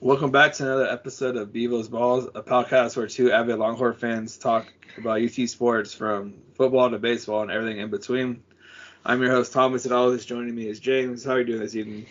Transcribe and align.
Welcome 0.00 0.30
back 0.30 0.54
to 0.54 0.64
another 0.64 0.86
episode 0.86 1.36
of 1.36 1.52
Bevo's 1.52 1.88
Balls, 1.88 2.28
a 2.34 2.42
podcast 2.42 2.96
where 2.96 3.06
two 3.06 3.32
avid 3.32 3.58
Longhorn 3.58 3.92
fans 3.92 4.38
talk 4.38 4.72
about 4.96 5.20
UT 5.20 5.46
sports 5.46 5.92
from 5.92 6.36
football 6.54 6.90
to 6.90 6.98
baseball 6.98 7.42
and 7.42 7.50
everything 7.50 7.80
in 7.80 7.90
between. 7.90 8.42
I'm 9.04 9.20
your 9.20 9.30
host 9.30 9.52
Thomas, 9.52 9.84
and 9.84 9.92
always 9.92 10.24
joining 10.24 10.54
me 10.54 10.68
is 10.68 10.80
James. 10.80 11.22
How 11.22 11.32
are 11.32 11.40
you 11.40 11.44
doing 11.44 11.60
this 11.60 11.76
evening? 11.76 12.06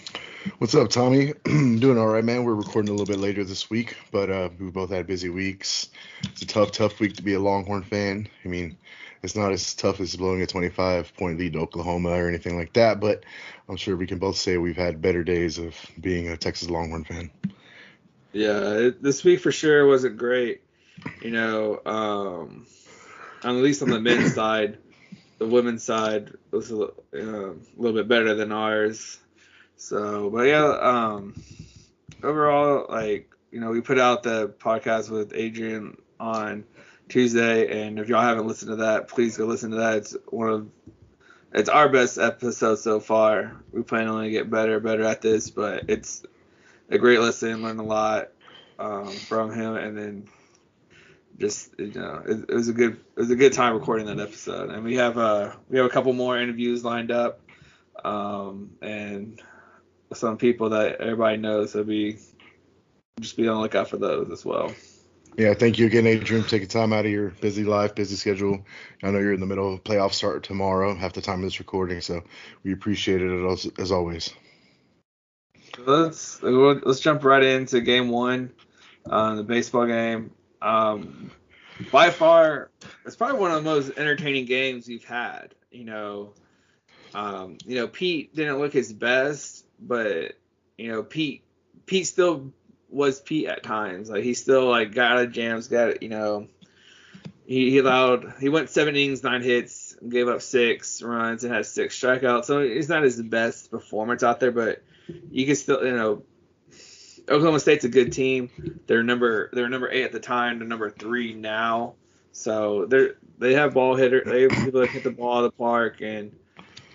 What's 0.60 0.74
up, 0.74 0.90
Tommy? 0.90 1.34
doing 1.44 1.98
all 1.98 2.08
right, 2.08 2.24
man. 2.24 2.46
We're 2.46 2.54
recording 2.54 2.90
a 2.90 2.94
little 2.94 3.05
bit 3.05 3.20
later 3.20 3.44
this 3.44 3.70
week, 3.70 3.98
but 4.10 4.30
uh, 4.30 4.50
we 4.58 4.70
both 4.70 4.90
had 4.90 5.05
busy 5.05 5.28
weeks. 5.28 5.90
It's 6.23 6.44
a 6.44 6.48
tough, 6.48 6.72
tough 6.72 7.02
week 7.02 7.18
to 7.18 7.23
be 7.23 7.34
a 7.34 7.40
Longhorn 7.40 7.84
fan. 7.84 8.30
I 8.46 8.48
mean, 8.48 8.77
it's 9.22 9.36
not 9.36 9.52
as 9.52 9.73
tough 9.73 9.99
as 9.99 10.16
blowing 10.16 10.41
a 10.41 10.48
25 10.48 11.13
point 11.18 11.40
lead 11.40 11.54
to 11.54 11.60
Oklahoma 11.60 12.12
or 12.12 12.30
anything 12.30 12.58
like 12.58 12.72
that, 12.73 13.02
but 13.02 13.26
I'm 13.68 13.76
sure 13.76 13.98
we 13.98 14.08
can 14.08 14.18
both 14.18 14.38
say 14.38 14.58
we've 14.58 14.77
had 14.77 15.02
better 15.02 15.26
days 15.26 15.58
of 15.58 15.76
being 15.99 16.30
a 16.30 16.38
Texas 16.38 16.70
Longhorn 16.70 17.04
fan. 17.04 17.32
Yeah, 18.32 18.76
it, 18.76 19.04
this 19.04 19.26
week 19.26 19.41
for 19.41 19.52
sure 19.52 19.88
wasn't 19.88 20.16
great. 20.16 20.62
You 21.21 21.32
know, 21.32 21.82
um, 21.85 22.66
at 23.44 23.52
least 23.52 23.82
on 23.82 23.90
the 23.90 23.99
men's 23.99 24.35
side, 24.35 24.77
the 25.38 25.48
women's 25.48 25.84
side 25.84 26.32
was 26.52 26.71
a, 26.71 26.82
uh, 26.82 26.88
a 27.13 27.55
little 27.76 27.98
bit 27.98 28.08
better 28.08 28.35
than 28.35 28.54
ours. 28.54 29.20
So, 29.80 30.30
but 30.30 30.42
yeah, 30.42 30.66
um, 30.66 31.42
overall, 32.22 32.86
like 32.90 33.32
you 33.50 33.62
know, 33.62 33.72
we 33.72 33.80
put 33.80 33.98
out 33.98 34.24
the 34.24 34.50
podcast 34.50 35.10
with 35.10 35.32
Adrian 35.34 35.98
on 36.20 36.66
Tuesday, 37.08 37.82
and 37.82 37.98
if 37.98 38.10
y'all 38.10 38.22
haven't 38.22 38.46
listened 38.46 38.72
to 38.72 38.76
that, 38.76 39.08
please 39.08 39.38
go 39.38 39.46
listen 39.46 39.72
to 39.72 39.78
that. 39.78 39.98
It's 39.98 40.18
one 40.28 40.50
of 40.50 40.70
it's 41.54 41.70
our 41.70 41.88
best 41.88 42.18
episode 42.18 42.76
so 42.76 42.99
far. 42.99 43.55
We 43.71 43.82
plan 43.82 44.10
on 44.10 44.26
to 44.26 44.30
get 44.30 44.49
better, 44.49 44.82
better 44.82 45.04
at 45.04 45.21
this, 45.21 45.49
but 45.49 45.86
it's 45.88 46.24
a 46.90 46.98
great 46.98 47.21
listen, 47.21 47.64
learned 47.64 47.80
a 47.80 47.84
lot 47.84 48.32
um, 48.80 49.08
from 49.08 49.54
him, 49.54 49.77
and 49.77 49.98
then 49.98 50.27
just 51.38 51.74
you 51.80 51.93
know 51.93 52.21
it, 52.27 52.49
it, 52.49 52.54
was 52.54 52.68
a 52.68 52.74
good 52.74 52.99
it 53.16 53.20
was 53.20 53.32
a 53.32 53.36
good 53.38 53.54
time 53.54 53.74
recording 53.74 54.08
that 54.08 54.20
episode. 54.20 54.71
And 54.71 54.84
we 54.84 54.96
have 54.96 55.18
uh 55.18 55.54
we 55.70 55.77
have 55.77 55.86
a 55.86 55.90
couple 55.90 56.12
more 56.12 56.38
interviews 56.38 56.84
lined 56.84 57.12
up, 57.12 57.40
um, 58.04 58.71
and 58.82 59.41
some 60.13 60.38
people 60.38 60.70
that 60.70 61.02
everybody 61.02 61.38
knows. 61.38 61.71
So 61.71 61.84
be 61.84 62.18
just 63.20 63.38
be 63.38 63.48
on 63.48 63.55
the 63.55 63.62
lookout 63.62 63.90
for 63.90 63.98
those 63.98 64.31
as 64.31 64.46
well. 64.46 64.72
Yeah, 65.38 65.53
thank 65.53 65.79
you 65.79 65.85
again, 65.85 66.07
Adrian, 66.07 66.44
for 66.44 66.50
taking 66.50 66.68
time 66.68 66.91
out 66.91 67.06
of 67.06 67.12
your 67.12 67.29
busy 67.29 67.63
life, 67.63 67.96
busy 67.96 68.16
schedule. 68.16 68.66
I 69.03 69.12
know 69.12 69.19
you're 69.19 69.34
in 69.34 69.40
the 69.40 69.46
middle 69.46 69.74
of 69.74 69.84
playoff 69.84 70.13
start 70.13 70.44
tomorrow, 70.44 70.96
half 70.96 71.13
the 71.13 71.22
time 71.22 71.40
of 71.40 71.46
this 71.46 71.59
recording, 71.59 72.02
so 72.02 72.24
we 72.63 72.74
appreciate 72.74 73.22
it 73.22 73.46
as, 73.46 73.69
as 73.78 73.91
always. 73.91 74.34
Let's 75.78 76.41
let's 76.44 77.00
jump 77.00 77.24
right 77.24 77.44
into 77.44 77.80
game 77.80 78.09
one, 78.09 78.52
uh, 79.09 79.35
the 79.35 79.44
baseball 79.44 79.85
game. 79.85 80.31
Um, 80.62 81.31
by 81.91 82.09
far, 82.09 82.69
it's 83.06 83.16
probably 83.16 83.40
one 83.40 83.52
of 83.52 83.63
the 83.63 83.69
most 83.69 83.97
entertaining 83.97 84.46
games 84.46 84.88
we've 84.88 85.06
had. 85.06 85.56
You 85.72 85.85
know, 85.85 86.34
um, 87.13 87.57
you 87.66 87.75
know 87.75 87.88
Pete 87.88 88.35
didn't 88.35 88.59
look 88.59 88.74
his 88.74 88.91
best, 88.91 89.66
but 89.81 90.34
you 90.78 90.91
know 90.91 91.03
Pete 91.03 91.44
Pete 91.85 92.08
still 92.08 92.52
was 92.90 93.19
Pete 93.19 93.47
at 93.47 93.63
times. 93.63 94.09
Like 94.09 94.24
he 94.24 94.34
still 94.34 94.69
like 94.69 94.94
got 94.94 95.13
out 95.13 95.24
of 95.24 95.31
jams, 95.31 95.68
got 95.68 96.02
you 96.03 96.09
know. 96.09 96.47
He, 97.46 97.72
he 97.72 97.80
allowed 97.80 98.36
he 98.40 98.47
went 98.47 98.69
seven 98.69 98.96
innings, 98.96 99.24
nine 99.24 99.41
hits, 99.41 99.96
gave 100.08 100.28
up 100.28 100.44
six 100.44 101.02
runs, 101.02 101.44
and 101.44 101.52
had 101.52 101.66
six 101.66 102.00
strikeouts. 102.00 102.46
So 102.46 102.62
he's 102.62 102.90
not 102.90 103.02
his 103.02 103.19
best 103.19 103.72
performance 103.72 104.22
out 104.22 104.40
there, 104.40 104.52
but 104.52 104.84
you 105.31 105.48
can 105.48 105.56
still, 105.56 105.84
you 105.84 105.96
know, 105.96 106.22
Oklahoma 107.28 107.59
State's 107.59 107.86
a 107.86 107.90
good 107.90 108.12
team. 108.12 108.82
They're 108.88 109.03
number 109.03 109.50
they're 109.53 109.70
number 109.70 109.90
eight 109.90 110.03
at 110.03 110.12
the 110.12 110.20
time. 110.20 110.59
They're 110.59 110.68
number 110.68 110.90
three 110.90 111.34
now. 111.34 111.96
So 112.32 112.86
they're 112.86 113.16
they 113.38 113.53
have 113.53 113.74
ball 113.74 113.96
hitter. 113.96 114.24
They 114.26 114.44
have 114.44 114.52
people 114.52 114.82
that 114.82 114.90
hit 114.90 115.03
the 115.03 115.12
ball 115.12 115.38
out 115.40 115.46
of 115.46 115.52
the 115.52 115.58
park, 115.58 116.02
and 116.02 116.36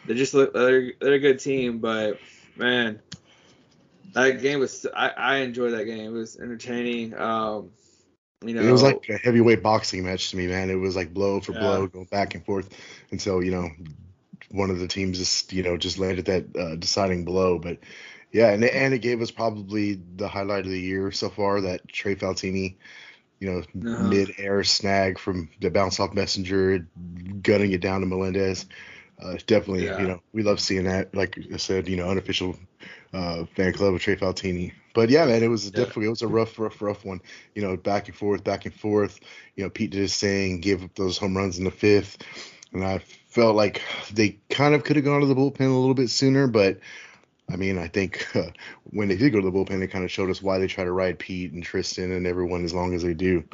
they 0.07 0.15
just 0.15 0.35
look 0.35 0.53
they're 0.53 0.93
they're 1.01 1.15
a 1.15 1.19
good 1.19 1.41
team. 1.41 1.79
But 1.79 2.19
man, 2.57 3.01
that 4.13 4.41
game 4.41 4.61
was 4.61 4.87
I 4.95 5.09
I 5.11 5.37
enjoyed 5.39 5.73
that 5.73 5.85
game. 5.85 6.15
It 6.15 6.19
was 6.19 6.39
entertaining. 6.39 7.15
Um, 7.19 7.71
you 8.43 8.55
know, 8.55 8.63
it 8.63 8.71
was 8.71 8.83
like 8.83 9.09
a 9.09 9.17
heavyweight 9.17 9.63
boxing 9.63 10.05
match 10.05 10.31
to 10.31 10.37
me, 10.37 10.47
man. 10.47 10.71
It 10.71 10.75
was 10.75 10.97
like 10.97 11.15
blow 11.15 11.41
for 11.41 11.53
yeah. 11.53 11.61
blow, 11.61 11.87
going 11.87 12.07
back 12.07 12.35
and 12.35 12.45
forth 12.45 12.69
until 13.11 13.43
you 13.43 13.51
know 13.51 13.71
one 14.51 14.71
of 14.71 14.79
the 14.79 14.89
teams 14.89 15.19
just 15.19 15.53
you 15.53 15.63
know 15.63 15.77
just 15.77 15.99
landed 15.99 16.27
that 16.27 16.57
uh, 16.57 16.77
deciding 16.77 17.25
blow. 17.25 17.59
But 17.59 17.79
yeah, 18.33 18.51
and 18.51 18.65
and 18.65 18.95
it 18.95 18.99
gave 18.99 19.21
us 19.23 19.31
probably 19.31 20.01
the 20.17 20.29
highlight 20.29 20.65
of 20.65 20.71
the 20.71 20.81
year 20.81 21.11
so 21.11 21.31
far 21.31 21.61
that 21.63 21.89
Trey 21.89 22.15
Faltine, 22.15 22.77
you 23.41 23.51
know, 23.51 23.59
uh-huh. 23.59 24.05
mid-air 24.05 24.63
snag 24.65 25.19
from 25.19 25.49
the 25.61 25.71
bounce 25.71 25.99
off 25.99 26.13
Messinger, 26.13 26.87
gunning 27.43 27.73
it 27.73 27.81
down 27.81 28.01
to 28.01 28.07
Melendez. 28.07 28.67
Uh, 29.21 29.37
definitely, 29.47 29.85
yeah. 29.85 30.01
you 30.01 30.09
know, 30.09 30.21
we 30.33 30.43
love 30.43 30.61
seeing 30.61 30.85
that. 30.85 31.15
Like 31.15 31.39
I 31.53 31.57
said, 31.57 31.89
you 31.89 31.97
know, 31.97 32.11
unofficial 32.11 32.57
uh, 33.13 33.45
fan 33.57 33.73
club 33.73 33.95
of 33.95 34.01
Trey 34.01 34.17
Faltine. 34.17 34.73
But 34.93 35.09
yeah, 35.09 35.25
man, 35.25 35.43
it 35.43 35.49
was 35.49 35.67
yeah. 35.67 35.71
definitely 35.71 36.07
it 36.07 36.11
was 36.11 36.23
a 36.23 36.29
rough, 36.29 36.59
rough, 36.59 36.81
rough 36.83 37.05
one. 37.05 37.21
You 37.55 37.63
know, 37.63 37.77
back 37.77 38.09
and 38.09 38.17
forth, 38.17 38.45
back 38.45 38.65
and 38.65 38.75
forth. 38.75 39.21
You 39.57 39.65
know, 39.65 39.71
Pete 39.71 39.91
did 39.91 40.01
his 40.01 40.17
thing, 40.17 40.61
gave 40.61 40.83
up 40.83 40.95
those 40.95 41.19
home 41.19 41.37
runs 41.37 41.59
in 41.59 41.65
the 41.65 41.71
fifth, 41.71 42.19
and 42.73 42.85
I 42.85 42.99
felt 43.29 43.57
like 43.57 43.83
they 44.13 44.39
kind 44.51 44.75
of 44.75 44.85
could 44.85 44.97
have 44.97 45.05
gone 45.05 45.21
to 45.21 45.27
the 45.27 45.35
bullpen 45.35 45.61
a 45.61 45.79
little 45.79 45.95
bit 45.95 46.11
sooner, 46.11 46.47
but 46.47 46.79
I 47.51 47.57
mean, 47.57 47.79
I 47.79 47.89
think 47.89 48.27
uh, 48.37 48.51
when 48.85 49.09
they 49.09 49.17
did 49.17 49.33
go 49.33 49.41
to 49.41 49.51
the 49.51 49.53
bullpen, 49.53 49.81
they 49.81 49.87
kind 49.87 50.05
of 50.05 50.11
showed 50.11 50.31
us 50.31 50.43
why 50.43 50.59
they 50.59 50.67
try 50.67 50.85
to 50.85 50.93
ride 50.93 51.19
Pete 51.19 51.53
and 51.53 51.63
Tristan 51.63 52.13
and 52.13 52.27
everyone 52.27 52.65
as 52.65 52.75
long 52.75 52.95
as 52.95 53.03
they 53.03 53.15
do. 53.15 53.45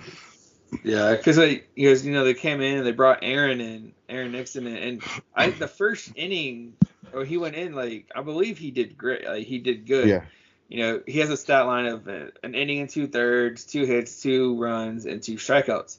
Yeah, 0.84 1.14
because 1.16 1.36
they, 1.36 1.64
because 1.74 2.06
you 2.06 2.12
know, 2.12 2.24
they 2.24 2.34
came 2.34 2.60
in 2.60 2.78
and 2.78 2.86
they 2.86 2.92
brought 2.92 3.20
Aaron 3.22 3.60
and 3.60 3.92
Aaron 4.08 4.32
Nixon 4.32 4.66
in, 4.66 4.76
and 4.76 5.02
I 5.34 5.50
the 5.50 5.68
first 5.68 6.12
inning, 6.14 6.74
or 7.12 7.24
he 7.24 7.36
went 7.36 7.56
in 7.56 7.74
like 7.74 8.10
I 8.14 8.22
believe 8.22 8.58
he 8.58 8.70
did 8.70 8.96
great, 8.96 9.26
like 9.26 9.46
he 9.46 9.58
did 9.58 9.86
good. 9.86 10.08
Yeah. 10.08 10.22
You 10.68 10.78
know, 10.78 11.02
he 11.04 11.18
has 11.18 11.30
a 11.30 11.36
stat 11.36 11.66
line 11.66 11.86
of 11.86 12.06
an 12.06 12.54
inning 12.54 12.78
and 12.78 12.88
two 12.88 13.08
thirds, 13.08 13.64
two 13.64 13.84
hits, 13.84 14.22
two 14.22 14.56
runs, 14.56 15.04
and 15.04 15.20
two 15.20 15.34
strikeouts. 15.34 15.98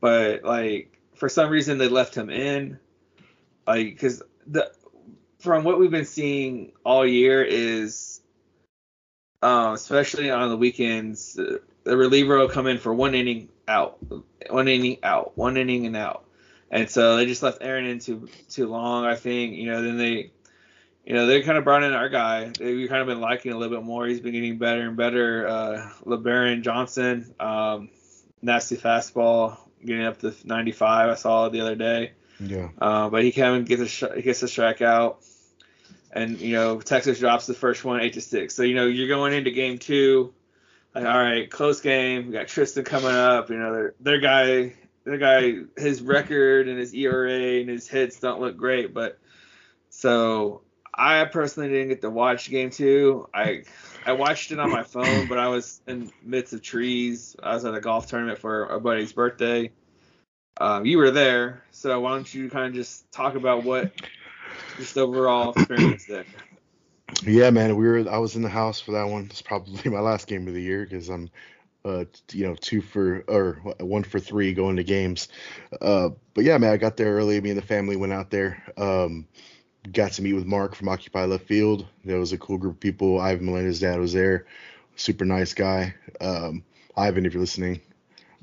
But 0.00 0.42
like 0.42 0.98
for 1.16 1.28
some 1.28 1.50
reason 1.50 1.78
they 1.78 1.88
left 1.88 2.14
him 2.14 2.30
in 2.30 2.78
like 3.66 3.86
because 3.86 4.22
the 4.46 4.70
from 5.40 5.64
what 5.64 5.78
we've 5.78 5.90
been 5.90 6.04
seeing 6.04 6.72
all 6.84 7.06
year 7.06 7.42
is 7.42 8.20
um, 9.42 9.74
especially 9.74 10.30
on 10.30 10.48
the 10.48 10.56
weekends 10.56 11.34
the 11.34 11.96
reliever 11.96 12.38
will 12.38 12.48
come 12.48 12.66
in 12.66 12.78
for 12.78 12.92
one 12.92 13.14
inning 13.14 13.48
out. 13.68 13.98
One 14.50 14.68
inning 14.68 14.98
out. 15.02 15.36
One 15.36 15.56
inning 15.56 15.86
and 15.86 15.96
out. 15.96 16.24
And 16.70 16.90
so 16.90 17.16
they 17.16 17.26
just 17.26 17.42
left 17.42 17.58
aaron 17.60 17.86
in 17.86 18.00
too 18.00 18.28
too 18.48 18.66
long 18.66 19.04
i 19.04 19.14
think. 19.14 19.54
You 19.54 19.70
know 19.70 19.82
then 19.82 19.98
they 19.98 20.32
you 21.04 21.14
know 21.14 21.26
they 21.26 21.42
kind 21.42 21.58
of 21.58 21.64
brought 21.64 21.82
in 21.82 21.92
our 21.92 22.08
guy. 22.08 22.50
We've 22.58 22.88
kind 22.88 23.00
of 23.02 23.06
been 23.06 23.20
liking 23.20 23.52
a 23.52 23.56
little 23.56 23.76
bit 23.76 23.84
more. 23.84 24.06
He's 24.06 24.20
been 24.20 24.32
getting 24.32 24.58
better 24.58 24.82
and 24.82 24.96
better. 24.96 25.46
Uh 25.46 25.90
lebarron 26.04 26.62
johnson 26.62 27.34
um 27.38 27.90
nasty 28.42 28.76
fastball 28.76 29.58
getting 29.84 30.04
up 30.04 30.18
to 30.18 30.34
95 30.44 31.10
i 31.10 31.14
saw 31.14 31.46
it 31.46 31.52
the 31.52 31.60
other 31.60 31.76
day. 31.76 32.12
Yeah. 32.40 32.68
Uh, 32.78 33.08
but 33.08 33.24
he 33.24 33.32
kind 33.32 33.56
of 33.56 33.66
gets 33.66 33.82
a 33.82 33.88
sh- 33.88 34.22
gets 34.22 34.42
a 34.42 34.46
strikeout, 34.46 35.16
and 36.12 36.38
you 36.40 36.54
know 36.54 36.80
Texas 36.80 37.18
drops 37.18 37.46
the 37.46 37.54
first 37.54 37.84
one 37.84 38.00
eight 38.00 38.14
to 38.14 38.20
six. 38.20 38.54
So 38.54 38.62
you 38.62 38.74
know 38.74 38.86
you're 38.86 39.08
going 39.08 39.32
into 39.32 39.50
game 39.50 39.78
two. 39.78 40.34
Like, 40.96 41.04
all 41.04 41.18
right, 41.18 41.50
close 41.50 41.82
game. 41.82 42.28
We 42.28 42.32
got 42.32 42.48
Tristan 42.48 42.82
coming 42.84 43.10
up. 43.10 43.50
You 43.50 43.58
know 43.58 43.74
their 43.74 43.94
their 44.00 44.18
guy 44.18 44.72
their 45.04 45.18
guy 45.18 45.56
his 45.76 46.00
record 46.00 46.68
and 46.68 46.78
his 46.78 46.94
ERA 46.94 47.60
and 47.60 47.68
his 47.68 47.86
hits 47.86 48.18
don't 48.18 48.40
look 48.40 48.56
great, 48.56 48.94
but 48.94 49.18
so 49.90 50.62
I 50.94 51.22
personally 51.26 51.68
didn't 51.68 51.88
get 51.88 52.00
to 52.00 52.08
watch 52.08 52.48
game 52.48 52.70
two. 52.70 53.28
I 53.34 53.64
I 54.06 54.12
watched 54.12 54.52
it 54.52 54.58
on 54.58 54.70
my 54.70 54.84
phone, 54.84 55.28
but 55.28 55.36
I 55.38 55.48
was 55.48 55.82
in 55.86 56.10
midst 56.22 56.54
of 56.54 56.62
trees. 56.62 57.36
I 57.42 57.52
was 57.52 57.66
at 57.66 57.74
a 57.74 57.80
golf 57.80 58.06
tournament 58.06 58.38
for 58.38 58.64
a 58.64 58.80
buddy's 58.80 59.12
birthday. 59.12 59.72
Um, 60.58 60.86
you 60.86 60.96
were 60.96 61.10
there, 61.10 61.62
so 61.72 62.00
why 62.00 62.12
don't 62.12 62.32
you 62.32 62.48
kind 62.48 62.68
of 62.68 62.72
just 62.72 63.12
talk 63.12 63.34
about 63.34 63.64
what 63.64 63.92
just 64.78 64.96
overall 64.96 65.50
experience 65.50 66.06
there? 66.06 66.24
Yeah, 67.24 67.50
man, 67.50 67.76
we 67.76 67.86
were. 67.86 68.08
I 68.10 68.18
was 68.18 68.34
in 68.36 68.42
the 68.42 68.48
house 68.48 68.80
for 68.80 68.92
that 68.92 69.04
one. 69.04 69.26
It's 69.26 69.42
probably 69.42 69.90
my 69.90 70.00
last 70.00 70.26
game 70.26 70.48
of 70.48 70.54
the 70.54 70.62
year 70.62 70.84
because 70.84 71.08
I'm, 71.08 71.30
uh, 71.84 72.04
you 72.32 72.46
know, 72.46 72.54
two 72.56 72.80
for 72.80 73.24
or 73.28 73.54
one 73.80 74.02
for 74.02 74.18
three 74.18 74.52
going 74.52 74.76
to 74.76 74.84
games. 74.84 75.28
Uh, 75.80 76.10
but 76.34 76.44
yeah, 76.44 76.58
man, 76.58 76.72
I 76.72 76.76
got 76.76 76.96
there 76.96 77.14
early. 77.14 77.40
Me 77.40 77.50
and 77.50 77.58
the 77.58 77.64
family 77.66 77.96
went 77.96 78.12
out 78.12 78.30
there. 78.30 78.62
Um, 78.76 79.26
got 79.92 80.12
to 80.12 80.22
meet 80.22 80.34
with 80.34 80.46
Mark 80.46 80.74
from 80.74 80.88
Occupy 80.88 81.24
Left 81.26 81.46
Field. 81.46 81.86
There 82.04 82.18
was 82.18 82.32
a 82.32 82.38
cool 82.38 82.58
group 82.58 82.74
of 82.74 82.80
people. 82.80 83.20
Ivan 83.20 83.46
Melendez's 83.46 83.80
dad 83.80 84.00
was 84.00 84.12
there. 84.12 84.46
Super 84.96 85.24
nice 85.24 85.54
guy. 85.54 85.94
Um, 86.20 86.64
Ivan, 86.96 87.26
if 87.26 87.34
you're 87.34 87.40
listening, 87.42 87.80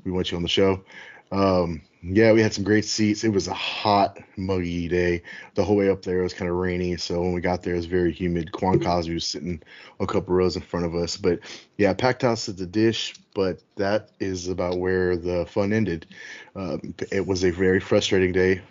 we 0.04 0.12
want 0.12 0.30
you 0.30 0.36
on 0.36 0.42
the 0.42 0.48
show. 0.48 0.84
Um, 1.32 1.82
Yeah, 2.06 2.32
we 2.32 2.42
had 2.42 2.52
some 2.52 2.64
great 2.64 2.84
seats. 2.84 3.24
It 3.24 3.30
was 3.30 3.48
a 3.48 3.54
hot, 3.54 4.18
muggy 4.36 4.88
day. 4.88 5.22
The 5.54 5.64
whole 5.64 5.76
way 5.76 5.88
up 5.88 6.02
there 6.02 6.20
it 6.20 6.22
was 6.22 6.34
kind 6.34 6.50
of 6.50 6.56
rainy, 6.58 6.98
so 6.98 7.22
when 7.22 7.32
we 7.32 7.40
got 7.40 7.62
there, 7.62 7.72
it 7.72 7.78
was 7.78 7.86
very 7.86 8.12
humid. 8.12 8.52
Quan 8.52 8.78
Cosby 8.78 9.14
was 9.14 9.26
sitting 9.26 9.62
a 10.00 10.06
couple 10.06 10.34
rows 10.34 10.54
in 10.56 10.60
front 10.62 10.84
of 10.84 10.94
us, 10.94 11.16
but 11.16 11.40
yeah, 11.78 11.94
packed 11.94 12.20
house 12.20 12.46
at 12.50 12.58
the 12.58 12.66
Disch. 12.66 13.16
But 13.34 13.62
that 13.76 14.10
is 14.20 14.48
about 14.48 14.78
where 14.78 15.16
the 15.16 15.44
fun 15.46 15.72
ended. 15.72 16.06
Um, 16.54 16.94
it 17.10 17.26
was 17.26 17.44
a 17.44 17.50
very 17.50 17.80
frustrating 17.80 18.32
day 18.32 18.62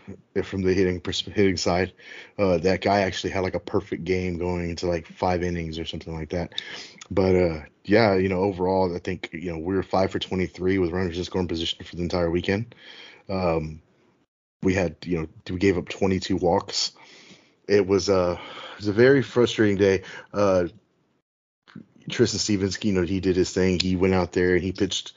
from 0.43 0.61
the 0.61 0.73
hitting 0.73 1.01
hitting 1.33 1.57
side. 1.57 1.93
Uh, 2.39 2.57
that 2.59 2.81
guy 2.81 3.01
actually 3.01 3.31
had 3.31 3.43
like 3.43 3.55
a 3.55 3.59
perfect 3.59 4.05
game 4.05 4.37
going 4.37 4.69
into 4.69 4.87
like 4.87 5.05
five 5.05 5.43
innings 5.43 5.77
or 5.77 5.85
something 5.85 6.13
like 6.13 6.29
that. 6.29 6.53
But 7.11 7.35
uh, 7.35 7.61
yeah, 7.83 8.15
you 8.15 8.29
know, 8.29 8.39
overall, 8.39 8.95
I 8.95 8.99
think 8.99 9.29
you 9.33 9.51
know 9.51 9.59
we 9.59 9.75
were 9.75 9.83
five 9.83 10.11
for 10.11 10.19
23 10.19 10.79
with 10.79 10.91
runners 10.91 11.17
in 11.17 11.23
scoring 11.25 11.47
position 11.47 11.83
for 11.85 11.95
the 11.95 12.01
entire 12.01 12.31
weekend. 12.31 12.73
Um, 13.29 13.81
we 14.63 14.73
had, 14.73 14.95
you 15.03 15.19
know, 15.19 15.27
we 15.49 15.57
gave 15.57 15.77
up 15.77 15.89
22 15.89 16.37
walks. 16.37 16.93
It 17.67 17.85
was 17.85 18.09
a, 18.09 18.15
uh, 18.15 18.33
it 18.33 18.77
was 18.77 18.87
a 18.87 18.93
very 18.93 19.21
frustrating 19.21 19.77
day. 19.77 20.03
Tristan 22.09 22.39
Stevens, 22.39 22.77
you 22.83 22.93
know, 22.93 23.03
he 23.03 23.19
did 23.19 23.35
his 23.35 23.51
thing. 23.51 23.79
He 23.79 23.95
went 23.95 24.13
out 24.13 24.31
there 24.31 24.55
and 24.55 24.63
he 24.63 24.71
pitched. 24.71 25.13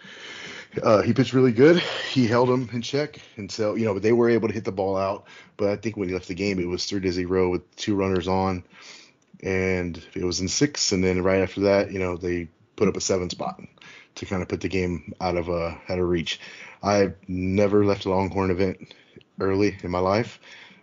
Uh, 0.83 1.03
he 1.03 1.13
pitched 1.13 1.33
really 1.33 1.53
good. 1.53 1.83
He 2.11 2.27
held 2.27 2.51
him 2.51 2.69
in 2.73 2.83
check, 2.83 3.21
and 3.37 3.51
so 3.51 3.75
you 3.75 3.85
know 3.85 3.99
they 3.99 4.13
were 4.13 4.29
able 4.29 4.49
to 4.49 4.55
hit 4.55 4.65
the 4.65 4.73
ball 4.73 4.97
out. 4.97 5.25
But 5.57 5.71
I 5.71 5.77
think 5.77 5.97
when 5.97 6.09
he 6.09 6.15
left 6.15 6.29
the 6.29 6.35
game, 6.35 6.59
it 6.59 6.69
was 6.69 6.85
three 6.85 7.01
to 7.01 7.13
zero 7.13 7.51
with 7.51 7.77
two 7.77 7.95
runners 7.95 8.29
on, 8.29 8.63
and 9.43 10.03
it 10.15 10.25
was 10.25 10.41
in 10.41 10.49
six. 10.49 10.93
And 10.93 11.03
then 11.03 11.23
right 11.23 11.41
after 11.41 11.63
that, 11.63 11.93
you 11.93 11.99
know, 11.99 12.17
they 12.17 12.49
put 12.77 12.89
up 12.89 12.97
a 12.97 13.01
seven 13.01 13.31
spot 13.31 13.61
to 14.17 14.27
kind 14.27 14.43
of 14.43 14.49
put 14.49 14.61
the 14.61 14.69
game 14.69 15.15
out 15.21 15.37
of 15.37 15.49
uh, 15.49 15.75
out 15.89 15.99
of 15.99 16.09
reach. 16.09 16.41
I've 16.83 17.17
never 17.27 17.85
left 17.85 18.05
a 18.05 18.11
Longhorn 18.11 18.51
event 18.51 18.95
early 19.41 19.79
in 19.83 19.91
my 19.91 19.99
life, 19.99 20.41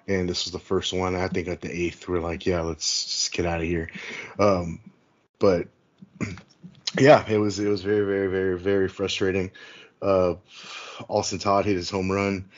and 0.08 0.28
this 0.28 0.46
was 0.46 0.54
the 0.54 0.60
first 0.60 0.94
one. 0.94 1.16
I 1.16 1.28
think 1.28 1.48
at 1.48 1.62
the 1.62 1.72
eighth, 1.72 2.08
we're 2.08 2.20
like, 2.20 2.46
yeah, 2.46 2.62
let's 2.62 3.06
just 3.06 3.32
get 3.32 3.46
out 3.46 3.62
of 3.62 3.68
here. 3.68 3.90
Um, 4.40 4.80
but 5.40 5.68
yeah, 7.00 7.26
it 7.30 7.38
was 7.38 7.60
it 7.60 7.68
was 7.68 7.82
very 7.82 8.06
very 8.06 8.28
very 8.28 8.60
very 8.60 8.88
frustrating. 8.88 9.52
Uh, 10.02 10.36
Austin 11.08 11.40
Todd 11.40 11.66
hit 11.66 11.76
his 11.76 11.90
home 11.90 12.12
run. 12.12 12.50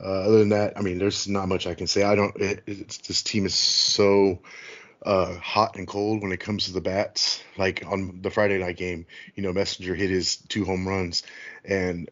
Uh, 0.00 0.22
other 0.22 0.38
than 0.38 0.50
that, 0.50 0.78
I 0.78 0.82
mean, 0.82 0.98
there's 0.98 1.26
not 1.26 1.48
much 1.48 1.66
I 1.66 1.74
can 1.74 1.86
say. 1.86 2.02
I 2.02 2.14
don't. 2.14 2.36
It, 2.36 2.64
this 2.66 3.22
team 3.22 3.46
is 3.46 3.54
so 3.54 4.40
uh, 5.04 5.36
hot 5.38 5.76
and 5.76 5.86
cold 5.86 6.22
when 6.22 6.32
it 6.32 6.40
comes 6.40 6.66
to 6.66 6.72
the 6.72 6.80
bats. 6.80 7.42
Like 7.56 7.84
on 7.86 8.20
the 8.22 8.30
Friday 8.30 8.58
night 8.58 8.76
game, 8.76 9.06
you 9.34 9.42
know, 9.42 9.52
Messinger 9.52 9.96
hit 9.96 10.10
his 10.10 10.36
two 10.36 10.64
home 10.64 10.86
runs, 10.86 11.22
and 11.64 12.10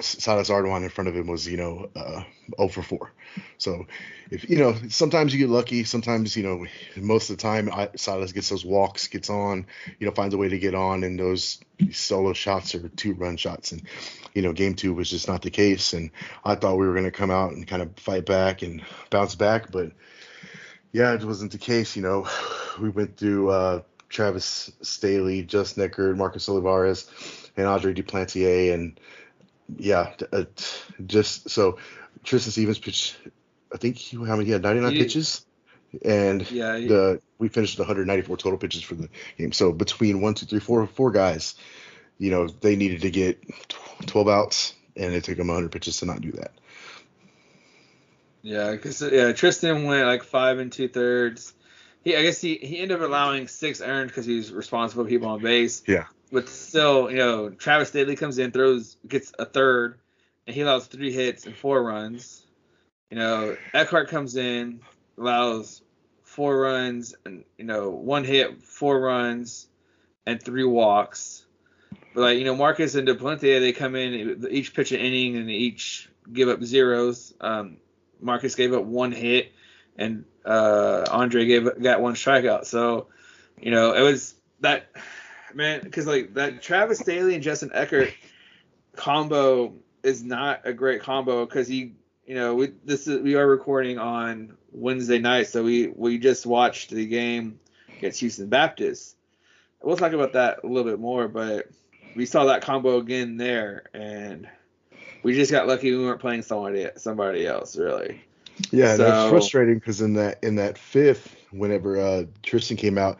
Silas 0.00 0.50
Ardoin 0.50 0.82
in 0.82 0.88
front 0.88 1.08
of 1.08 1.16
him 1.16 1.26
was, 1.26 1.46
you 1.46 1.56
know, 1.56 1.90
uh, 1.96 2.22
0 2.56 2.68
for 2.68 2.82
4. 2.82 3.12
So, 3.58 3.86
if 4.30 4.48
you 4.48 4.58
know, 4.58 4.74
sometimes 4.88 5.32
you 5.32 5.38
get 5.38 5.48
lucky. 5.48 5.84
Sometimes, 5.84 6.36
you 6.36 6.42
know, 6.42 6.66
most 6.96 7.30
of 7.30 7.36
the 7.36 7.42
time, 7.42 7.70
I, 7.72 7.90
Silas 7.96 8.32
gets 8.32 8.48
those 8.48 8.64
walks, 8.64 9.06
gets 9.08 9.30
on, 9.30 9.66
you 9.98 10.06
know, 10.06 10.12
finds 10.12 10.34
a 10.34 10.38
way 10.38 10.48
to 10.48 10.58
get 10.58 10.74
on, 10.74 11.04
and 11.04 11.18
those 11.18 11.58
solo 11.92 12.32
shots 12.32 12.74
or 12.74 12.88
two 12.88 13.14
run 13.14 13.36
shots. 13.36 13.72
And, 13.72 13.82
you 14.34 14.42
know, 14.42 14.52
game 14.52 14.74
two 14.74 14.94
was 14.94 15.10
just 15.10 15.28
not 15.28 15.42
the 15.42 15.50
case. 15.50 15.92
And 15.92 16.10
I 16.44 16.54
thought 16.54 16.76
we 16.76 16.86
were 16.86 16.94
going 16.94 17.04
to 17.04 17.10
come 17.10 17.30
out 17.30 17.52
and 17.52 17.66
kind 17.66 17.82
of 17.82 17.96
fight 17.98 18.26
back 18.26 18.62
and 18.62 18.82
bounce 19.10 19.34
back, 19.34 19.70
but 19.70 19.92
yeah, 20.92 21.14
it 21.14 21.24
wasn't 21.24 21.52
the 21.52 21.58
case. 21.58 21.96
You 21.96 22.02
know, 22.02 22.28
we 22.80 22.88
went 22.88 23.16
through 23.16 23.50
uh, 23.50 23.82
Travis 24.08 24.70
Sthele, 24.82 25.46
Justin 25.46 25.84
Eckert, 25.84 26.16
Marcus 26.16 26.48
Olivares, 26.48 27.10
and 27.56 27.66
Andre 27.66 27.92
Duplantier, 27.94 28.74
and 28.74 28.98
yeah, 29.76 30.12
uh, 30.32 30.44
just 31.06 31.50
so 31.50 31.78
Tristan 32.24 32.52
Stevens 32.52 32.78
pitched. 32.78 33.16
I 33.72 33.76
think 33.76 33.96
he, 33.96 34.16
how 34.16 34.36
many 34.36 34.46
he 34.46 34.52
had 34.52 34.62
99 34.62 34.92
he, 34.92 34.98
pitches, 34.98 35.44
and 36.04 36.50
yeah, 36.50 36.76
he, 36.78 36.86
the 36.86 37.20
we 37.38 37.48
finished 37.48 37.78
with 37.78 37.86
194 37.86 38.36
total 38.38 38.58
pitches 38.58 38.82
for 38.82 38.94
the 38.94 39.08
game. 39.36 39.52
So 39.52 39.72
between 39.72 40.20
one, 40.20 40.34
two, 40.34 40.46
three, 40.46 40.60
four, 40.60 40.86
four 40.86 41.10
guys, 41.10 41.54
you 42.18 42.30
know, 42.30 42.48
they 42.48 42.76
needed 42.76 43.02
to 43.02 43.10
get 43.10 43.42
12 44.06 44.28
outs, 44.28 44.74
and 44.96 45.12
it 45.12 45.24
took 45.24 45.36
them 45.36 45.48
100 45.48 45.70
pitches 45.70 45.98
to 45.98 46.06
not 46.06 46.20
do 46.20 46.32
that. 46.32 46.52
Yeah, 48.42 48.70
because 48.70 49.02
yeah, 49.02 49.32
Tristan 49.32 49.84
went 49.84 50.06
like 50.06 50.22
five 50.22 50.58
and 50.58 50.72
two 50.72 50.88
thirds. 50.88 51.52
He, 52.04 52.16
I 52.16 52.22
guess 52.22 52.40
he, 52.40 52.54
he 52.54 52.78
ended 52.78 53.00
up 53.00 53.06
allowing 53.06 53.48
six 53.48 53.82
earned 53.82 54.08
because 54.08 54.24
he's 54.24 54.52
responsible 54.52 55.04
for 55.04 55.10
people 55.10 55.28
on 55.28 55.42
base. 55.42 55.82
Yeah 55.86 56.06
but 56.30 56.48
still, 56.48 57.10
you 57.10 57.16
know, 57.16 57.50
Travis 57.50 57.90
Sthele 57.90 58.16
comes 58.16 58.38
in, 58.38 58.50
throws, 58.50 58.96
gets 59.06 59.32
a 59.38 59.44
third, 59.44 59.98
and 60.46 60.54
he 60.54 60.62
allows 60.62 60.86
three 60.86 61.12
hits 61.12 61.46
and 61.46 61.56
four 61.56 61.82
runs. 61.82 62.44
You 63.10 63.18
know, 63.18 63.56
Eckert 63.72 64.08
comes 64.08 64.36
in, 64.36 64.80
allows 65.16 65.82
four 66.22 66.60
runs 66.60 67.14
and 67.24 67.44
you 67.56 67.64
know 67.64 67.90
one 67.90 68.22
hit, 68.22 68.62
four 68.62 69.00
runs, 69.00 69.66
and 70.26 70.42
three 70.42 70.64
walks. 70.64 71.44
But 72.14 72.20
like 72.20 72.38
you 72.38 72.44
know, 72.44 72.54
Marcus 72.54 72.94
and 72.94 73.08
Duplantier, 73.08 73.60
they 73.60 73.72
come 73.72 73.96
in, 73.96 74.46
each 74.50 74.74
pitch 74.74 74.92
an 74.92 75.00
inning, 75.00 75.36
and 75.36 75.50
each 75.50 76.08
give 76.32 76.48
up 76.48 76.62
zeros. 76.62 77.34
Um, 77.40 77.78
Marcus 78.20 78.54
gave 78.54 78.72
up 78.72 78.84
one 78.84 79.12
hit, 79.12 79.52
and 79.96 80.24
uh, 80.44 81.06
Andre 81.10 81.46
gave 81.46 81.82
got 81.82 82.00
one 82.00 82.14
strikeout. 82.14 82.66
So, 82.66 83.08
you 83.60 83.70
know, 83.70 83.94
it 83.94 84.02
was 84.02 84.34
that 84.60 84.88
man, 85.54 85.80
because 85.82 86.06
like 86.06 86.34
that 86.34 86.62
Travis 86.62 87.02
Sthele 87.02 87.34
and 87.34 87.42
Justin 87.42 87.70
Eckert 87.74 88.12
combo 88.96 89.74
is 90.02 90.22
not 90.22 90.60
a 90.64 90.72
great 90.72 91.02
combo 91.02 91.44
because 91.46 91.68
he, 91.68 91.94
you 92.26 92.34
know, 92.34 92.54
we 92.54 92.72
this 92.84 93.06
is 93.06 93.20
we 93.20 93.34
are 93.34 93.46
recording 93.46 93.98
on 93.98 94.56
Wednesday 94.72 95.18
night, 95.18 95.48
so 95.48 95.62
we 95.62 95.88
we 95.88 96.18
just 96.18 96.46
watched 96.46 96.90
the 96.90 97.06
game 97.06 97.58
against 97.96 98.20
Houston 98.20 98.48
Baptist. 98.48 99.16
We'll 99.82 99.96
talk 99.96 100.12
about 100.12 100.32
that 100.32 100.64
a 100.64 100.66
little 100.66 100.90
bit 100.90 100.98
more, 100.98 101.28
but 101.28 101.68
we 102.16 102.26
saw 102.26 102.46
that 102.46 102.62
combo 102.62 102.98
again 102.98 103.36
there, 103.36 103.84
and 103.94 104.48
we 105.22 105.34
just 105.34 105.50
got 105.50 105.68
lucky 105.68 105.92
we 105.92 106.04
weren't 106.04 106.20
playing 106.20 106.42
somebody 106.42 106.88
somebody 106.96 107.46
else 107.46 107.76
really. 107.76 108.22
Yeah, 108.72 108.96
so, 108.96 109.04
that's 109.04 109.30
frustrating 109.30 109.74
because 109.74 110.00
in 110.00 110.14
that 110.14 110.42
in 110.42 110.56
that 110.56 110.76
fifth, 110.78 111.36
whenever 111.50 111.98
uh, 112.00 112.24
Tristan 112.42 112.76
came 112.76 112.98
out, 112.98 113.18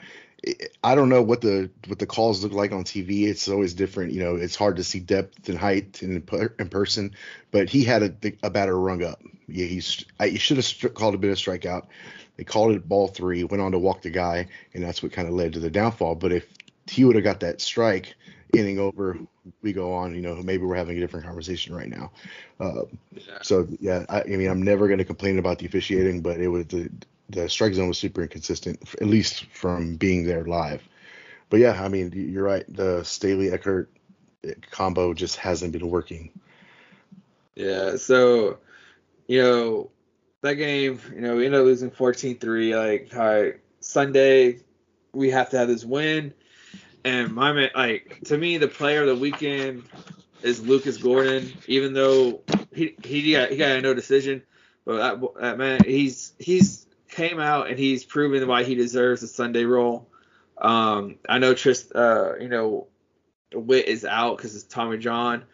I 0.84 0.94
don't 0.94 1.08
know 1.08 1.22
what 1.22 1.40
the 1.40 1.70
what 1.88 1.98
the 1.98 2.06
calls 2.06 2.42
look 2.44 2.52
like 2.52 2.70
on 2.70 2.84
TV. 2.84 3.26
It's 3.26 3.48
always 3.48 3.74
different. 3.74 4.12
You 4.12 4.20
know, 4.20 4.36
it's 4.36 4.54
hard 4.54 4.76
to 4.76 4.84
see 4.84 5.00
depth 5.00 5.48
and 5.48 5.58
height 5.58 6.02
in 6.02 6.22
in 6.58 6.68
person. 6.68 7.14
But 7.50 7.68
he 7.68 7.84
had 7.84 8.02
a, 8.02 8.32
a 8.44 8.50
batter 8.50 8.78
rung 8.78 9.02
up. 9.02 9.20
Yeah, 9.48 9.66
he's 9.66 10.04
I, 10.20 10.28
he 10.28 10.38
should 10.38 10.58
have 10.58 10.94
called 10.94 11.14
a 11.14 11.18
bit 11.18 11.32
of 11.32 11.38
strikeout. 11.38 11.86
They 12.36 12.44
called 12.44 12.72
it 12.72 12.88
ball 12.88 13.08
three. 13.08 13.42
Went 13.42 13.60
on 13.60 13.72
to 13.72 13.78
walk 13.78 14.02
the 14.02 14.10
guy, 14.10 14.46
and 14.74 14.84
that's 14.84 15.02
what 15.02 15.12
kind 15.12 15.26
of 15.26 15.34
led 15.34 15.54
to 15.54 15.60
the 15.60 15.70
downfall. 15.70 16.14
But 16.14 16.32
if 16.32 16.46
he 16.86 17.04
would 17.04 17.16
have 17.16 17.24
got 17.24 17.40
that 17.40 17.60
strike, 17.60 18.14
inning 18.54 18.78
over, 18.78 19.18
we 19.62 19.72
go 19.72 19.92
on. 19.92 20.14
You 20.14 20.22
know, 20.22 20.36
maybe 20.36 20.64
we're 20.64 20.76
having 20.76 20.96
a 20.96 21.00
different 21.00 21.26
conversation 21.26 21.74
right 21.74 21.88
now. 21.88 22.12
Uh, 22.60 22.82
yeah. 23.12 23.38
So 23.42 23.66
yeah, 23.80 24.04
I, 24.08 24.22
I, 24.22 24.24
mean, 24.24 24.48
I'm 24.48 24.62
never 24.62 24.86
going 24.86 24.98
to 24.98 25.04
complain 25.04 25.38
about 25.40 25.58
the 25.58 25.66
officiating, 25.66 26.20
but 26.20 26.40
it 26.40 26.48
was 26.48 26.66
the 26.66 26.90
the 27.28 27.48
strike 27.48 27.74
zone 27.74 27.88
was 27.88 27.98
super 27.98 28.22
inconsistent, 28.22 28.82
at 29.00 29.06
least 29.06 29.44
from 29.52 29.96
being 29.96 30.24
there 30.24 30.44
live. 30.44 30.82
But 31.50 31.60
yeah, 31.60 31.82
I 31.82 31.88
mean, 31.88 32.12
you're 32.12 32.44
right. 32.44 32.64
The 32.68 33.00
Sthele 33.00 33.52
Eckert 33.52 33.90
eh, 34.44 34.52
combo 34.70 35.14
just 35.14 35.36
hasn't 35.36 35.72
been 35.72 35.88
working. 35.88 36.30
Yeah. 37.54 37.96
So, 37.96 38.58
you 39.26 39.42
know, 39.42 39.90
that 40.42 40.54
game, 40.54 41.00
you 41.14 41.20
know, 41.20 41.36
we 41.36 41.46
ended 41.46 41.60
up 41.60 41.66
losing 41.66 41.90
14-3. 41.90 42.76
Like, 42.76 43.16
all 43.16 43.26
right, 43.26 43.54
Sunday, 43.80 44.60
we 45.12 45.30
have 45.30 45.50
to 45.50 45.58
have 45.58 45.68
this 45.68 45.84
win. 45.84 46.34
And 47.04 47.34
my 47.34 47.52
man, 47.52 47.70
like, 47.74 48.20
to 48.26 48.36
me, 48.36 48.58
the 48.58 48.68
player 48.68 49.02
of 49.02 49.06
the 49.08 49.16
weekend 49.16 49.84
is 50.42 50.64
Lucas 50.64 50.98
Gordon. 50.98 51.52
Even 51.66 51.94
though 51.94 52.42
he 52.72 52.94
he 53.02 53.32
got 53.32 53.50
he 53.50 53.56
got 53.56 53.70
a 53.70 53.80
no 53.80 53.94
decision, 53.94 54.42
but 54.84 54.96
that, 54.96 55.34
that 55.40 55.58
man, 55.58 55.84
he's 55.84 56.32
he's 56.38 56.86
came 57.08 57.40
out 57.40 57.68
and 57.68 57.78
he's 57.78 58.04
proven 58.04 58.46
why 58.46 58.64
he 58.64 58.74
deserves 58.74 59.22
a 59.22 59.28
Sunday 59.28 59.64
role. 59.64 60.08
Um, 60.56 61.16
I 61.28 61.38
know 61.38 61.54
Trist, 61.54 61.92
uh, 61.94 62.36
you 62.40 62.48
know, 62.48 62.88
Witt 63.52 63.86
is 63.86 64.04
out 64.04 64.36
because 64.36 64.54
it's 64.54 64.64
Tommy 64.64 64.98
John. 64.98 65.44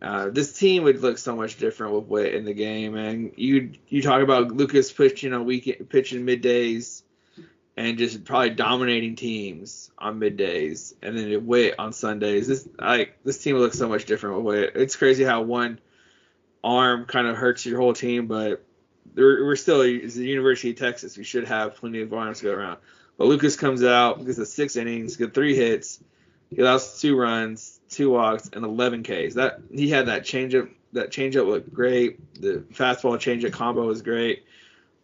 Uh, 0.00 0.30
this 0.30 0.58
team 0.58 0.84
would 0.84 1.00
look 1.00 1.18
so 1.18 1.36
much 1.36 1.58
different 1.58 1.92
with 1.92 2.04
Witt 2.06 2.34
in 2.34 2.44
the 2.44 2.54
game, 2.54 2.96
and 2.96 3.32
you 3.36 3.72
you 3.88 4.00
talk 4.00 4.22
about 4.22 4.50
Lucas 4.50 4.90
pitching 4.90 5.34
on 5.34 5.44
weekend, 5.44 5.88
pitching 5.90 6.24
middays, 6.24 7.02
and 7.76 7.98
just 7.98 8.24
probably 8.24 8.50
dominating 8.50 9.16
teams 9.16 9.90
on 9.98 10.18
middays, 10.18 10.94
and 11.02 11.16
then 11.16 11.46
Witt 11.46 11.74
on 11.78 11.92
Sundays. 11.92 12.48
This 12.48 12.66
like 12.78 13.18
this 13.22 13.42
team 13.42 13.54
would 13.54 13.62
look 13.62 13.74
so 13.74 13.88
much 13.88 14.06
different 14.06 14.36
with 14.36 14.44
Witt. 14.46 14.72
It's 14.76 14.96
crazy 14.96 15.24
how 15.24 15.42
one 15.42 15.78
arm 16.64 17.04
kind 17.04 17.26
of 17.26 17.36
hurts 17.36 17.66
your 17.66 17.78
whole 17.78 17.92
team, 17.92 18.26
but 18.26 18.64
we're 19.14 19.56
still 19.56 19.82
it's 19.82 20.14
the 20.14 20.26
University 20.26 20.70
of 20.70 20.76
Texas. 20.76 21.16
We 21.16 21.24
should 21.24 21.46
have 21.46 21.76
plenty 21.76 22.00
of 22.00 22.12
arms 22.12 22.38
to 22.38 22.44
go 22.44 22.52
around. 22.52 22.78
But 23.18 23.26
Lucas 23.26 23.56
comes 23.56 23.84
out, 23.84 24.24
gets 24.24 24.38
a 24.38 24.46
six 24.46 24.76
innings, 24.76 25.16
get 25.16 25.34
three 25.34 25.54
hits, 25.54 26.02
he 26.54 26.60
allows 26.60 27.00
two 27.00 27.18
runs, 27.18 27.80
two 27.88 28.10
walks, 28.10 28.50
and 28.52 28.64
11 28.64 29.02
Ks. 29.04 29.34
That 29.34 29.60
he 29.72 29.88
had 29.88 30.06
that 30.06 30.22
changeup 30.22 30.68
that 30.92 31.10
changeup 31.10 31.46
looked 31.46 31.72
great. 31.72 32.18
The 32.40 32.64
fastball 32.72 33.16
changeup 33.16 33.52
combo 33.52 33.86
was 33.86 34.02
great, 34.02 34.44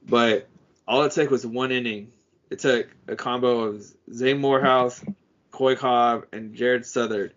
but 0.07 0.49
all 0.87 1.03
it 1.05 1.13
took 1.13 1.31
was 1.31 1.47
one 1.47 1.73
inning. 1.73 2.13
It 2.51 2.59
took 2.59 2.89
a 3.07 3.17
combo 3.17 3.61
of 3.61 3.83
Zane 4.13 4.39
Morehouse, 4.39 5.03
Coy 5.51 5.77
Cobb, 5.77 6.27
and 6.33 6.55
Jared 6.55 6.85
Southard 6.85 7.33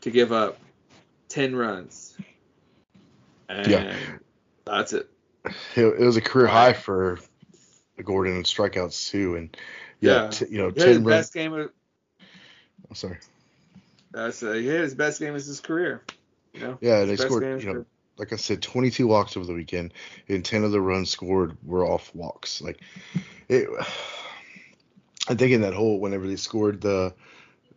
to 0.00 0.10
give 0.10 0.32
up 0.32 0.58
ten 1.28 1.54
runs. 1.54 2.16
And 3.48 3.70
Yeah. 3.70 3.96
that's 4.64 4.92
it. 4.92 5.08
It, 5.44 5.54
it 5.84 6.00
was 6.00 6.16
a 6.16 6.20
career 6.20 6.46
high 6.46 6.72
for 6.72 7.18
Gordon 8.04 8.36
in 8.36 8.42
strikeouts 8.42 9.10
too, 9.10 9.36
and 9.36 9.56
yeah, 10.00 10.24
Yeah. 10.24 10.28
t- 10.28 10.46
you 10.50 10.58
know, 10.58 10.70
ten 10.70 11.04
runs. 11.04 11.26
best 11.26 11.34
game 11.34 11.52
of 11.52 11.70
I'm 12.88 12.94
sorry. 12.96 13.18
that's 14.12 14.42
uh, 14.42 14.52
he 14.52 14.66
had 14.66 14.80
his 14.80 14.94
best 14.94 15.18
game 15.18 15.34
of 15.34 15.44
his 15.44 15.60
career. 15.60 16.02
You 16.52 16.60
know, 16.60 16.78
Yeah, 16.80 17.00
His 17.00 17.08
they 17.08 17.16
scored. 17.16 17.62
You 17.62 17.72
know, 17.72 17.86
like 18.18 18.32
I 18.32 18.36
said, 18.36 18.60
22 18.62 19.06
walks 19.06 19.36
over 19.36 19.46
the 19.46 19.54
weekend, 19.54 19.94
and 20.28 20.44
10 20.44 20.64
of 20.64 20.70
the 20.70 20.80
runs 20.80 21.10
scored 21.10 21.56
were 21.64 21.86
off 21.86 22.14
walks. 22.14 22.60
Like 22.60 22.80
it, 23.48 23.68
I 25.28 25.34
think 25.34 25.52
in 25.52 25.62
that 25.62 25.74
hole, 25.74 25.98
whenever 26.00 26.26
they 26.26 26.36
scored 26.36 26.80
the 26.80 27.14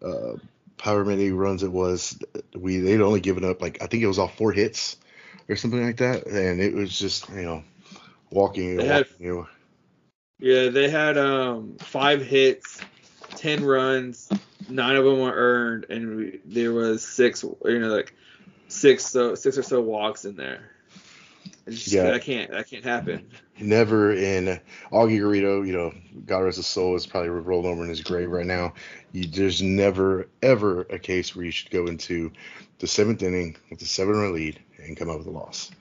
uh, 0.04 0.34
however 0.82 1.06
many 1.06 1.32
runs 1.32 1.64
it 1.64 1.72
was, 1.72 2.20
we 2.56 2.80
they'd 2.80 3.02
only 3.02 3.22
given 3.22 3.46
up 3.46 3.62
like 3.62 3.82
I 3.82 3.88
think 3.88 4.04
it 4.04 4.08
was 4.08 4.20
off 4.20 4.36
four 4.38 4.52
hits 4.52 4.98
or 5.50 5.56
something 5.56 5.84
like 5.84 5.98
that, 5.98 6.26
and 6.28 6.60
it 6.62 6.74
was 6.74 6.98
just 6.98 7.30
you 7.30 7.44
know 7.44 7.64
walking 8.30 8.80
had- 8.80 9.08
You 9.20 9.48
Yeah, 10.40 10.70
they 10.70 10.90
had 10.90 11.18
um 11.18 11.78
five 11.80 12.22
hits, 12.22 12.80
ten 13.36 13.64
runs, 13.64 14.30
nine 14.70 14.96
of 14.96 15.06
them 15.06 15.20
were 15.20 15.34
earned, 15.34 15.86
and 15.90 16.16
we, 16.16 16.40
there 16.46 16.74
was 16.74 17.06
six, 17.06 17.44
you 17.44 17.80
know, 17.80 17.90
like 17.90 18.14
six 18.68 19.06
so 19.06 19.36
six 19.36 19.58
or 19.58 19.64
so 19.64 19.82
walks 19.82 20.26
in 20.26 20.36
there. 20.36 20.72
Just, 21.68 21.88
Yeah. 21.92 22.04
that 22.12 22.22
can't 22.22 22.52
that 22.52 22.70
can't 22.70 22.84
happen. 22.84 23.28
never 23.60 24.12
in 24.12 24.60
Augie 24.92 25.20
Garrido, 25.20 25.66
you 25.66 25.74
know, 25.74 25.94
God 26.26 26.40
rest 26.40 26.58
his 26.58 26.68
soul, 26.68 26.96
is 26.96 27.08
probably 27.08 27.30
rolled 27.30 27.66
over 27.66 27.84
in 27.84 27.90
his 27.90 28.02
grave 28.02 28.30
right 28.30 28.46
now. 28.46 28.74
You, 29.14 29.26
there's 29.28 29.62
never 29.62 30.28
ever 30.44 30.82
a 30.82 31.00
case 31.00 31.36
where 31.36 31.46
you 31.46 31.52
should 31.52 31.72
go 31.72 31.88
into 31.88 32.32
the 32.80 32.88
seventh 32.88 33.24
inning 33.24 33.56
with 33.70 33.82
a 33.82 33.86
seven 33.86 34.16
run 34.16 34.34
lead 34.34 34.60
and 34.78 34.96
come 34.96 35.10
out 35.10 35.18
with 35.18 35.28
a 35.28 35.32
loss. 35.32 35.72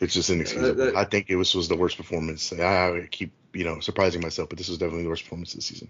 It's 0.00 0.14
just 0.14 0.30
inexcusable. 0.30 0.86
that- 0.86 0.96
I 0.96 1.04
think 1.04 1.26
it 1.30 1.36
was 1.36 1.54
was 1.54 1.68
the 1.68 1.76
worst 1.76 1.96
performance. 1.96 2.52
I, 2.52 2.96
I 3.02 3.08
keep 3.10 3.32
you 3.52 3.64
know 3.64 3.78
surprising 3.80 4.20
myself, 4.20 4.48
but 4.48 4.58
this 4.58 4.68
was 4.68 4.78
definitely 4.78 5.04
the 5.04 5.10
worst 5.10 5.22
performance 5.24 5.52
this 5.52 5.66
season. 5.66 5.88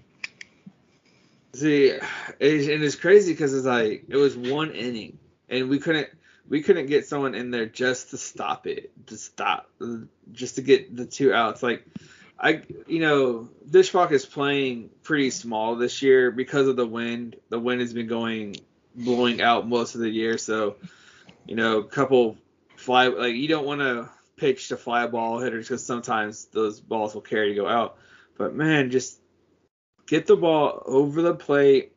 See, 1.54 1.90
and 1.92 2.00
it's 2.40 2.96
crazy 2.96 3.32
because 3.32 3.54
it's 3.54 3.64
like 3.66 4.04
it 4.08 4.16
was 4.16 4.37
one 4.37 4.73
inning, 4.73 5.18
and 5.49 5.68
we 5.68 5.78
couldn't 5.78 6.08
we 6.48 6.62
couldn't 6.62 6.86
get 6.86 7.06
someone 7.06 7.34
in 7.34 7.50
there 7.50 7.66
just 7.66 8.10
to 8.10 8.18
stop 8.18 8.66
it, 8.66 8.92
to 9.06 9.16
stop, 9.16 9.70
just 10.32 10.56
to 10.56 10.62
get 10.62 10.94
the 10.94 11.06
two 11.06 11.32
outs. 11.32 11.62
Like 11.62 11.84
I, 12.38 12.62
you 12.86 13.00
know, 13.00 13.48
Disch-Falk 13.68 14.12
is 14.12 14.26
playing 14.26 14.90
pretty 15.02 15.30
small 15.30 15.76
this 15.76 16.02
year 16.02 16.30
because 16.30 16.68
of 16.68 16.76
the 16.76 16.86
wind. 16.86 17.36
The 17.48 17.58
wind 17.58 17.80
has 17.80 17.92
been 17.92 18.06
going 18.06 18.56
blowing 18.94 19.40
out 19.40 19.66
most 19.68 19.94
of 19.94 20.00
the 20.00 20.10
year, 20.10 20.38
so 20.38 20.76
you 21.46 21.56
know, 21.56 21.78
a 21.78 21.84
couple 21.84 22.36
fly 22.76 23.08
like 23.08 23.34
you 23.34 23.48
don't 23.48 23.66
want 23.66 23.80
to 23.80 24.10
pitch 24.36 24.68
to 24.68 24.76
fly 24.76 25.06
ball 25.06 25.38
hitters 25.38 25.68
because 25.68 25.84
sometimes 25.84 26.46
those 26.46 26.80
balls 26.80 27.14
will 27.14 27.22
carry 27.22 27.50
to 27.50 27.54
go 27.54 27.68
out. 27.68 27.96
But 28.36 28.54
man, 28.54 28.90
just 28.90 29.18
get 30.06 30.26
the 30.26 30.36
ball 30.36 30.82
over 30.86 31.22
the 31.22 31.34
plate 31.34 31.93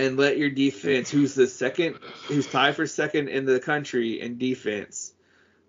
and 0.00 0.16
let 0.16 0.38
your 0.38 0.48
defense, 0.48 1.10
who's 1.10 1.34
the 1.34 1.46
second, 1.46 1.98
who's 2.26 2.46
tied 2.46 2.74
for 2.74 2.86
second 2.86 3.28
in 3.28 3.44
the 3.44 3.60
country 3.60 4.20
in 4.20 4.38
defense, 4.38 5.12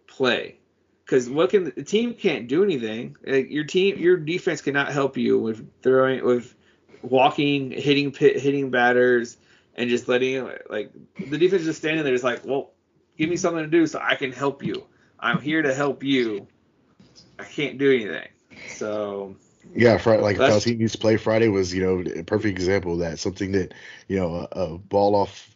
play. 0.08 0.58
Because 1.04 1.30
what 1.30 1.50
can 1.50 1.66
the 1.76 1.84
team 1.84 2.14
can't 2.14 2.48
do 2.48 2.64
anything. 2.64 3.18
Like 3.26 3.52
your 3.52 3.66
team, 3.66 3.98
your 3.98 4.16
defense 4.16 4.62
cannot 4.62 4.94
help 4.94 5.18
you 5.18 5.38
with 5.38 5.70
throwing, 5.82 6.24
with 6.24 6.56
walking, 7.02 7.72
hitting 7.72 8.14
pit, 8.14 8.40
hitting 8.40 8.70
batters, 8.70 9.36
and 9.76 9.90
just 9.90 10.08
letting 10.08 10.50
like 10.70 10.92
the 11.30 11.38
defense 11.38 11.66
just 11.66 11.80
standing 11.80 12.04
there, 12.06 12.14
just 12.14 12.24
like, 12.24 12.46
well, 12.46 12.72
give 13.18 13.30
me 13.30 13.36
something 13.36 13.64
to 13.64 13.70
do 13.70 13.86
so 13.86 14.00
I 14.02 14.16
can 14.16 14.32
help 14.32 14.64
you. 14.64 14.86
I'm 15.20 15.42
here 15.42 15.62
to 15.62 15.74
help 15.74 16.04
you. 16.04 16.48
I 17.38 17.44
can't 17.44 17.78
do 17.78 17.92
anything. 17.92 18.30
So 18.70 19.36
Yeah, 19.74 19.98
Friday, 19.98 20.22
like 20.22 20.38
That's- 20.38 20.64
to 20.64 20.98
play 20.98 21.18
Friday 21.18 21.48
was, 21.48 21.74
you 21.74 21.84
know, 21.84 22.20
a 22.20 22.24
perfect 22.24 22.58
example 22.58 22.94
of 22.94 23.00
that. 23.00 23.20
Something 23.20 23.54
that, 23.54 23.74
you 24.08 24.20
know, 24.20 24.48
a, 24.52 24.60
a 24.60 24.78
ball 24.78 25.16
off 25.16 25.56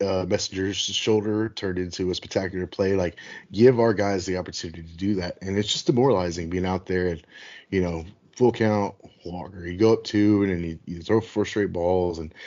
uh, 0.00 0.26
Messinger's 0.26 0.76
shoulder 0.76 1.48
turned 1.48 1.78
into 1.78 2.10
a 2.10 2.14
spectacular 2.14 2.66
play. 2.66 2.96
Like, 2.96 3.16
give 3.52 3.80
our 3.80 3.94
guys 3.94 4.26
the 4.26 4.36
opportunity 4.36 4.82
to 4.82 4.96
do 4.96 5.14
that, 5.16 5.38
and 5.42 5.56
it's 5.56 5.72
just 5.72 5.86
demoralizing 5.86 6.50
being 6.50 6.66
out 6.66 6.86
there 6.86 7.08
and, 7.08 7.22
you 7.70 7.82
know, 7.82 8.04
full 8.36 8.52
count 8.52 8.94
Walker. 9.24 9.66
You 9.66 9.78
go 9.78 9.94
up 9.94 10.04
two 10.04 10.42
and 10.42 10.52
then 10.52 10.64
you, 10.64 10.78
you 10.86 11.02
throw 11.02 11.20
four 11.20 11.44
straight 11.44 11.72
balls 11.72 12.18
and. 12.18 12.32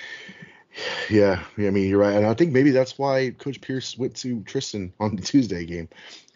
Yeah, 1.09 1.43
I 1.57 1.61
mean 1.71 1.89
you're 1.89 1.99
right, 1.99 2.15
and 2.15 2.27
I 2.27 2.35
think 2.35 2.53
maybe 2.53 2.69
that's 2.69 2.97
why 2.97 3.31
Coach 3.31 3.59
Pierce 3.59 3.97
went 3.97 4.15
to 4.17 4.43
Tristan 4.43 4.93
on 4.99 5.15
the 5.15 5.23
Tuesday 5.23 5.65
game, 5.65 5.89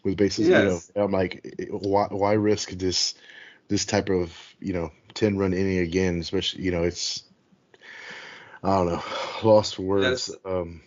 with 0.03 0.17
bases. 0.17 0.47
Yes. 0.47 0.91
You 0.95 0.99
know, 0.99 1.05
I'm 1.05 1.11
like, 1.11 1.55
why 1.69 2.07
why 2.09 2.33
risk 2.33 2.71
this 2.71 3.13
this 3.73 3.85
type 3.85 4.09
of 4.09 4.37
you 4.59 4.71
know 4.71 4.91
10 5.15 5.35
run 5.37 5.51
inning 5.51 5.79
again 5.79 6.19
especially 6.19 6.61
you 6.63 6.69
know 6.71 6.83
it's 6.83 7.23
i 8.63 8.69
don't 8.69 8.85
know 8.87 9.03
lost 9.43 9.75
for 9.75 9.81
words 9.81 10.29
Yes. 10.29 10.37
um 10.45 10.81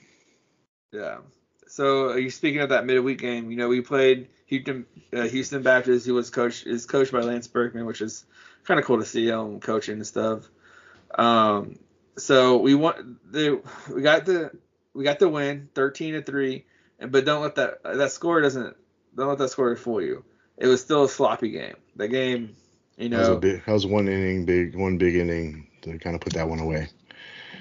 Yeah. 0.92 1.18
So 1.66 2.10
are 2.10 2.18
you 2.18 2.30
speaking 2.30 2.60
of 2.60 2.68
that 2.70 2.86
midweek 2.86 3.18
game? 3.18 3.50
You 3.50 3.56
know, 3.56 3.68
we 3.68 3.80
played 3.80 4.28
Houston 4.46 4.86
uh, 5.12 5.24
Houston 5.24 5.62
Baptist, 5.62 6.06
who 6.06 6.14
was 6.14 6.30
coached 6.30 6.66
is 6.66 6.86
coached 6.86 7.12
by 7.12 7.20
Lance 7.20 7.48
Berkman, 7.48 7.86
which 7.86 8.00
is 8.00 8.24
kind 8.64 8.78
of 8.80 8.86
cool 8.86 8.98
to 8.98 9.04
see 9.04 9.28
him 9.28 9.60
coaching 9.60 9.96
and 9.96 10.06
stuff. 10.06 10.48
Um, 11.18 11.78
so 12.16 12.58
we 12.58 12.74
want 12.74 13.32
the 13.32 13.60
we 13.92 14.00
got 14.00 14.24
the 14.24 14.52
we 14.94 15.04
got 15.04 15.18
the 15.18 15.28
win, 15.28 15.68
thirteen 15.74 16.14
to 16.14 16.22
three, 16.22 16.64
and 16.98 17.10
but 17.12 17.24
don't 17.26 17.42
let 17.42 17.56
that 17.56 17.82
that 17.82 18.12
score 18.12 18.40
doesn't 18.40 18.76
don't 19.14 19.28
let 19.28 19.38
that 19.38 19.50
score 19.50 19.74
fool 19.76 20.00
you. 20.00 20.24
It 20.56 20.68
was 20.68 20.80
still 20.80 21.04
a 21.04 21.08
sloppy 21.08 21.50
game. 21.50 21.76
The 21.96 22.08
game, 22.08 22.56
you 22.96 23.08
that 23.08 23.18
was 23.18 23.28
know, 23.28 23.36
big 23.36 23.64
that 23.64 23.72
was 23.72 23.86
one 23.86 24.08
inning 24.08 24.44
big 24.44 24.74
one 24.74 24.98
big 24.98 25.16
inning 25.16 25.66
to 25.82 25.98
kind 25.98 26.14
of 26.14 26.20
put 26.20 26.32
that 26.32 26.48
one 26.48 26.60
away 26.60 26.88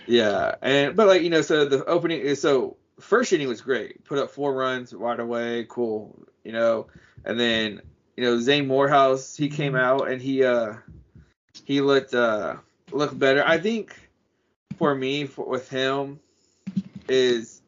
Yeah, 0.07 0.55
and 0.61 0.95
but 0.95 1.07
like 1.07 1.21
you 1.21 1.29
know, 1.29 1.41
so 1.41 1.65
the 1.65 1.83
opening 1.85 2.19
is 2.19 2.41
so 2.41 2.77
first 2.99 3.33
inning 3.33 3.47
was 3.47 3.61
great. 3.61 4.03
Put 4.05 4.19
up 4.19 4.31
four 4.31 4.53
runs 4.53 4.93
right 4.93 5.19
away, 5.19 5.65
cool. 5.69 6.17
You 6.43 6.51
know, 6.51 6.87
and 7.23 7.39
then 7.39 7.81
you 8.15 8.23
know 8.23 8.39
Zane 8.39 8.67
Morehouse 8.67 9.35
he 9.35 9.49
came 9.49 9.75
out 9.75 10.09
and 10.09 10.21
he 10.21 10.43
uh 10.43 10.73
he 11.65 11.81
looked 11.81 12.13
uh 12.13 12.57
looked 12.91 13.17
better. 13.17 13.43
I 13.45 13.57
think 13.57 13.95
for 14.77 14.93
me 14.93 15.25
for, 15.25 15.45
with 15.45 15.69
him 15.69 16.19
is 17.07 17.61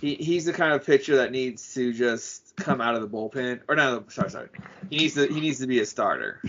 he 0.00 0.14
he's 0.14 0.44
the 0.44 0.52
kind 0.52 0.72
of 0.72 0.84
pitcher 0.84 1.16
that 1.16 1.32
needs 1.32 1.74
to 1.74 1.92
just 1.92 2.54
come 2.56 2.80
out 2.80 2.94
of 2.94 3.00
the 3.00 3.08
bullpen 3.08 3.60
or 3.68 3.76
not 3.76 4.10
sorry 4.12 4.30
sorry 4.30 4.48
he 4.90 4.96
needs 4.96 5.14
to 5.14 5.26
he 5.26 5.40
needs 5.40 5.58
to 5.60 5.66
be 5.66 5.80
a 5.80 5.86
starter. 5.86 6.42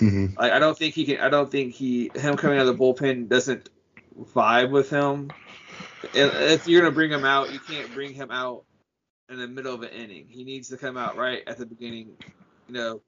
Hmm 0.00 0.26
Like 0.38 0.52
I 0.52 0.58
don't 0.58 0.76
think 0.76 0.94
he 0.94 1.04
can. 1.04 1.20
I 1.20 1.28
don't 1.28 1.50
think 1.50 1.74
he 1.74 2.10
him 2.14 2.36
coming 2.36 2.58
out 2.58 2.66
of 2.66 2.78
the 2.78 2.82
bullpen 2.82 3.28
doesn't 3.28 3.68
vibe 4.34 4.70
with 4.70 4.90
him. 4.90 5.30
If 6.14 6.66
you're 6.66 6.80
gonna 6.80 6.94
bring 6.94 7.10
him 7.10 7.24
out, 7.24 7.52
you 7.52 7.60
can't 7.60 7.92
bring 7.94 8.14
him 8.14 8.30
out 8.30 8.64
in 9.28 9.38
the 9.38 9.46
middle 9.46 9.74
of 9.74 9.82
an 9.82 9.90
inning. 9.90 10.26
He 10.28 10.44
needs 10.44 10.68
to 10.70 10.76
come 10.78 10.96
out 10.96 11.16
right 11.16 11.42
at 11.46 11.58
the 11.58 11.66
beginning. 11.66 12.16
You 12.68 12.74
know, 12.74 13.00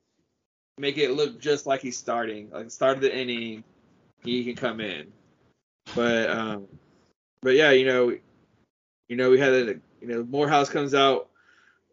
make 0.78 0.99
it 0.99 1.12
look 1.12 1.40
just 1.40 1.66
like 1.66 1.80
he's 1.80 1.96
starting. 1.96 2.50
Like 2.50 2.70
start 2.70 2.96
of 2.96 3.02
the 3.02 3.16
inning, 3.16 3.64
he 4.22 4.44
can 4.44 4.54
come 4.54 4.80
in. 4.80 5.12
But 5.94 6.30
um, 6.30 6.66
but 7.40 7.54
yeah, 7.54 7.70
you 7.70 7.87
know, 7.87 8.16
you 9.08 9.16
know 9.16 9.30
we 9.30 9.38
had 9.38 9.52
a 9.52 9.66
you 10.00 10.08
know 10.08 10.25
Morehouse 10.25 10.68
comes 10.68 10.94
out, 10.94 11.30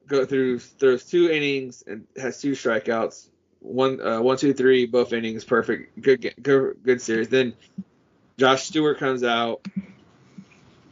go 0.07 0.25
through 0.25 0.59
throws 0.59 1.05
two 1.05 1.29
innings 1.31 1.83
and 1.87 2.05
has 2.17 2.41
two 2.41 2.51
strikeouts 2.51 3.29
one 3.59 4.01
uh, 4.01 4.21
one 4.21 4.37
two 4.37 4.53
three 4.53 4.85
both 4.85 5.13
innings 5.13 5.43
perfect 5.43 5.99
good 6.01 6.33
good 6.41 6.77
good 6.83 7.01
series. 7.01 7.29
Then 7.29 7.53
Josh 8.37 8.63
Stewart 8.63 8.97
comes 8.97 9.23
out. 9.23 9.65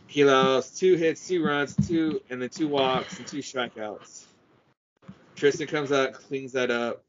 He 0.08 0.22
allows 0.22 0.72
two 0.72 0.96
hits 0.96 1.28
two 1.28 1.46
runs 1.46 1.76
two 1.88 2.22
and 2.30 2.42
then 2.42 2.50
two 2.50 2.68
walks 2.68 3.18
and 3.18 3.28
two 3.28 3.40
strikeouts. 3.40 4.26
Tristan 5.36 5.68
comes 5.68 5.92
out 5.92 6.14
cleans 6.14 6.54
that 6.54 6.72
up. 6.72 7.04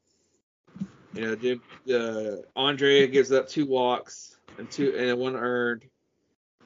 You 1.13 1.21
know 1.21 1.35
did 1.35 1.59
uh, 1.93 2.43
Andre 2.55 3.07
gives 3.07 3.31
up 3.31 3.47
two 3.49 3.65
walks 3.65 4.37
and 4.57 4.69
two 4.69 4.95
and 4.95 5.17
one 5.17 5.35
earned. 5.35 5.85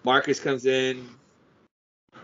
Marcus 0.03 0.39
comes 0.39 0.65
in 0.65 1.07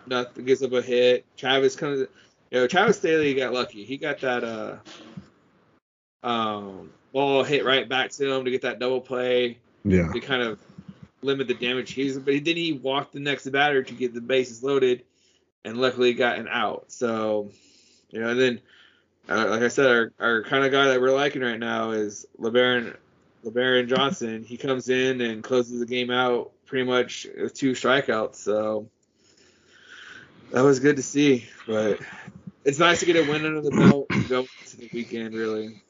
nothing 0.10 0.46
gives 0.46 0.64
up 0.64 0.74
a 0.74 0.82
hit. 0.82 1.26
Travis 1.38 1.76
comes 1.76 2.00
you 2.00 2.08
know 2.52 2.68
Travis 2.68 3.00
Sthele 3.00 3.36
got 3.36 3.54
lucky. 3.54 3.86
He 3.86 3.98
got 3.98 4.20
that 4.22 4.44
uh 4.44 4.78
um, 6.24 6.92
ball 7.14 7.44
hit 7.44 7.66
right 7.66 7.88
back 7.88 8.12
to 8.12 8.32
him 8.34 8.46
to 8.46 8.52
get 8.52 8.62
that 8.64 8.80
double 8.80 9.02
play 9.02 9.58
yeah 9.84 10.12
to 10.12 10.20
kind 10.20 10.42
of 10.42 10.60
limit 11.22 11.48
the 11.48 11.54
damage 11.54 11.92
he's 11.92 12.18
but 12.18 12.34
then 12.46 12.56
he 12.56 12.74
walked 12.74 13.14
the 13.14 13.20
next 13.20 13.50
batter 13.50 13.84
to 13.84 13.94
get 13.94 14.14
the 14.14 14.22
bases 14.22 14.64
loaded 14.64 15.04
and 15.66 15.78
luckily 15.78 16.14
got 16.14 16.40
an 16.40 16.48
out 16.50 16.86
so 16.88 17.50
You 18.12 18.22
know, 18.22 18.30
and 18.30 18.40
then 18.40 18.62
uh, 19.30 19.48
like 19.50 19.62
I 19.62 19.68
said, 19.68 19.86
our, 19.86 20.12
our 20.20 20.44
kind 20.44 20.64
of 20.66 20.72
guy 20.72 20.88
that 20.88 21.00
we're 21.00 21.14
liking 21.16 21.42
right 21.42 21.60
now 21.60 21.92
is 21.92 22.26
Lebarron 22.40 22.96
Lebarron 23.46 23.88
Johnson. 23.88 24.44
He 24.44 24.58
comes 24.58 24.90
in 24.90 25.22
and 25.22 25.44
closes 25.44 25.80
the 25.80 25.86
game 25.86 26.10
out 26.10 26.52
pretty 26.66 26.86
much 26.86 27.28
with 27.38 27.54
two 27.54 27.72
strikeouts. 27.74 28.36
So 28.36 28.90
that 30.52 30.62
was 30.62 30.80
good 30.80 30.96
to 30.96 31.04
see. 31.04 31.48
But 31.68 32.00
it's 32.66 32.80
nice 32.80 33.00
to 33.02 33.06
get 33.06 33.16
a 33.16 33.30
win 33.30 33.46
under 33.46 33.62
the 33.62 33.72
belt 33.72 34.08
and 34.10 34.28
go 34.28 34.48
into 34.62 34.78
the 34.78 34.90
weekend, 34.94 35.36
really. 35.36 35.82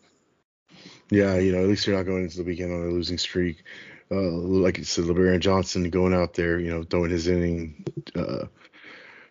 Yeah, 1.10 1.38
you 1.38 1.52
know, 1.52 1.64
at 1.64 1.68
least 1.68 1.88
you're 1.88 1.96
not 1.96 2.06
going 2.06 2.24
into 2.24 2.38
the 2.38 2.44
weekend 2.44 2.72
on 2.72 2.88
a 2.88 2.92
losing 2.92 3.18
streak. 3.18 3.64
Uh, 4.12 4.32
like 4.32 4.78
you 4.78 4.84
said, 4.84 5.06
Lebarron 5.06 5.40
Johnson 5.40 5.90
going 5.90 6.14
out 6.14 6.34
there, 6.34 6.60
you 6.60 6.70
know, 6.70 6.84
throwing 6.84 7.12
his 7.12 7.28
inning, 7.28 7.84
uh, 8.16 8.46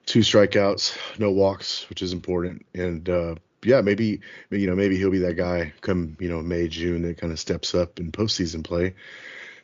two 0.06 0.20
strikeouts, 0.20 0.97
no 1.18 1.30
walks, 1.30 1.88
which 1.88 2.02
is 2.02 2.12
important, 2.12 2.64
and 2.75 3.08
uh, 3.08 3.35
yeah, 3.64 3.80
maybe 3.80 4.20
you 4.50 4.66
know 4.66 4.76
maybe 4.76 4.97
he'll 4.97 5.11
be 5.11 5.18
that 5.18 5.37
guy 5.37 5.73
come 5.80 6.16
you 6.20 6.28
know 6.28 6.40
May 6.42 6.68
June 6.68 7.02
that 7.02 7.18
kind 7.18 7.32
of 7.32 7.40
steps 7.40 7.75
up 7.75 7.99
in 7.99 8.12
postseason 8.12 8.64
play. 8.64 8.94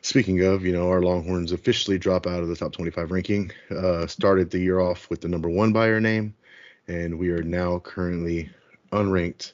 Speaking 0.01 0.43
of, 0.43 0.63
you 0.63 0.71
know, 0.71 0.89
our 0.89 1.01
Longhorns 1.01 1.51
officially 1.51 1.97
drop 1.97 2.27
out 2.27 2.43
of 2.43 2.47
the 2.47 2.55
top 2.55 2.73
25 2.73 3.09
ranking. 3.09 3.51
Uh, 3.71 4.05
started 4.05 4.51
the 4.51 4.59
year 4.59 4.79
off 4.79 5.09
with 5.09 5.21
the 5.21 5.27
number 5.27 5.49
one 5.49 5.73
buyer 5.73 5.99
name, 5.99 6.35
and 6.87 7.17
we 7.17 7.29
are 7.29 7.41
now 7.41 7.79
currently 7.79 8.49
unranked 8.91 9.53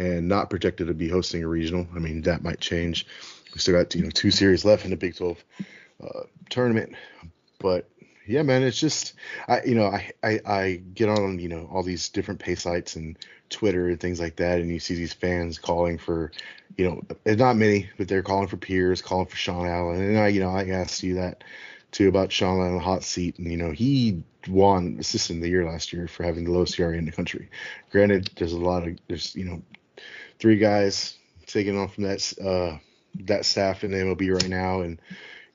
and 0.00 0.28
not 0.28 0.48
projected 0.48 0.86
to 0.86 0.94
be 0.94 1.08
hosting 1.08 1.44
a 1.44 1.46
regional. 1.46 1.86
I 1.94 1.98
mean, 1.98 2.22
that 2.22 2.42
might 2.42 2.58
change. 2.58 3.06
We 3.52 3.60
still 3.60 3.74
got 3.74 3.94
you 3.94 4.02
know 4.02 4.10
two 4.10 4.30
series 4.30 4.64
left 4.64 4.84
in 4.84 4.90
the 4.90 4.96
Big 4.96 5.14
12 5.14 5.44
uh, 6.02 6.22
tournament, 6.48 6.94
but 7.58 7.86
yeah, 8.26 8.42
man, 8.42 8.62
it's 8.62 8.80
just 8.80 9.12
I 9.46 9.62
you 9.62 9.74
know 9.74 9.86
I, 9.86 10.12
I 10.22 10.40
I 10.46 10.82
get 10.94 11.10
on 11.10 11.38
you 11.38 11.48
know 11.48 11.68
all 11.70 11.82
these 11.82 12.08
different 12.08 12.40
pay 12.40 12.54
sites 12.54 12.96
and 12.96 13.18
Twitter 13.50 13.88
and 13.88 14.00
things 14.00 14.18
like 14.18 14.36
that, 14.36 14.60
and 14.60 14.70
you 14.70 14.80
see 14.80 14.94
these 14.94 15.12
fans 15.12 15.58
calling 15.58 15.98
for 15.98 16.32
you 16.78 16.88
know 16.88 17.34
not 17.34 17.56
many, 17.56 17.90
but 17.98 18.08
they're 18.08 18.22
calling 18.22 18.48
for 18.48 18.56
Pierce, 18.56 19.02
calling 19.02 19.26
for 19.26 19.36
Sean 19.36 19.66
Allen, 19.66 20.00
and 20.00 20.18
I 20.18 20.28
you 20.28 20.40
know 20.40 20.50
I 20.50 20.68
asked 20.68 21.02
you 21.02 21.14
that 21.16 21.44
too 21.90 22.08
about 22.08 22.32
Sean 22.32 22.58
Allen 22.58 22.80
hot 22.80 23.02
seat, 23.02 23.38
and 23.38 23.50
you 23.50 23.58
know 23.58 23.72
he 23.72 24.22
won 24.48 24.96
assistant 24.98 25.38
of 25.38 25.42
the 25.42 25.50
year 25.50 25.66
last 25.66 25.92
year 25.92 26.08
for 26.08 26.22
having 26.22 26.44
the 26.44 26.52
lowest 26.52 26.78
ERA 26.80 26.96
in 26.96 27.04
the 27.04 27.12
country. 27.12 27.50
Granted, 27.90 28.30
there's 28.36 28.54
a 28.54 28.58
lot 28.58 28.88
of 28.88 28.96
there's 29.08 29.34
you 29.34 29.44
know 29.44 29.62
three 30.40 30.56
guys 30.56 31.16
taking 31.46 31.78
on 31.78 31.88
from 31.88 32.04
that 32.04 32.32
uh 32.42 32.78
that 33.26 33.44
staff 33.44 33.84
in 33.84 33.90
the 33.90 33.98
MLB 33.98 34.32
right 34.32 34.48
now, 34.48 34.80
and 34.80 35.00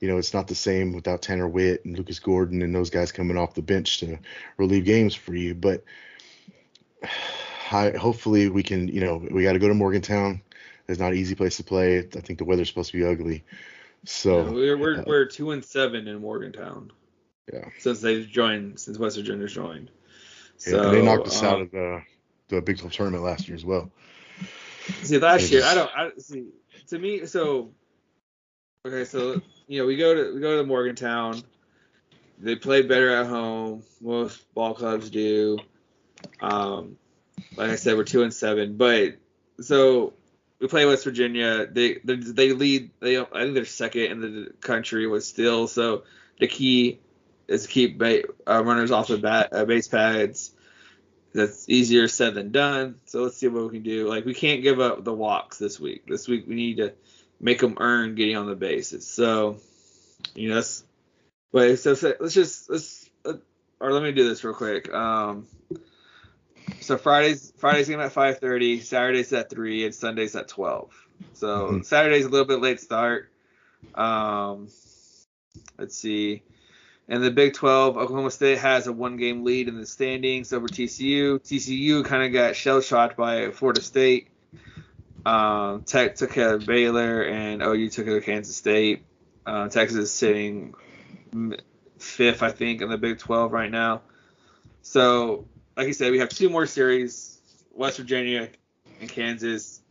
you 0.00 0.08
know, 0.08 0.18
it's 0.18 0.34
not 0.34 0.46
the 0.46 0.54
same 0.54 0.92
without 0.92 1.22
Tanner 1.22 1.48
Witt 1.48 1.84
and 1.84 1.96
Lucas 1.96 2.18
Gordon 2.18 2.62
and 2.62 2.74
those 2.74 2.90
guys 2.90 3.12
coming 3.12 3.36
off 3.36 3.54
the 3.54 3.62
bench 3.62 4.00
to 4.00 4.18
relieve 4.56 4.84
games 4.84 5.14
for 5.14 5.34
you. 5.34 5.54
But 5.54 5.84
I, 7.70 7.90
hopefully 7.90 8.48
we 8.48 8.62
can, 8.62 8.88
you 8.88 9.00
know, 9.00 9.16
we 9.30 9.42
got 9.42 9.54
to 9.54 9.58
go 9.58 9.68
to 9.68 9.74
Morgantown. 9.74 10.42
It's 10.88 11.00
not 11.00 11.12
an 11.12 11.18
easy 11.18 11.34
place 11.34 11.56
to 11.56 11.64
play. 11.64 11.98
I 11.98 12.20
think 12.20 12.38
the 12.38 12.44
weather's 12.44 12.68
supposed 12.68 12.92
to 12.92 12.98
be 12.98 13.04
ugly. 13.04 13.42
So 14.04 14.44
yeah, 14.44 14.50
we're 14.50 14.76
we're, 14.76 15.00
uh, 15.00 15.04
we're 15.06 15.24
two 15.24 15.50
and 15.50 15.64
seven 15.64 16.06
in 16.06 16.20
Morgantown. 16.20 16.92
Yeah. 17.52 17.64
Since 17.78 18.00
they 18.00 18.24
joined, 18.24 18.78
since 18.78 18.98
West 18.98 19.16
Virginia's 19.16 19.54
joined. 19.54 19.90
So 20.58 20.84
yeah, 20.84 20.90
they 20.90 21.02
knocked 21.02 21.26
us 21.26 21.42
um, 21.42 21.48
out 21.48 21.60
of 21.62 21.70
the 21.70 22.02
the 22.48 22.60
Big 22.60 22.78
12 22.78 22.92
tournament 22.92 23.24
last 23.24 23.48
year 23.48 23.56
as 23.56 23.64
well. 23.64 23.90
See, 25.02 25.18
last 25.18 25.50
year 25.50 25.62
I 25.64 25.74
don't. 25.74 25.90
I 25.96 26.10
see. 26.18 26.46
To 26.88 26.98
me, 26.98 27.26
so 27.26 27.70
okay, 28.86 29.04
so 29.04 29.40
you 29.66 29.80
know, 29.80 29.86
we 29.86 29.96
go 29.96 30.14
to 30.14 30.34
we 30.34 30.40
go 30.40 30.56
to 30.58 30.66
Morgantown. 30.66 31.42
They 32.38 32.56
play 32.56 32.82
better 32.82 33.16
at 33.16 33.26
home. 33.26 33.82
Most 34.00 34.52
ball 34.54 34.74
clubs 34.74 35.10
do. 35.10 35.58
Um, 36.40 36.96
like 37.56 37.70
I 37.70 37.76
said, 37.76 37.96
we're 37.96 38.04
two 38.04 38.22
and 38.22 38.32
seven. 38.32 38.76
But 38.76 39.16
so 39.60 40.12
we 40.60 40.68
play 40.68 40.86
West 40.86 41.04
Virginia. 41.04 41.66
They 41.66 41.94
they, 42.04 42.16
they 42.16 42.52
lead. 42.52 42.90
They 43.00 43.18
I 43.18 43.24
think 43.24 43.54
they're 43.54 43.64
second 43.64 44.02
in 44.12 44.20
the 44.20 44.52
country 44.60 45.06
with 45.06 45.24
still. 45.24 45.66
So 45.66 46.04
the 46.38 46.46
key 46.46 47.00
is 47.48 47.62
to 47.62 47.68
keep 47.68 47.98
ba- 47.98 48.24
uh, 48.46 48.62
runners 48.62 48.90
off 48.90 49.08
the 49.08 49.18
bat, 49.18 49.48
uh, 49.52 49.64
base 49.64 49.88
pads. 49.88 50.52
That's 51.36 51.68
easier 51.68 52.08
said 52.08 52.34
than 52.34 52.50
done. 52.50 52.96
So 53.04 53.22
let's 53.22 53.36
see 53.36 53.48
what 53.48 53.64
we 53.64 53.70
can 53.70 53.82
do. 53.82 54.08
Like 54.08 54.24
we 54.24 54.34
can't 54.34 54.62
give 54.62 54.80
up 54.80 55.04
the 55.04 55.12
walks 55.12 55.58
this 55.58 55.78
week. 55.78 56.06
This 56.06 56.26
week 56.26 56.46
we 56.48 56.54
need 56.54 56.78
to 56.78 56.94
make 57.40 57.60
them 57.60 57.76
earn 57.78 58.14
getting 58.14 58.36
on 58.36 58.46
the 58.46 58.54
bases. 58.54 59.06
So, 59.06 59.58
you 60.34 60.48
know, 60.48 60.56
that's, 60.56 60.84
but 61.52 61.78
so, 61.78 61.94
so 61.94 62.14
let's 62.18 62.34
just 62.34 62.70
let's 62.70 63.10
uh, 63.24 63.34
or 63.80 63.92
let 63.92 64.02
me 64.02 64.12
do 64.12 64.28
this 64.28 64.42
real 64.44 64.54
quick. 64.54 64.92
Um, 64.92 65.46
so 66.80 66.96
Fridays 66.96 67.52
Fridays 67.58 67.88
game 67.88 68.00
at 68.00 68.12
5:30, 68.12 68.82
Saturdays 68.82 69.32
at 69.32 69.50
three, 69.50 69.84
and 69.84 69.94
Sundays 69.94 70.34
at 70.36 70.48
12. 70.48 70.90
So 71.34 71.46
mm-hmm. 71.46 71.82
Saturday's 71.82 72.24
a 72.24 72.28
little 72.28 72.46
bit 72.46 72.60
late 72.60 72.80
start. 72.80 73.30
Um, 73.94 74.68
let's 75.78 75.96
see. 75.96 76.42
In 77.08 77.22
the 77.22 77.30
Big 77.30 77.54
12, 77.54 77.96
Oklahoma 77.96 78.32
State 78.32 78.58
has 78.58 78.88
a 78.88 78.92
one 78.92 79.16
game 79.16 79.44
lead 79.44 79.68
in 79.68 79.78
the 79.78 79.86
standings 79.86 80.52
over 80.52 80.66
TCU. 80.66 81.38
TCU 81.38 82.04
kind 82.04 82.24
of 82.24 82.32
got 82.32 82.56
shell 82.56 82.80
shocked 82.80 83.16
by 83.16 83.52
Florida 83.52 83.80
State. 83.80 84.28
Um, 85.24 85.82
Tech 85.82 86.16
took 86.16 86.32
care 86.32 86.54
of 86.54 86.66
Baylor, 86.66 87.22
and 87.22 87.62
OU 87.62 87.90
took 87.90 88.06
care 88.06 88.16
of 88.16 88.24
Kansas 88.24 88.56
State. 88.56 89.04
Uh, 89.44 89.68
Texas 89.68 89.98
is 89.98 90.12
sitting 90.12 90.74
fifth, 91.98 92.42
I 92.42 92.50
think, 92.50 92.82
in 92.82 92.88
the 92.88 92.98
Big 92.98 93.18
12 93.18 93.52
right 93.52 93.70
now. 93.70 94.02
So, 94.82 95.46
like 95.76 95.86
I 95.86 95.92
said, 95.92 96.10
we 96.10 96.18
have 96.18 96.28
two 96.28 96.50
more 96.50 96.66
series: 96.66 97.38
West 97.72 97.98
Virginia 97.98 98.48
and 99.00 99.08
Kansas. 99.08 99.80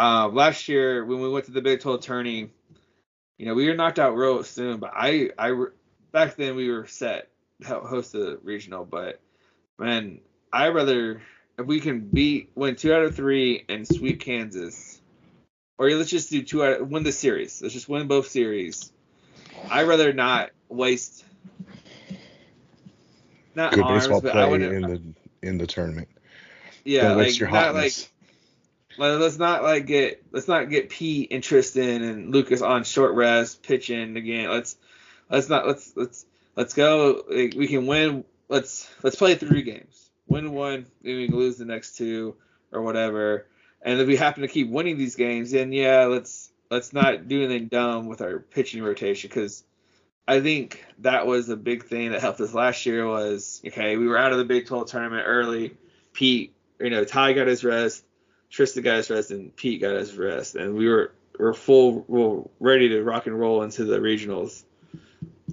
Uh, 0.00 0.28
last 0.28 0.68
year, 0.68 1.04
when 1.04 1.18
we 1.18 1.28
went 1.28 1.44
to 1.46 1.50
the 1.50 1.60
Big 1.60 1.80
12 1.80 2.02
tourney, 2.02 2.50
you 3.38 3.46
know, 3.46 3.54
we 3.54 3.68
were 3.68 3.74
knocked 3.74 3.98
out 3.98 4.16
real 4.16 4.42
soon. 4.42 4.78
But 4.78 4.92
I, 4.94 5.30
I 5.38 5.66
back 6.12 6.36
then 6.36 6.56
we 6.56 6.68
were 6.68 6.86
set 6.86 7.28
to 7.62 7.80
host 7.80 8.12
the 8.12 8.38
regional. 8.42 8.84
But 8.84 9.20
man, 9.78 10.20
I 10.52 10.68
rather 10.68 11.22
if 11.58 11.66
we 11.66 11.80
can 11.80 12.00
beat 12.00 12.50
win 12.54 12.76
two 12.76 12.92
out 12.92 13.04
of 13.04 13.14
three 13.14 13.64
and 13.68 13.86
sweep 13.86 14.20
Kansas, 14.20 15.00
or 15.78 15.88
let's 15.90 16.10
just 16.10 16.30
do 16.30 16.42
two 16.42 16.64
out 16.64 16.80
of, 16.80 16.90
win 16.90 17.04
the 17.04 17.12
series. 17.12 17.62
Let's 17.62 17.74
just 17.74 17.88
win 17.88 18.08
both 18.08 18.28
series. 18.28 18.92
I'd 19.70 19.88
rather 19.88 20.12
not 20.12 20.50
waste 20.68 21.24
not 23.54 23.72
good 23.72 23.84
arms, 23.84 24.06
baseball 24.06 24.20
play 24.20 24.54
in 24.54 24.82
the 24.82 25.02
in 25.42 25.58
the 25.58 25.66
tournament. 25.66 26.08
Yeah, 26.84 27.12
like 27.14 27.40
not 27.40 27.74
like 28.98 29.18
let's 29.18 29.38
not 29.38 29.62
like 29.62 29.86
get 29.86 30.22
let's 30.32 30.48
not 30.48 30.68
get 30.68 30.90
Pete 30.90 31.32
and 31.32 31.42
Tristan 31.42 32.02
and 32.02 32.32
Lucas 32.32 32.62
on 32.62 32.84
short 32.84 33.14
rest 33.14 33.62
pitching 33.62 34.16
again. 34.16 34.50
Let's 34.50 34.76
let's 35.30 35.48
not 35.48 35.66
let's 35.66 35.92
let's 35.96 36.26
let's 36.56 36.74
go. 36.74 37.22
Like, 37.28 37.54
we 37.56 37.68
can 37.68 37.86
win. 37.86 38.24
Let's 38.48 38.90
let's 39.02 39.16
play 39.16 39.34
three 39.34 39.62
games 39.62 40.08
win 40.28 40.52
one, 40.52 40.86
then 41.02 41.16
we 41.16 41.28
lose 41.28 41.56
the 41.56 41.64
next 41.64 41.96
two 41.96 42.36
or 42.70 42.82
whatever. 42.82 43.46
And 43.82 44.00
if 44.00 44.06
we 44.06 44.16
happen 44.16 44.42
to 44.42 44.48
keep 44.48 44.68
winning 44.68 44.98
these 44.98 45.16
games, 45.16 45.50
then 45.50 45.72
yeah, 45.72 46.04
let's 46.04 46.50
let's 46.70 46.92
not 46.92 47.28
do 47.28 47.44
anything 47.44 47.68
dumb 47.68 48.06
with 48.06 48.20
our 48.20 48.38
pitching 48.38 48.82
rotation 48.82 49.28
because 49.28 49.64
I 50.26 50.40
think 50.40 50.84
that 50.98 51.26
was 51.26 51.48
a 51.48 51.56
big 51.56 51.84
thing 51.84 52.12
that 52.12 52.20
helped 52.20 52.40
us 52.40 52.52
last 52.52 52.84
year 52.84 53.06
was 53.06 53.62
okay, 53.66 53.96
we 53.96 54.06
were 54.06 54.18
out 54.18 54.32
of 54.32 54.38
the 54.38 54.44
Big 54.44 54.66
12 54.66 54.90
tournament 54.90 55.24
early. 55.26 55.76
Pete, 56.12 56.54
you 56.78 56.90
know, 56.90 57.04
Ty 57.04 57.32
got 57.32 57.46
his 57.46 57.64
rest, 57.64 58.04
Tristan 58.50 58.82
got 58.82 58.96
his 58.96 59.10
rest, 59.10 59.30
and 59.30 59.54
Pete 59.54 59.80
got 59.80 59.94
his 59.94 60.16
rest, 60.16 60.54
and 60.54 60.74
we 60.74 60.88
were 60.88 61.12
we're 61.38 61.54
full, 61.54 62.04
we're 62.08 62.42
ready 62.58 62.88
to 62.88 63.02
rock 63.02 63.26
and 63.26 63.38
roll 63.38 63.62
into 63.62 63.84
the 63.84 63.98
regionals. 63.98 64.64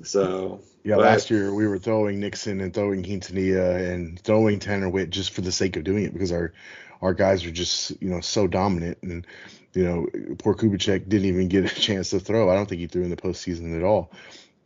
So 0.04 0.62
yeah, 0.84 0.98
last 0.98 1.30
year 1.30 1.54
we 1.54 1.68
were 1.68 1.80
throwing 1.80 2.20
Nixon 2.20 2.62
and 2.62 2.74
throwing 2.74 3.04
Quintanilla 3.04 3.92
and 3.92 4.20
throwing 4.20 4.60
Tanner 4.60 4.90
Witt 4.90 5.10
just 5.10 5.32
for 5.32 5.42
the 5.42 5.52
sake 5.52 5.78
of 5.78 5.84
doing 5.84 6.04
it 6.04 6.14
because 6.14 6.32
our 6.32 6.54
our 7.02 7.14
guys 7.14 7.46
are 7.46 7.52
just 7.52 8.02
you 8.02 8.10
know 8.10 8.22
so 8.22 8.48
dominant 8.48 8.98
and 9.02 9.26
you 9.74 9.84
know 9.84 10.08
poor 10.38 10.56
Kubichek 10.56 11.08
didn't 11.08 11.28
even 11.28 11.48
get 11.48 11.66
a 11.66 11.76
chance 11.82 12.12
to 12.12 12.20
throw. 12.20 12.50
I 12.50 12.56
don't 12.56 12.68
think 12.68 12.82
he 12.82 12.88
threw 12.88 13.04
in 13.04 13.10
the 13.10 13.16
postseason 13.16 13.76
at 13.76 13.84
all. 13.84 14.12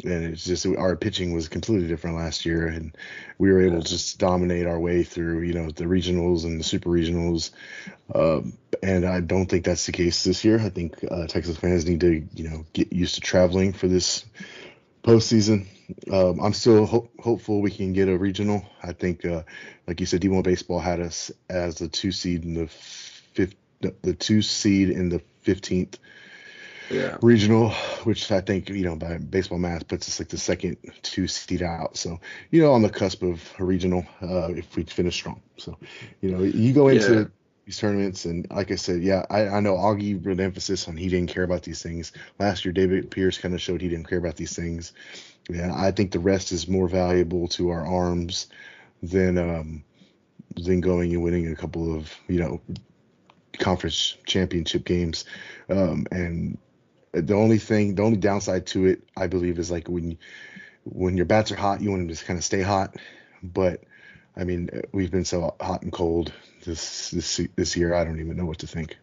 And 0.04 0.24
it's 0.26 0.46
just 0.46 0.66
our 0.66 0.96
pitching 0.96 1.34
was 1.34 1.50
completely 1.50 1.88
different 1.88 2.16
last 2.16 2.46
year, 2.46 2.68
and 2.68 2.96
we 3.38 3.52
were 3.52 3.62
able 3.62 3.82
to 3.82 3.90
just 3.90 4.18
dominate 4.18 4.66
our 4.66 4.80
way 4.80 5.04
through, 5.04 5.42
you 5.42 5.54
know, 5.54 5.70
the 5.72 5.86
regionals 5.86 6.46
and 6.46 6.60
the 6.60 6.64
super 6.64 6.90
regionals. 6.90 7.52
Um, 8.16 8.54
and 8.82 9.06
I 9.06 9.20
don't 9.20 9.48
think 9.48 9.66
that's 9.66 9.86
the 9.86 9.92
case 9.92 10.24
this 10.24 10.46
year. 10.46 10.58
I 10.60 10.70
think 10.70 11.04
uh, 11.10 11.28
Texas 11.28 11.58
fans 11.58 11.86
need 11.86 12.00
to, 12.02 12.26
you 12.34 12.50
know, 12.50 12.66
get 12.72 12.94
used 12.94 13.16
to 13.16 13.22
traveling 13.22 13.74
for 13.74 13.90
this 13.90 14.24
postseason. 15.04 15.66
Um, 16.12 16.40
I'm 16.40 16.54
still 16.54 16.86
ho- 16.86 17.10
hopeful 17.20 17.62
we 17.62 17.72
can 17.72 17.92
get 17.92 18.08
a 18.08 18.18
regional. 18.18 18.66
I 18.82 18.94
think, 18.94 19.26
uh, 19.26 19.44
like 19.86 20.00
you 20.00 20.06
said, 20.06 20.22
D1 20.22 20.44
baseball 20.44 20.80
had 20.80 21.02
us 21.02 21.32
as 21.50 21.76
the 21.76 21.90
two 21.90 22.12
seed 22.12 22.44
in 22.44 22.54
the 22.54 22.68
fifth, 22.68 23.56
the 23.82 24.14
two 24.14 24.42
seed 24.42 24.90
in 24.90 25.10
the 25.10 25.22
15th 25.46 25.96
Yeah. 26.90 27.18
regional, 27.22 27.70
which 28.04 28.32
I 28.32 28.42
think 28.42 28.70
you 28.70 28.84
know 28.84 28.96
by 28.96 29.18
baseball 29.18 29.60
math 29.60 29.88
puts 29.88 30.08
us 30.08 30.20
like 30.20 30.30
the 30.30 30.38
second 30.38 30.78
two 31.02 31.28
seed 31.28 31.62
out. 31.62 31.98
So 31.98 32.20
you 32.52 32.62
know 32.62 32.74
on 32.74 32.82
the 32.82 32.90
cusp 32.90 33.24
of 33.24 33.42
a 33.60 33.64
regional 33.64 34.06
uh, 34.22 34.52
if 34.54 34.76
we 34.76 34.84
finish 34.84 35.16
strong. 35.16 35.42
So 35.58 35.78
you 36.22 36.32
know 36.32 36.44
you 36.44 36.74
go 36.74 36.88
into 36.90 37.16
Yeah. 37.16 37.26
these 37.66 37.78
tournaments 37.78 38.26
and 38.26 38.48
like 38.50 38.72
I 38.72 38.76
said, 38.76 39.04
yeah, 39.04 39.26
I, 39.30 39.48
I 39.48 39.60
know 39.60 39.76
Augie 39.76 40.22
put 40.22 40.40
emphasis 40.40 40.88
on 40.88 40.98
he 40.98 41.10
didn't 41.10 41.30
care 41.30 41.44
about 41.44 41.64
these 41.64 41.82
things. 41.84 42.12
Last 42.40 42.66
year 42.66 42.72
David 42.72 43.12
Pierce 43.12 43.38
kind 43.38 43.54
of 43.54 43.62
showed 43.62 43.82
he 43.82 43.90
didn't 43.90 44.08
care 44.10 44.20
about 44.20 44.36
these 44.38 44.56
things. 44.56 44.94
Yeah, 45.50 45.74
I 45.76 45.92
think 45.92 46.12
the 46.12 46.20
rest 46.20 46.52
is 46.52 46.68
more 46.68 46.88
valuable 46.88 47.48
to 47.50 47.70
our 47.70 47.86
arms 47.86 48.48
than 49.02 49.38
um 49.38 49.84
than 50.56 50.82
going 50.82 51.14
and 51.14 51.24
winning 51.24 51.48
a 51.52 51.56
couple 51.56 51.96
of 51.96 52.14
you 52.28 52.40
know 52.40 52.62
conference 53.60 54.18
championship 54.26 54.86
games. 54.86 55.26
Um, 55.70 56.08
and 56.12 56.58
the 57.12 57.34
only 57.34 57.58
thing, 57.58 57.96
the 57.96 58.04
only 58.04 58.18
downside 58.18 58.68
to 58.68 58.86
it, 58.86 59.04
I 59.18 59.28
believe, 59.28 59.60
is 59.60 59.72
like 59.72 59.88
when 59.88 60.18
when 60.84 61.18
your 61.18 61.26
bats 61.26 61.52
are 61.52 61.56
hot, 61.56 61.82
you 61.82 61.90
want 61.90 62.02
them 62.02 62.08
to 62.08 62.14
just 62.14 62.26
kind 62.26 62.38
of 62.38 62.44
stay 62.44 62.62
hot. 62.62 62.96
But 63.44 63.84
I 64.36 64.44
mean, 64.44 64.70
we've 64.92 65.12
been 65.12 65.26
so 65.26 65.56
hot 65.60 65.82
and 65.82 65.92
cold 65.92 66.32
this 66.66 67.12
this 67.12 67.42
this 67.56 67.76
year. 67.76 67.94
I 67.94 68.04
don't 68.04 68.20
even 68.20 68.38
know 68.38 68.46
what 68.46 68.60
to 68.60 68.68
think. 68.68 68.98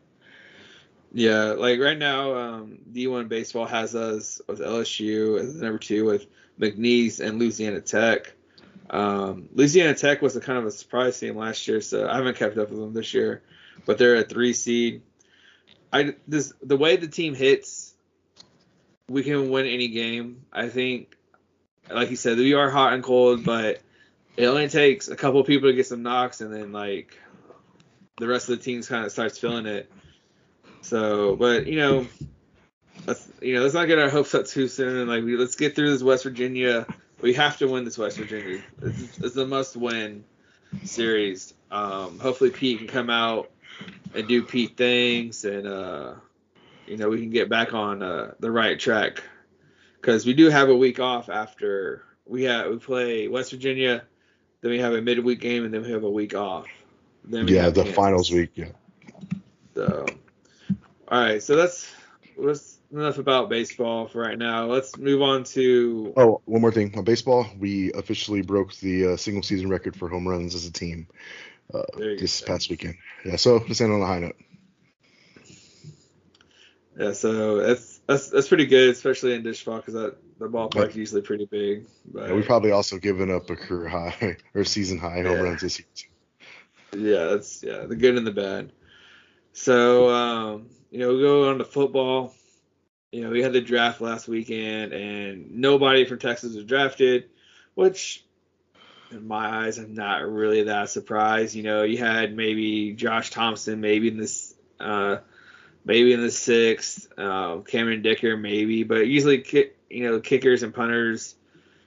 Yeah, 1.13 1.53
like 1.53 1.81
right 1.81 1.97
now, 1.97 2.35
um, 2.37 2.79
D1 2.93 3.29
baseball 3.29 3.65
has 3.65 3.95
us 3.95 4.41
with 4.47 4.61
LSU 4.61 5.41
as 5.41 5.55
number 5.55 5.79
two 5.79 6.05
with 6.05 6.27
McNeese 6.61 7.21
and 7.21 7.39
Louisiana 7.39 7.81
Tech. 7.81 8.35
Um, 8.91 9.49
Louisiana 9.55 9.95
Tech 9.95 10.21
was 10.21 10.37
a 10.37 10.41
kind 10.41 10.59
of 10.59 10.67
a 10.67 10.71
surprise 10.71 11.19
team 11.19 11.37
last 11.37 11.67
year, 11.67 11.81
so 11.81 12.09
I 12.09 12.17
haven't 12.17 12.37
kept 12.37 12.59
up 12.59 12.71
with 12.71 12.79
them 12.79 12.93
this 12.93 13.15
year, 13.15 13.43
but 13.85 13.99
they're 13.99 14.17
a 14.17 14.25
three 14.25 14.53
seed. 14.53 15.03
I 15.93 16.15
this 16.29 16.53
the 16.63 16.77
way 16.77 16.97
the 16.97 17.09
team 17.09 17.35
hits, 17.35 17.86
we 19.09 19.23
can 19.23 19.51
win 19.51 19.67
any 19.67 19.89
game. 19.89 20.45
I 20.53 20.69
think, 20.69 21.17
like 21.91 22.11
you 22.11 22.17
said, 22.17 22.39
we 22.39 22.55
are 22.55 22.71
hot 22.71 22.93
and 22.93 23.03
cold, 23.03 23.45
but 23.45 23.81
it 24.37 24.47
only 24.47 24.69
takes 24.69 25.09
a 25.09 25.17
couple 25.17 25.43
people 25.45 25.69
to 25.71 25.77
get 25.77 25.87
some 25.87 26.03
knocks, 26.03 26.41
and 26.41 26.53
then 26.53 26.73
like 26.73 27.17
the 28.19 28.27
rest 28.27 28.49
of 28.49 28.59
the 28.59 28.65
teams 28.65 28.89
kind 28.89 29.05
of 29.05 29.13
starts 29.13 29.39
feeling 29.39 29.67
it. 29.67 29.91
So, 30.83 31.37
but 31.37 31.67
you 31.67 31.79
know, 31.79 32.07
let's 33.07 33.29
you 33.41 33.55
know 33.55 33.63
let's 33.63 33.75
not 33.75 33.87
get 33.87 33.99
our 33.99 34.11
hopes 34.11 34.35
up 34.35 34.47
too 34.47 34.69
soon. 34.69 34.97
And 34.97 35.09
like, 35.09 35.25
we, 35.25 35.37
let's 35.37 35.57
get 35.57 35.75
through 35.75 35.91
this 35.91 36.03
West 36.03 36.25
Virginia. 36.25 36.87
We 37.21 37.35
have 37.35 37.59
to 37.59 37.67
win 37.67 37.85
this 37.85 37.97
West 37.97 38.19
Virginia. 38.19 38.63
It's, 38.83 39.19
it's 39.19 39.37
a 39.37 39.47
must-win 39.47 40.25
series. 40.85 41.55
Um, 41.71 42.19
hopefully, 42.19 42.51
Pete 42.51 42.79
can 42.79 42.89
come 42.89 43.09
out 43.09 43.51
and 44.15 44.29
do 44.29 44.43
Pete 44.43 44.77
things, 44.77 45.45
and 45.45 45.67
uh, 45.67 46.15
you 46.87 46.97
know 46.97 47.09
we 47.09 47.21
can 47.21 47.31
get 47.31 47.49
back 47.49 47.75
on 47.75 48.03
uh, 48.03 48.35
the 48.41 48.51
right 48.51 48.79
track 48.79 49.23
because 50.01 50.25
we 50.27 50.35
do 50.35 50.49
have 50.51 50.69
a 50.69 50.77
week 50.77 51.01
off 51.01 51.29
after 51.29 52.03
we 52.27 52.45
have 52.45 52.71
we 52.71 52.79
play 52.79 53.29
West 53.29 53.51
Virginia, 53.51 54.05
then 54.61 54.71
we 54.71 54.79
have 54.79 54.95
a 54.95 55.03
midweek 55.03 55.41
game, 55.41 55.65
and 55.65 55.73
then 55.73 55.83
we 55.83 55.91
have 55.91 56.05
a 56.05 56.11
week 56.11 56.35
off. 56.35 56.67
Then 57.25 57.47
we 57.47 57.55
Yeah, 57.55 57.71
the 57.71 57.83
Kansas. 57.83 57.95
finals 57.95 58.31
week. 58.31 58.51
Yeah. 58.55 58.69
So, 59.75 60.07
all 61.09 61.21
right, 61.21 61.43
so 61.43 61.57
that's 61.57 61.89
that's 62.39 62.79
enough 62.93 63.19
about 63.19 63.49
baseball 63.49 64.07
for 64.09 64.21
right 64.21 64.39
now. 64.39 64.67
Let's 64.67 64.97
move 64.97 65.23
on 65.23 65.45
to 65.45 66.13
Oh, 66.17 66.41
one 66.45 66.61
more 66.61 66.73
thing 66.73 66.97
on 66.97 67.05
baseball, 67.05 67.47
we 67.59 67.93
officially 67.93 68.43
broke 68.43 68.75
the 68.77 69.09
uh, 69.13 69.17
single 69.17 69.43
season 69.43 69.69
record 69.69 69.97
for 69.97 70.09
home 70.09 70.27
runs 70.27 70.55
as 70.55 70.67
a 70.67 70.73
team 70.73 71.07
uh, 71.75 71.83
this 71.97 72.41
go. 72.41 72.47
past 72.47 72.71
weekend. 72.71 72.97
Yeah, 73.25 73.37
so 73.37 73.57
let's 73.69 73.81
end 73.81 73.93
on 73.93 74.03
a 74.03 74.07
high 74.07 74.21
note. 74.21 74.37
Yeah. 76.99 77.13
So 77.13 77.57
that's 77.59 78.01
that's 78.07 78.31
that's 78.31 78.49
pretty 78.49 78.67
good, 78.67 78.91
especially 78.91 79.35
in 79.35 79.43
Disch-Falk 79.43 79.85
because 79.85 79.95
that 79.95 80.17
the 80.39 80.49
ballpark's 80.49 80.97
usually 80.97 81.23
pretty 81.23 81.47
big. 81.47 81.87
But 82.07 82.29
Yeah, 82.29 82.35
we've 82.35 82.47
probably 82.47 82.71
also 82.71 82.99
given 82.99 83.31
up 83.31 83.49
a 83.51 83.57
career 83.57 83.89
high 83.89 84.37
or 84.55 84.65
season 84.65 84.99
high 84.99 85.23
home 85.23 85.27
Yeah. 85.27 85.41
runs 85.43 85.61
this 85.63 85.79
year. 85.79 85.87
too. 85.95 86.99
yeah, 86.99 87.25
that's 87.27 87.63
yeah, 87.63 87.85
the 87.87 87.97
good 87.97 88.17
and 88.17 88.27
the 88.27 88.33
bad. 88.33 88.73
So 89.53 90.11
um, 90.11 90.69
you 90.91 90.99
know, 90.99 91.15
we 91.15 91.21
go 91.23 91.49
on 91.51 91.59
to 91.59 91.65
football. 91.65 92.35
You 93.13 93.23
know, 93.25 93.31
we 93.31 93.43
had 93.43 93.53
the 93.53 93.61
draft 93.61 94.01
last 94.01 94.29
weekend, 94.29 94.93
and 94.93 95.53
nobody 95.57 96.05
from 96.05 96.19
Texas 96.19 96.55
was 96.55 96.65
drafted, 96.65 97.31
which 97.75 98.25
in 99.11 99.27
my 99.27 99.65
eyes, 99.65 99.79
I'm 99.79 99.95
not 99.95 100.29
really 100.29 100.65
that 100.65 100.91
surprised. 100.91 101.55
You 101.55 101.63
know, 101.63 101.83
you 101.85 101.99
had 101.99 102.35
maybe 102.37 102.93
Josh 102.93 103.31
Thompson, 103.31 103.81
maybe 103.81 104.09
in 104.09 104.17
this, 104.19 104.55
uh, 104.81 105.19
maybe 105.87 106.13
in 106.13 106.21
the 106.21 106.31
sixth, 106.31 107.09
uh, 107.17 107.59
Cameron 107.59 108.03
Dicker, 108.03 108.37
maybe, 108.37 108.83
but 108.83 109.07
usually, 109.07 109.71
you 109.89 110.05
know, 110.05 110.21
kickers 110.21 110.63
and 110.65 110.75
punters, 110.75 111.37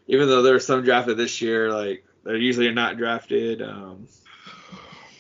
even 0.08 0.28
though 0.28 0.42
there 0.42 0.54
were 0.54 0.60
some 0.60 0.84
drafted 0.84 1.18
this 1.18 1.42
year, 1.42 1.72
like 1.72 2.06
they're 2.24 2.38
usually 2.38 2.72
not 2.72 2.98
drafted. 2.98 3.62
Um, 3.62 4.08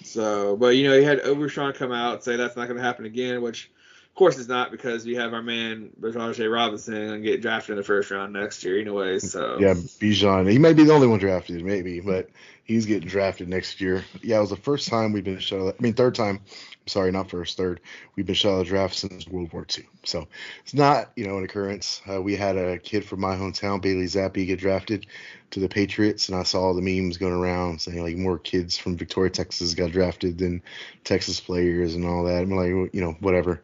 so, 0.03 0.55
but 0.55 0.69
you 0.69 0.87
know, 0.87 0.95
you 0.95 1.03
had 1.03 1.19
Overshown 1.19 1.73
come 1.73 1.91
out 1.91 2.15
and 2.15 2.23
say 2.23 2.37
that's 2.37 2.55
not 2.55 2.67
going 2.67 2.77
to 2.77 2.83
happen 2.83 3.05
again, 3.05 3.41
which 3.41 3.69
of 4.07 4.15
course 4.15 4.39
it's 4.39 4.47
not 4.47 4.71
because 4.71 5.05
you 5.05 5.19
have 5.19 5.33
our 5.33 5.43
man 5.43 5.91
Bertrand 5.97 6.39
Robinson 6.39 6.95
and 6.95 7.23
get 7.23 7.41
drafted 7.41 7.71
in 7.71 7.77
the 7.77 7.83
first 7.83 8.09
round 8.09 8.33
next 8.33 8.63
year 8.63 8.79
anyway. 8.79 9.19
So 9.19 9.59
Yeah, 9.59 9.73
Bijan. 9.73 10.49
He 10.49 10.57
may 10.57 10.73
be 10.73 10.85
the 10.85 10.93
only 10.93 11.07
one 11.07 11.19
drafted, 11.19 11.63
maybe, 11.63 11.99
but 11.99 12.29
he's 12.63 12.85
getting 12.85 13.09
drafted 13.09 13.49
next 13.49 13.81
year. 13.81 14.05
Yeah, 14.21 14.37
it 14.37 14.41
was 14.41 14.49
the 14.51 14.55
first 14.55 14.87
time 14.87 15.11
we've 15.11 15.23
been 15.23 15.39
shut. 15.39 15.75
I 15.77 15.81
mean, 15.81 15.93
third 15.93 16.15
time. 16.15 16.41
Sorry, 16.89 17.11
not 17.11 17.29
first, 17.29 17.57
third. 17.57 17.79
We've 18.15 18.25
been 18.25 18.35
shut 18.35 18.53
out 18.53 18.61
of 18.61 18.67
draft 18.67 18.95
since 18.95 19.27
World 19.27 19.53
War 19.53 19.65
II. 19.77 19.85
So 20.03 20.27
it's 20.63 20.73
not, 20.73 21.11
you 21.15 21.27
know, 21.27 21.37
an 21.37 21.43
occurrence. 21.43 22.01
Uh, 22.09 22.21
we 22.21 22.35
had 22.35 22.57
a 22.57 22.77
kid 22.77 23.05
from 23.05 23.19
my 23.19 23.35
hometown, 23.35 23.81
Bailey 23.81 24.05
Zappe, 24.05 24.45
get 24.45 24.59
drafted 24.59 25.05
to 25.51 25.59
the 25.59 25.69
Patriots, 25.69 26.29
and 26.29 26.37
I 26.37 26.43
saw 26.43 26.73
the 26.73 26.81
memes 26.81 27.17
going 27.17 27.33
around 27.33 27.81
saying 27.81 28.03
like 28.03 28.15
more 28.15 28.37
kids 28.37 28.77
from 28.77 28.97
Victoria, 28.97 29.31
Texas, 29.31 29.73
got 29.73 29.91
drafted 29.91 30.37
than 30.37 30.61
Texas 31.03 31.39
players 31.39 31.95
and 31.95 32.05
all 32.05 32.23
that. 32.25 32.43
I'm 32.43 32.51
like, 32.51 32.93
you 32.93 33.01
know, 33.01 33.15
whatever 33.19 33.63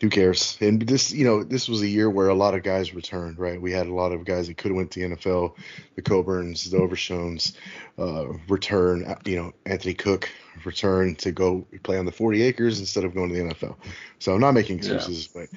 who 0.00 0.08
cares? 0.08 0.56
And 0.60 0.80
this, 0.82 1.12
you 1.12 1.24
know, 1.24 1.42
this 1.44 1.68
was 1.68 1.82
a 1.82 1.88
year 1.88 2.08
where 2.08 2.28
a 2.28 2.34
lot 2.34 2.54
of 2.54 2.62
guys 2.62 2.94
returned, 2.94 3.38
right? 3.38 3.60
We 3.60 3.72
had 3.72 3.86
a 3.86 3.94
lot 3.94 4.12
of 4.12 4.24
guys 4.24 4.46
that 4.48 4.56
could 4.56 4.70
have 4.70 4.76
went 4.76 4.90
to 4.92 5.00
the 5.00 5.14
NFL, 5.14 5.56
the 5.94 6.02
Coburns, 6.02 6.70
the 6.70 6.78
Overshowns, 6.78 7.54
uh, 7.98 8.28
return. 8.48 9.04
uh, 9.04 9.16
You 9.24 9.36
know, 9.36 9.52
Anthony 9.66 9.94
Cook 9.94 10.30
return 10.64 11.14
to 11.16 11.32
go 11.32 11.66
play 11.82 11.98
on 11.98 12.06
the 12.06 12.12
40 12.12 12.42
acres 12.42 12.80
instead 12.80 13.04
of 13.04 13.14
going 13.14 13.28
to 13.30 13.34
the 13.34 13.42
NFL. 13.54 13.76
So 14.18 14.34
I'm 14.34 14.40
not 14.40 14.52
making 14.54 14.78
Yeah. 14.78 14.94
excuses, 14.94 15.28
but 15.28 15.48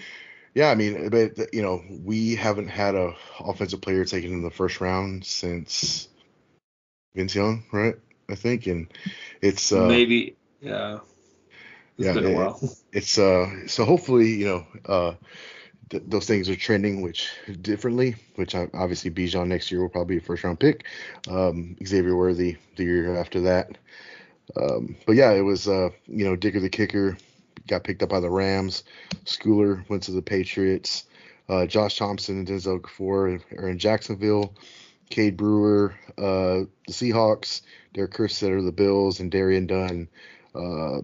yeah, 0.54 0.70
I 0.70 0.76
mean, 0.76 1.10
but 1.10 1.54
you 1.54 1.62
know, 1.62 1.84
we 2.04 2.36
haven't 2.36 2.68
had 2.68 2.96
a 2.96 3.16
offensive 3.40 3.82
player 3.82 4.06
taken 4.06 4.32
in 4.34 4.44
the 4.44 4.52
first 4.52 4.82
round 4.82 5.26
since 5.26 6.10
Vince 7.16 7.34
Young, 7.34 7.64
right? 7.72 7.96
I 8.30 8.36
think, 8.36 8.68
and 8.68 8.88
it's 9.42 9.72
uh, 9.72 9.88
maybe 9.88 10.36
yeah. 10.62 11.00
It's 11.98 12.08
Yeah, 12.08 12.14
been 12.14 12.26
a 12.26 12.50
it- 12.50 12.78
it's 12.92 13.18
uh 13.18 13.68
so 13.68 13.86
hopefully 13.86 14.30
you 14.34 14.46
know 14.46 14.66
uh 14.86 15.14
th- 15.90 16.04
those 16.08 16.26
things 16.28 16.50
are 16.50 16.56
trending 16.56 17.02
which 17.02 17.30
differently 17.62 18.16
which 18.36 18.56
I, 18.56 18.68
obviously 18.74 19.12
Bijan 19.12 19.48
next 19.48 19.72
year 19.72 19.82
will 19.82 19.90
probably 19.90 20.16
be 20.16 20.24
a 20.24 20.26
first 20.26 20.44
round 20.44 20.60
pick. 20.60 20.86
Um 21.28 21.76
Xavier 21.86 22.16
Worthy 22.16 22.58
the 22.76 22.84
year 22.84 23.16
after 23.18 23.42
that. 23.42 23.78
Um 24.56 24.96
but 25.06 25.16
yeah 25.16 25.32
it 25.32 25.42
was 25.42 25.68
uh 25.68 25.90
you 26.08 26.26
know 26.26 26.36
Dicker 26.36 26.60
the 26.60 26.70
kicker 26.70 27.18
got 27.68 27.84
picked 27.84 28.04
up 28.04 28.10
by 28.10 28.20
the 28.20 28.30
Rams. 28.30 28.84
Schooler 29.26 29.88
went 29.90 30.04
to 30.04 30.12
the 30.12 30.22
Patriots. 30.22 31.06
Uh 31.50 31.66
Josh 31.66 31.98
Thompson 31.98 32.40
and 32.40 32.48
Denzel 32.48 32.82
Okafor 32.82 33.42
are 33.58 33.70
in 33.70 33.78
Jacksonville. 33.80 34.56
Cade 35.10 35.38
Brewer 35.38 35.96
uh 36.18 36.66
the 36.88 36.92
Seahawks. 36.94 37.62
Derek 37.94 38.12
Kerstetter 38.14 38.64
the 38.66 38.72
Bills. 38.72 39.20
And 39.20 39.32
Darian 39.32 39.68
Dunn 39.68 40.08
uh 40.56 41.02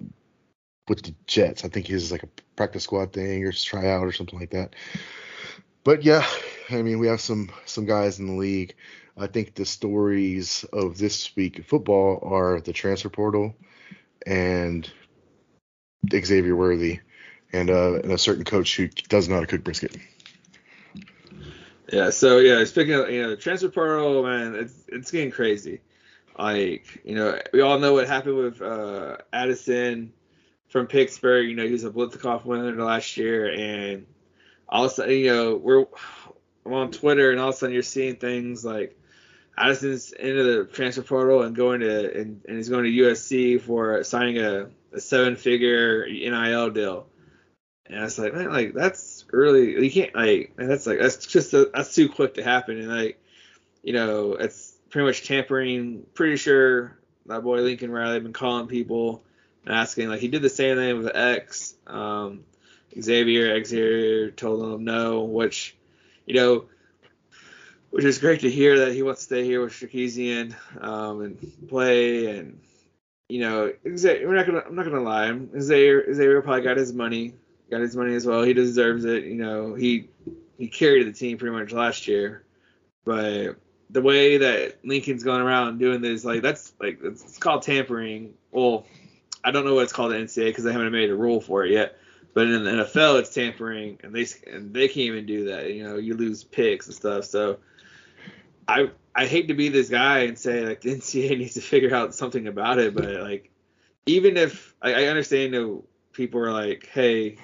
with 0.89 1.04
the 1.04 1.13
Jets. 1.28 1.63
I 1.63 1.69
think 1.69 1.88
his 1.88 2.12
like 2.12 2.23
a 2.23 2.30
practice 2.56 2.84
squad 2.84 3.13
thing 3.13 3.45
or 3.45 3.52
tryout 3.52 4.06
or 4.06 4.12
something 4.12 4.39
like 4.39 4.52
that. 4.52 4.75
But 5.84 6.04
yeah, 6.04 6.25
I 6.69 6.82
mean 6.82 6.99
we 6.99 7.08
have 7.08 7.21
some 7.21 7.52
some 7.65 7.86
guys 7.86 8.19
in 8.19 8.28
the 8.28 8.34
league. 8.34 8.75
I 9.17 9.28
think 9.28 9.54
the 9.54 9.65
stories 9.65 10.65
of 10.71 10.97
this 10.97 11.36
week 11.36 11.58
in 11.58 11.63
football 11.63 12.19
are 12.23 12.62
the 12.62 12.73
transfer 12.73 13.10
portal 13.10 13.54
and 14.25 14.89
Xavier 16.10 16.56
Worthy 16.56 16.99
and, 17.52 17.69
uh, 17.69 17.95
and 17.95 18.12
a 18.12 18.17
certain 18.17 18.45
coach 18.45 18.78
who 18.78 18.88
does 18.88 19.28
to 19.28 19.47
cook 19.47 19.63
brisket. 19.63 19.97
Yeah, 21.91 22.12
so 22.12 22.38
yeah, 22.38 22.63
speaking 22.65 22.93
of 22.93 23.10
you 23.10 23.23
know 23.23 23.36
transfer 23.36 23.69
portal, 23.69 24.23
man, 24.23 24.56
it's 24.56 24.86
it's 24.88 25.12
getting 25.12 25.32
crazy. 25.32 25.82
Like 26.38 27.02
you 27.04 27.15
know, 27.15 27.39
we 27.52 27.62
all 27.62 27.80
know 27.80 27.93
what 27.93 28.08
happened 28.08 28.38
with 28.38 28.62
uh, 28.62 29.17
Addison 29.34 30.13
from 30.69 30.88
Pittsburgh. 30.88 31.47
You 31.47 31.55
know, 31.55 31.65
he 31.65 31.71
was 31.71 31.84
a 31.84 31.89
Biletnikoff 31.89 32.45
winner 32.45 32.71
last 32.84 33.17
year, 33.17 33.51
and 33.51 34.05
all 34.67 34.86
of 34.86 34.91
a 34.91 34.93
sudden, 34.93 35.15
you 35.15 35.27
know, 35.27 35.55
we're 35.55 35.86
I'm 36.65 36.73
on 36.73 36.91
Twitter, 36.91 37.32
and 37.32 37.39
all 37.39 37.49
of 37.49 37.55
a 37.55 37.58
sudden 37.58 37.73
you're 37.73 37.84
seeing 37.84 38.15
things 38.15 38.63
like 38.63 38.97
Addison's 39.58 40.13
into 40.13 40.43
the 40.43 40.65
transfer 40.65 41.01
portal 41.01 41.43
and 41.43 41.55
going 41.55 41.82
to 41.82 42.17
and, 42.17 42.41
and 42.47 42.58
he's 42.58 42.69
going 42.69 42.86
to 42.86 42.91
USC 42.91 43.60
for 43.62 44.03
signing 44.03 44.38
a, 44.38 44.69
a 44.93 44.99
seven 44.99 45.36
figure 45.36 46.08
NIL 46.08 46.69
deal. 46.69 47.08
And 47.86 47.99
I 47.99 48.03
was 48.03 48.19
like, 48.19 48.34
man, 48.34 48.51
like 48.51 48.73
that's 48.73 49.25
really 49.32 49.84
you 49.84 49.91
can't 49.91 50.15
like 50.15 50.53
and 50.58 50.69
that's 50.69 50.88
like 50.88 50.99
that's 50.99 51.25
just 51.25 51.53
a, 51.53 51.69
that's 51.73 51.93
too 51.93 52.08
quick 52.08 52.36
to 52.36 52.43
happen 52.43 52.79
and 52.79 52.88
like 52.88 53.21
you 53.84 53.93
know 53.93 54.34
it's 54.36 54.77
pretty 54.89 55.08
much 55.08 55.27
tampering. 55.27 56.05
Pretty 56.13 56.38
sure 56.38 56.97
that 57.25 57.43
boy 57.43 57.62
Lincoln 57.62 57.91
Riley 57.91 58.19
been 58.19 58.32
calling 58.32 58.67
people 58.67 59.23
asking 59.67 60.10
like 60.10 60.19
he 60.19 60.28
did 60.28 60.41
the 60.41 60.50
same 60.50 60.78
thing 60.78 60.98
with 60.98 61.15
X. 61.15 61.76
Um, 61.88 62.43
Xavier 63.00 63.63
Xavier 63.63 64.32
told 64.32 64.63
him 64.63 64.84
no, 64.84 65.24
which 65.24 65.76
you 66.26 66.36
know, 66.36 66.65
which 67.89 68.06
is 68.06 68.19
great 68.19 68.41
to 68.41 68.50
hear 68.50 68.80
that 68.80 68.93
he 68.93 69.04
wants 69.04 69.22
to 69.22 69.26
stay 69.26 69.43
here 69.43 69.62
with 69.62 69.74
Sarkisian 69.74 70.56
um, 70.82 71.22
and 71.22 71.67
play 71.67 72.38
and 72.38 72.60
you 73.28 73.41
know, 73.41 73.72
Xavier, 73.95 74.28
we're 74.28 74.36
not 74.36 74.48
gonna 74.48 74.63
I'm 74.65 74.76
not 74.76 74.86
gonna 74.86 75.02
lie, 75.02 75.32
Xavier 75.60 76.13
Xavier 76.13 76.41
probably 76.41 76.63
got 76.63 76.78
his 76.78 76.93
money, 76.93 77.36
got 77.69 77.82
his 77.82 77.95
money 77.95 78.15
as 78.15 78.26
well. 78.26 78.43
He 78.43 78.54
deserves 78.54 79.06
it. 79.06 79.26
You 79.26 79.36
know, 79.36 79.76
he 79.76 80.10
he 80.58 80.67
carried 80.67 81.08
the 81.08 81.13
team 81.13 81.38
pretty 81.38 81.56
much 81.56 81.72
last 81.72 82.08
year, 82.08 82.43
but 83.06 83.56
the 83.91 84.02
way 84.02 84.38
that 84.38 84.80
Lincoln's 84.84 85.24
going 85.24 85.41
around 85.41 85.80
doing 85.80 86.02
this, 86.02 86.26
like 86.26 86.41
that's 86.41 86.74
like 86.80 87.00
it's 87.04 87.38
called 87.38 87.62
tampering. 87.62 88.34
Well, 88.52 88.86
I 89.43 89.52
don't 89.52 89.65
know 89.65 89.75
what 89.75 89.84
it's 89.84 89.93
called 89.93 90.13
in 90.13 90.25
NCAA 90.25 90.47
because 90.47 90.63
they 90.63 90.71
haven't 90.71 90.91
made 90.91 91.10
a 91.10 91.15
rule 91.15 91.41
for 91.41 91.65
it 91.65 91.71
yet. 91.71 91.97
But 92.34 92.47
in 92.47 92.63
the 92.63 92.71
NFL, 92.71 93.19
it's 93.19 93.34
tampering, 93.34 93.99
and 94.04 94.13
they 94.13 94.28
and 94.47 94.73
they 94.73 94.88
can't 94.88 94.97
even 94.97 95.25
do 95.25 95.45
that. 95.45 95.73
You 95.73 95.84
know, 95.84 95.97
you 95.97 96.15
lose 96.15 96.43
picks 96.43 96.86
and 96.86 96.95
stuff. 96.95 97.25
So 97.25 97.58
I 98.67 98.91
I 99.15 99.25
hate 99.25 99.47
to 99.47 99.54
be 99.54 99.69
this 99.69 99.89
guy 99.89 100.19
and 100.19 100.38
say 100.38 100.65
like 100.65 100.82
the 100.82 100.95
NCAA 100.95 101.38
needs 101.38 101.56
to 101.56 101.62
figure 101.62 101.93
out 101.93 102.13
something 102.13 102.47
about 102.47 102.80
it, 102.80 102.93
but 102.93 103.06
like 103.21 103.52
even 104.06 104.38
if 104.38 104.75
I, 104.82 104.93
I 104.93 105.06
understand 105.06 105.52
know, 105.54 105.84
people 106.13 106.39
are 106.41 106.52
like, 106.52 106.88
hey, 106.93 107.38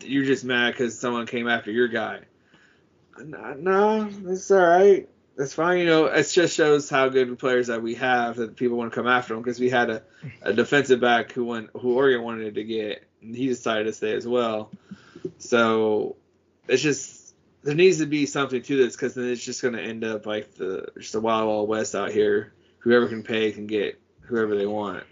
you're 0.00 0.24
just 0.24 0.44
mad 0.44 0.72
because 0.72 0.98
someone 0.98 1.26
came 1.26 1.48
after 1.48 1.70
your 1.70 1.88
guy. 1.88 2.20
No, 3.18 4.10
it's 4.26 4.50
all 4.50 4.58
right 4.58 5.08
that's 5.36 5.54
fine. 5.54 5.78
You 5.78 5.86
know, 5.86 6.06
it 6.06 6.28
just 6.28 6.56
shows 6.56 6.90
how 6.90 7.08
good 7.08 7.38
players 7.38 7.68
that 7.68 7.82
we 7.82 7.94
have 7.96 8.36
that 8.36 8.56
people 8.56 8.76
want 8.76 8.92
to 8.92 8.94
come 8.94 9.06
after 9.06 9.34
them 9.34 9.42
because 9.42 9.58
we 9.58 9.70
had 9.70 9.90
a, 9.90 10.02
a 10.42 10.52
defensive 10.52 11.00
back 11.00 11.32
who 11.32 11.44
went 11.44 11.70
who 11.74 11.94
Oregon 11.94 12.22
wanted 12.22 12.54
to 12.54 12.64
get, 12.64 13.06
and 13.22 13.34
he 13.34 13.46
decided 13.46 13.84
to 13.84 13.92
stay 13.92 14.14
as 14.14 14.26
well. 14.26 14.70
So 15.38 16.16
it's 16.68 16.82
just 16.82 17.34
there 17.62 17.74
needs 17.74 17.98
to 17.98 18.06
be 18.06 18.26
something 18.26 18.62
to 18.62 18.76
this 18.76 18.94
because 18.94 19.14
then 19.14 19.28
it's 19.28 19.44
just 19.44 19.62
going 19.62 19.74
to 19.74 19.82
end 19.82 20.04
up 20.04 20.26
like 20.26 20.54
the 20.54 20.88
just 20.98 21.14
a 21.14 21.20
wild 21.20 21.48
wild 21.48 21.68
west 21.68 21.94
out 21.94 22.10
here. 22.10 22.52
Whoever 22.78 23.08
can 23.08 23.22
pay 23.22 23.52
can 23.52 23.66
get 23.66 24.00
whoever 24.22 24.56
they 24.56 24.66
want. 24.66 25.04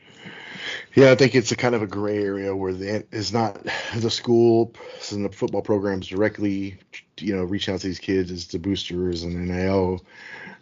Yeah, 0.95 1.13
I 1.13 1.15
think 1.15 1.35
it's 1.35 1.53
a 1.53 1.57
kind 1.57 1.75
of 1.75 1.83
a 1.83 1.87
gray 1.87 2.23
area 2.23 2.55
where 2.55 2.75
the 2.75 3.07
is 3.13 3.33
not 3.33 3.65
the 3.95 4.11
school 4.11 4.75
and 5.11 5.25
the 5.25 5.31
football 5.31 5.63
programs 5.63 6.09
directly, 6.09 6.79
you 7.23 7.37
know, 7.37 7.45
reach 7.45 7.69
out 7.69 7.81
to 7.81 7.87
these 7.87 7.99
kids 7.99 8.31
as 8.31 8.47
the 8.49 8.59
boosters 8.59 9.23
and 9.23 9.49
NIL 9.49 10.05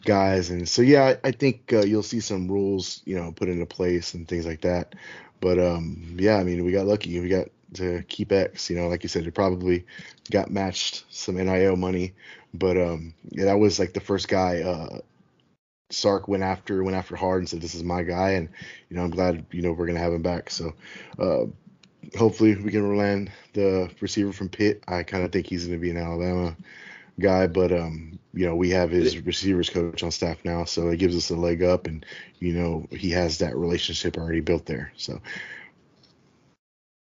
guys, 0.04 0.50
and 0.50 0.68
so 0.68 0.82
yeah, 0.82 1.04
I, 1.24 1.28
I 1.28 1.30
think 1.32 1.72
uh, 1.72 1.84
you'll 1.84 2.02
see 2.02 2.20
some 2.20 2.48
rules, 2.48 3.02
you 3.04 3.16
know, 3.16 3.32
put 3.32 3.48
into 3.48 3.66
place 3.66 4.14
and 4.14 4.26
things 4.28 4.46
like 4.46 4.62
that. 4.62 4.94
But 5.40 5.58
um, 5.58 6.16
yeah, 6.18 6.36
I 6.36 6.44
mean, 6.44 6.64
we 6.64 6.72
got 6.72 6.86
lucky. 6.86 7.18
We 7.20 7.28
got 7.28 7.48
to 7.74 8.02
keep 8.08 8.32
X. 8.32 8.70
You 8.70 8.76
know, 8.76 8.88
like 8.88 9.02
you 9.02 9.08
said, 9.08 9.26
it 9.26 9.34
probably 9.34 9.86
got 10.30 10.50
matched 10.50 11.04
some 11.10 11.36
NIL 11.36 11.76
money, 11.76 12.14
but 12.54 12.76
um, 12.76 13.14
yeah, 13.30 13.46
that 13.46 13.58
was 13.58 13.78
like 13.78 13.92
the 13.92 14.00
first 14.00 14.28
guy 14.28 14.62
uh, 14.62 15.00
Sark 15.90 16.28
went 16.28 16.42
after 16.42 16.82
went 16.84 16.96
after 16.96 17.16
hard 17.16 17.40
and 17.40 17.48
said 17.48 17.60
this 17.60 17.74
is 17.74 17.82
my 17.82 18.02
guy 18.02 18.30
and 18.32 18.48
you 18.90 18.96
know 18.96 19.04
I'm 19.04 19.10
glad 19.10 19.46
you 19.50 19.62
know 19.62 19.72
we're 19.72 19.86
gonna 19.86 19.98
have 19.98 20.12
him 20.12 20.22
back 20.22 20.50
so 20.50 20.74
uh, 21.18 21.46
hopefully 22.16 22.54
we 22.56 22.70
can 22.70 22.96
land 22.96 23.30
the 23.52 23.90
receiver 24.00 24.32
from 24.32 24.48
Pitt. 24.48 24.82
I 24.88 25.02
kind 25.02 25.24
of 25.24 25.32
think 25.32 25.46
he's 25.46 25.66
gonna 25.66 25.78
be 25.78 25.90
an 25.90 25.96
Alabama 25.96 26.56
guy 27.20 27.46
but 27.46 27.72
um 27.72 28.18
you 28.32 28.46
know 28.46 28.54
we 28.54 28.70
have 28.70 28.90
his 28.90 29.18
receivers 29.18 29.68
coach 29.68 30.02
on 30.02 30.10
staff 30.10 30.44
now 30.44 30.64
so 30.64 30.88
it 30.88 30.98
gives 30.98 31.16
us 31.16 31.30
a 31.30 31.36
leg 31.36 31.62
up 31.62 31.86
and 31.86 32.06
you 32.38 32.52
know 32.52 32.86
he 32.90 33.10
has 33.10 33.38
that 33.38 33.56
relationship 33.56 34.16
already 34.16 34.40
built 34.40 34.66
there 34.66 34.92
so. 34.96 35.20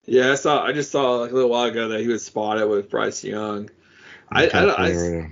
Yeah 0.07 0.33
I 0.33 0.35
saw 0.35 0.65
I 0.65 0.73
just 0.73 0.91
saw 0.91 1.17
like 1.17 1.31
a 1.31 1.35
little 1.35 1.51
while 1.51 1.69
ago 1.69 1.89
that 1.89 2.01
he 2.01 2.09
was 2.09 2.25
spotted 2.25 2.67
with 2.67 2.91
Bryce 2.91 3.23
Young. 3.23 3.71
I, 4.33 4.47
I, 4.49 4.89
I, 4.89 5.31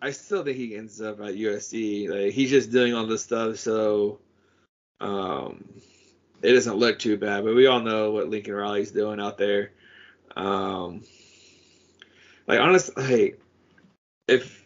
I 0.00 0.10
still 0.10 0.44
think 0.44 0.56
he 0.56 0.76
ends 0.76 1.00
up 1.00 1.20
at 1.20 1.34
USC. 1.34 2.08
Like 2.08 2.32
he's 2.32 2.50
just 2.50 2.70
doing 2.70 2.94
all 2.94 3.06
this 3.06 3.24
stuff, 3.24 3.58
so 3.58 4.20
um, 5.00 5.64
it 6.42 6.52
doesn't 6.52 6.76
look 6.76 6.98
too 6.98 7.16
bad. 7.16 7.44
But 7.44 7.54
we 7.54 7.66
all 7.66 7.80
know 7.80 8.10
what 8.12 8.28
Lincoln 8.28 8.54
Riley's 8.54 8.90
doing 8.90 9.20
out 9.20 9.38
there. 9.38 9.72
Um, 10.36 11.02
like 12.46 12.60
honestly, 12.60 13.04
hey, 13.04 13.34
if 14.28 14.64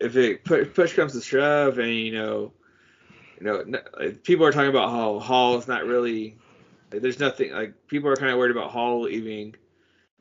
if 0.00 0.16
it 0.16 0.44
push 0.44 0.94
comes 0.94 1.12
to 1.12 1.20
shove, 1.20 1.78
and 1.78 1.92
you 1.92 2.12
know, 2.12 2.52
you 3.40 3.46
know, 3.46 4.12
people 4.22 4.46
are 4.46 4.52
talking 4.52 4.70
about 4.70 4.90
how 4.90 5.18
Hall 5.18 5.56
is 5.58 5.68
not 5.68 5.84
really. 5.84 6.36
Like, 6.92 7.02
there's 7.02 7.18
nothing 7.18 7.52
like 7.52 7.86
people 7.88 8.08
are 8.08 8.16
kind 8.16 8.30
of 8.30 8.38
worried 8.38 8.50
about 8.50 8.70
Hall 8.70 9.02
leaving 9.02 9.54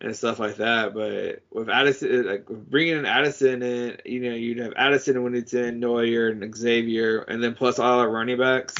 and 0.01 0.15
stuff 0.15 0.39
like 0.39 0.57
that. 0.57 0.93
But 0.93 1.43
with 1.51 1.69
Addison, 1.69 2.25
like 2.25 2.45
bringing 2.47 2.97
in 2.97 3.05
Addison 3.05 3.61
in, 3.61 3.97
you 4.05 4.19
know, 4.21 4.35
you'd 4.35 4.59
have 4.59 4.73
Addison, 4.75 5.23
Whittington, 5.23 5.81
Neyor, 5.81 6.31
and 6.31 6.55
Xavier, 6.55 7.21
and 7.21 7.43
then 7.43 7.55
plus 7.55 7.79
all 7.79 7.99
our 7.99 8.09
running 8.09 8.37
backs. 8.37 8.75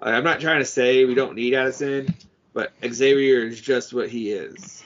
I'm 0.00 0.24
not 0.24 0.40
trying 0.40 0.58
to 0.58 0.64
say 0.64 1.04
we 1.04 1.14
don't 1.14 1.34
need 1.34 1.54
Addison, 1.54 2.14
but 2.52 2.72
Xavier 2.86 3.46
is 3.46 3.60
just 3.60 3.94
what 3.94 4.08
he 4.08 4.30
is. 4.30 4.82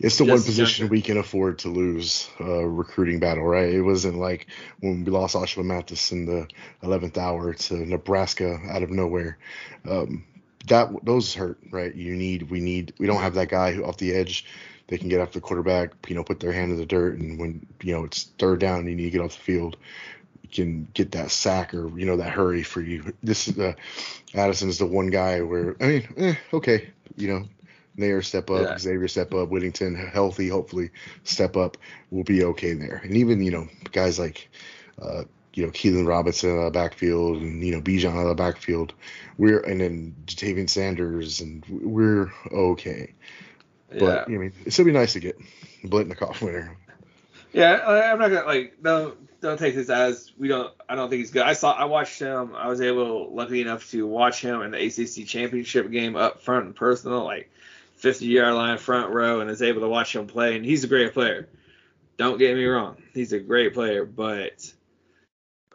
It's 0.00 0.18
the 0.18 0.24
just 0.24 0.30
one 0.30 0.42
position 0.42 0.88
we 0.88 1.02
can 1.02 1.16
afford 1.16 1.58
to 1.60 1.68
lose 1.68 2.30
uh, 2.40 2.64
recruiting 2.64 3.18
battle, 3.18 3.44
right? 3.44 3.72
It 3.72 3.82
wasn't 3.82 4.16
like 4.16 4.46
when 4.80 5.04
we 5.04 5.10
lost 5.10 5.34
Ochaun 5.34 5.64
Mathis 5.64 6.12
in 6.12 6.24
the 6.24 6.46
11th 6.84 7.16
hour 7.18 7.52
to 7.52 7.74
Nebraska 7.74 8.60
out 8.70 8.84
of 8.84 8.90
nowhere. 8.90 9.38
Um, 9.88 10.24
that 10.68 10.90
those 11.04 11.34
hurt, 11.34 11.58
right? 11.70 11.92
You 11.92 12.14
need, 12.14 12.50
we 12.50 12.60
need, 12.60 12.94
we 12.98 13.06
don't 13.06 13.22
have 13.22 13.34
that 13.34 13.48
guy 13.48 13.72
who 13.72 13.84
off 13.84 13.96
the 13.96 14.12
edge 14.12 14.44
they 14.88 14.98
can 14.98 15.08
get 15.08 15.20
off 15.20 15.32
the 15.32 15.40
quarterback, 15.40 15.92
you 16.08 16.14
know, 16.14 16.24
put 16.24 16.40
their 16.40 16.52
hand 16.52 16.72
in 16.72 16.78
the 16.78 16.86
dirt, 16.86 17.18
and 17.18 17.38
when 17.38 17.66
you 17.82 17.94
know 17.94 18.04
it's 18.04 18.24
third 18.38 18.58
down, 18.58 18.80
and 18.80 18.88
you 18.88 18.96
need 18.96 19.04
to 19.04 19.10
get 19.10 19.20
off 19.20 19.36
the 19.36 19.42
field, 19.42 19.76
can 20.52 20.88
get 20.94 21.12
that 21.12 21.30
sack 21.30 21.74
or 21.74 21.96
you 21.98 22.06
know 22.06 22.16
that 22.16 22.30
hurry 22.30 22.62
for 22.62 22.80
you. 22.80 23.12
This 23.22 23.48
is 23.48 23.58
uh, 23.58 23.74
Addison 24.34 24.68
is 24.68 24.78
the 24.78 24.86
one 24.86 25.10
guy 25.10 25.40
where 25.42 25.76
I 25.80 25.86
mean, 25.86 26.08
eh, 26.16 26.34
okay, 26.52 26.90
you 27.16 27.28
know, 27.28 27.44
Neyor 27.96 28.24
step 28.24 28.50
up, 28.50 28.62
yeah. 28.62 28.78
Xavier 28.78 29.08
step 29.08 29.34
up, 29.34 29.48
Whittington 29.48 29.94
healthy, 29.94 30.48
hopefully 30.48 30.90
step 31.24 31.56
up, 31.56 31.76
we'll 32.10 32.24
be 32.24 32.44
okay 32.44 32.74
there. 32.74 33.00
And 33.04 33.16
even 33.16 33.42
you 33.42 33.50
know 33.50 33.68
guys 33.92 34.18
like. 34.18 34.48
Uh, 35.00 35.22
you 35.54 35.66
know, 35.66 35.72
Keilan 35.72 36.06
Robinson 36.06 36.50
out 36.50 36.58
of 36.58 36.64
the 36.72 36.78
backfield 36.78 37.38
and, 37.38 37.64
you 37.64 37.72
know, 37.72 37.80
Bijan 37.80 38.12
out 38.12 38.22
of 38.22 38.28
the 38.28 38.34
backfield. 38.36 38.92
We're, 39.38 39.58
and 39.58 39.80
then 39.80 40.14
Ja'Tavion 40.26 40.70
Sanders, 40.70 41.40
and 41.40 41.64
we're 41.66 42.32
okay. 42.52 43.12
But 43.90 44.28
yeah. 44.28 44.34
I 44.36 44.38
mean, 44.38 44.52
it'd 44.60 44.72
still 44.72 44.84
be 44.84 44.92
nice 44.92 45.14
to 45.14 45.20
get 45.20 45.36
Biletnikoff 45.82 46.40
winner. 46.42 46.76
Yeah, 47.52 47.80
I'm 47.86 48.18
not 48.18 48.28
gonna 48.28 48.46
like 48.46 48.74
don't 48.82 49.16
don't 49.40 49.58
take 49.58 49.74
this 49.74 49.90
as 49.90 50.32
we 50.38 50.48
don't. 50.48 50.72
I 50.88 50.94
don't 50.94 51.08
think 51.08 51.20
he's 51.20 51.30
good. 51.30 51.42
I 51.42 51.52
saw 51.52 51.72
I 51.72 51.84
watched 51.84 52.18
him. 52.18 52.54
I 52.54 52.68
was 52.68 52.80
able, 52.80 53.34
lucky 53.34 53.60
enough, 53.60 53.90
to 53.90 54.06
watch 54.06 54.40
him 54.40 54.62
in 54.62 54.70
the 54.70 54.84
ACC 54.84 55.26
championship 55.26 55.90
game 55.90 56.16
up 56.16 56.40
front 56.40 56.66
and 56.66 56.76
personal, 56.76 57.24
like 57.24 57.50
50 57.96 58.26
yard 58.26 58.54
line 58.54 58.78
front 58.78 59.12
row, 59.12 59.40
and 59.40 59.50
is 59.50 59.62
able 59.62 59.82
to 59.82 59.88
watch 59.88 60.14
him 60.14 60.26
play. 60.26 60.56
And 60.56 60.64
he's 60.64 60.84
a 60.84 60.88
great 60.88 61.14
player. 61.14 61.48
Don't 62.16 62.38
get 62.38 62.56
me 62.56 62.64
wrong, 62.64 62.96
he's 63.14 63.32
a 63.32 63.38
great 63.38 63.74
player, 63.74 64.04
but 64.04 64.72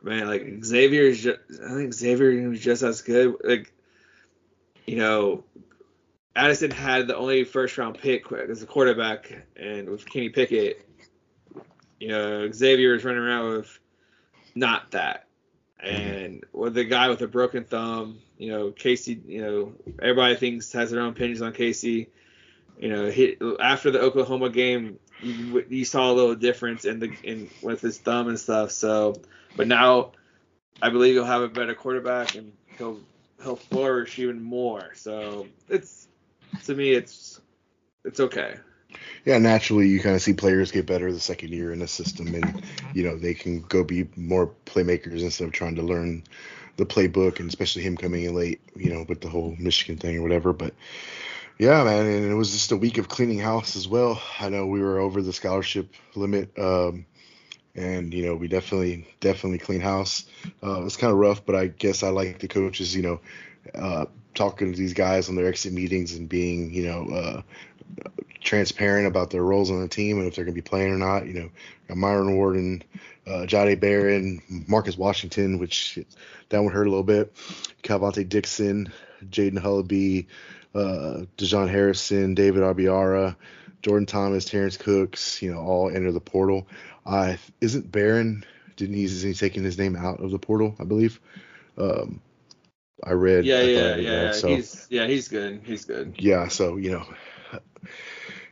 man, 0.02 0.28
like 0.28 0.64
Xavier 0.64 1.04
is 1.04 1.24
just, 1.24 1.40
I 1.66 1.74
think 1.74 1.94
Xavier 1.94 2.32
is 2.52 2.60
just 2.60 2.84
as 2.84 3.02
good. 3.02 3.38
Like, 3.42 3.72
you 4.86 4.98
know, 4.98 5.46
Addison 6.36 6.72
had 6.72 7.08
the 7.08 7.16
only 7.16 7.46
first 7.46 7.78
round 7.78 7.98
pick 7.98 8.30
as 8.32 8.62
a 8.62 8.66
quarterback, 8.66 9.32
and 9.56 9.90
with 9.90 10.06
Kenny 10.06 10.30
Pickett, 10.30 10.86
you 12.04 12.10
know, 12.10 12.52
Xavier 12.52 12.96
is 12.96 13.06
running 13.06 13.22
around 13.22 13.54
with 13.54 13.80
not 14.56 14.92
that. 14.92 15.26
And 15.80 16.44
with 16.52 16.74
the 16.74 16.84
guy 16.84 17.08
with 17.08 17.22
a 17.22 17.28
broken 17.28 17.64
thumb, 17.64 18.20
you 18.38 18.52
know, 18.52 18.72
Casey, 18.72 19.22
you 19.26 19.42
know, 19.42 19.74
everybody 20.02 20.36
thinks 20.36 20.74
has 20.74 20.92
their 20.92 21.00
own 21.00 21.12
opinions 21.12 21.42
on 21.42 21.54
Casey. 21.54 22.10
You 22.78 22.90
know, 22.90 23.10
he, 23.10 23.38
after 23.58 23.90
the 23.90 24.02
Oklahoma 24.02 24.50
game, 24.50 25.00
you, 25.22 25.64
you, 25.70 25.86
saw 25.86 26.12
a 26.12 26.14
little 26.14 26.36
difference 26.36 26.84
in 26.84 27.00
the 27.00 27.14
in 27.24 27.50
with 27.62 27.80
his 27.80 28.00
thumb 28.00 28.28
and 28.28 28.38
stuff. 28.38 28.72
So, 28.72 29.16
but 29.56 29.70
now 29.70 30.12
I 30.82 30.90
believe 30.90 31.14
he'll 31.14 31.24
have 31.24 31.42
a 31.42 31.48
better 31.48 31.74
quarterback 31.74 32.36
and 32.36 32.52
he'll 32.78 33.00
he'll 33.42 33.56
flourish 33.56 34.20
even 34.20 34.44
more. 34.44 34.92
So 34.96 35.48
it's 35.70 36.10
to 36.66 36.76
me, 36.76 36.92
it's 36.92 37.40
it's 38.04 38.20
okay. 38.20 38.56
Yeah, 39.26 39.38
naturally, 39.38 39.88
you 39.88 40.00
kind 40.00 40.16
of 40.16 40.22
see 40.22 40.34
players 40.34 40.72
get 40.72 40.86
better 40.86 41.12
the 41.12 41.20
second 41.20 41.50
year 41.52 41.72
in 41.72 41.82
a 41.82 41.88
system, 41.88 42.34
and 42.36 42.56
you 42.94 43.04
know 43.04 43.18
they 43.18 43.34
can 43.34 43.62
go 43.62 43.84
be 43.84 44.08
more 44.16 44.52
playmakers 44.66 45.22
instead 45.22 45.46
of 45.46 45.52
trying 45.54 45.76
to 45.76 45.82
learn 45.84 46.24
the 46.78 46.86
playbook, 46.86 47.40
and 47.40 47.48
especially 47.50 47.84
him 47.84 47.98
coming 47.98 48.24
in 48.24 48.36
late, 48.36 48.62
you 48.76 48.92
know, 48.94 49.06
with 49.08 49.22
the 49.22 49.30
whole 49.30 49.56
Michigan 49.60 49.98
thing 49.98 50.18
or 50.18 50.22
whatever. 50.24 50.54
But 50.54 50.74
Yeah, 51.58 51.84
man, 51.84 52.06
and 52.06 52.32
it 52.32 52.36
was 52.36 52.52
just 52.52 52.72
a 52.72 52.78
week 52.78 52.98
of 52.98 53.10
cleaning 53.10 53.40
house 53.40 53.76
as 53.76 53.88
well. 53.88 54.22
I 54.40 54.50
know 54.50 54.68
we 54.68 54.82
were 54.82 55.00
over 55.00 55.22
the 55.22 55.34
scholarship 55.34 55.94
limit, 56.16 56.58
um, 56.58 57.06
and 57.76 58.14
you 58.14 58.26
know 58.26 58.36
we 58.36 58.48
definitely 58.48 59.08
definitely 59.20 59.60
clean 59.60 59.82
house. 59.82 60.26
Uh, 60.64 60.80
it 60.82 60.84
was 60.84 60.98
kind 60.98 61.12
of 61.14 61.20
rough, 61.20 61.46
but 61.46 61.56
I 61.56 61.68
guess 61.68 62.04
I 62.04 62.10
like 62.10 62.40
the 62.40 62.48
coaches, 62.48 62.90
you 62.96 62.96
know, 63.04 63.14
uh, 63.70 64.06
talking 64.34 64.72
to 64.72 64.78
these 64.78 64.94
guys 64.94 65.30
on 65.30 65.36
their 65.36 65.48
exit 65.48 65.74
meetings 65.74 66.14
and 66.16 66.28
being, 66.30 66.74
you 66.74 66.86
know, 66.86 67.08
uh, 67.14 67.42
transparent 68.42 69.08
about 69.08 69.30
their 69.30 69.44
roles 69.44 69.72
on 69.72 69.82
the 69.82 69.88
team 69.88 70.20
and 70.20 70.28
if 70.28 70.36
they're 70.36 70.46
going 70.46 70.56
to 70.56 70.62
be 70.62 70.68
playing 70.68 70.94
or 70.94 70.98
not. 70.98 71.26
You 71.26 71.34
know, 71.34 71.50
got 71.88 71.98
Myron 71.98 72.36
Warden, 72.36 72.84
uh, 73.26 73.46
Jahdae 73.46 73.80
Barron, 73.80 74.42
Marcus 74.68 74.98
Washington, 74.98 75.60
which 75.60 76.00
that 76.50 76.64
one 76.64 76.74
hurt 76.74 76.88
a 76.88 76.90
little 76.90 77.04
bit. 77.04 77.34
Calvonte 77.84 78.28
Dixon, 78.28 78.92
Jaden 79.26 79.60
Hullaby, 79.60 80.28
uh, 80.76 81.26
Dejon 81.38 81.70
Harrison, 81.70 82.36
David 82.36 82.64
Abiara, 82.64 83.36
Jordan 83.82 84.06
Thomas, 84.06 84.46
Terrence 84.46 84.78
Cooks, 84.78 85.42
you 85.42 85.54
know, 85.54 85.60
all 85.60 85.90
enter 85.90 86.12
the 86.12 86.22
portal. 86.22 86.68
Uh, 87.06 87.36
isn't 87.62 87.92
Barron? 87.92 88.46
Didn't 88.76 88.96
he? 88.96 89.04
Is 89.04 89.22
he 89.22 89.34
taking 89.34 89.64
his 89.64 89.78
name 89.78 89.96
out 89.96 90.20
of 90.20 90.32
the 90.32 90.40
portal? 90.40 90.76
I 90.80 90.84
believe. 90.84 91.20
Um, 91.78 92.22
I 93.04 93.12
read. 93.12 93.46
Yeah, 93.46 93.58
I 93.58 93.62
yeah, 93.64 93.96
yeah. 93.96 94.32
So, 94.32 94.48
he's 94.48 94.88
yeah, 94.90 95.06
he's 95.06 95.28
good. 95.28 95.62
He's 95.64 95.86
good. 95.86 96.16
Yeah, 96.18 96.48
so 96.48 96.78
you 96.78 96.92
know, 96.92 97.06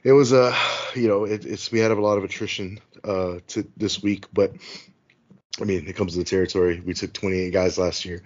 it 0.03 0.11
was 0.13 0.31
a, 0.31 0.45
uh, 0.45 0.55
you 0.95 1.07
know, 1.07 1.25
it, 1.25 1.45
it's 1.45 1.71
we 1.71 1.79
had 1.79 1.91
a 1.91 2.01
lot 2.01 2.17
of 2.17 2.23
attrition 2.23 2.79
uh 3.03 3.39
to 3.47 3.67
this 3.77 4.01
week, 4.01 4.25
but 4.33 4.53
I 5.59 5.65
mean, 5.65 5.85
it 5.85 5.97
comes 5.97 6.13
to 6.13 6.19
the 6.19 6.23
territory. 6.25 6.81
We 6.85 6.93
took 6.93 7.11
28 7.11 7.51
guys 7.51 7.77
last 7.77 8.05
year. 8.05 8.23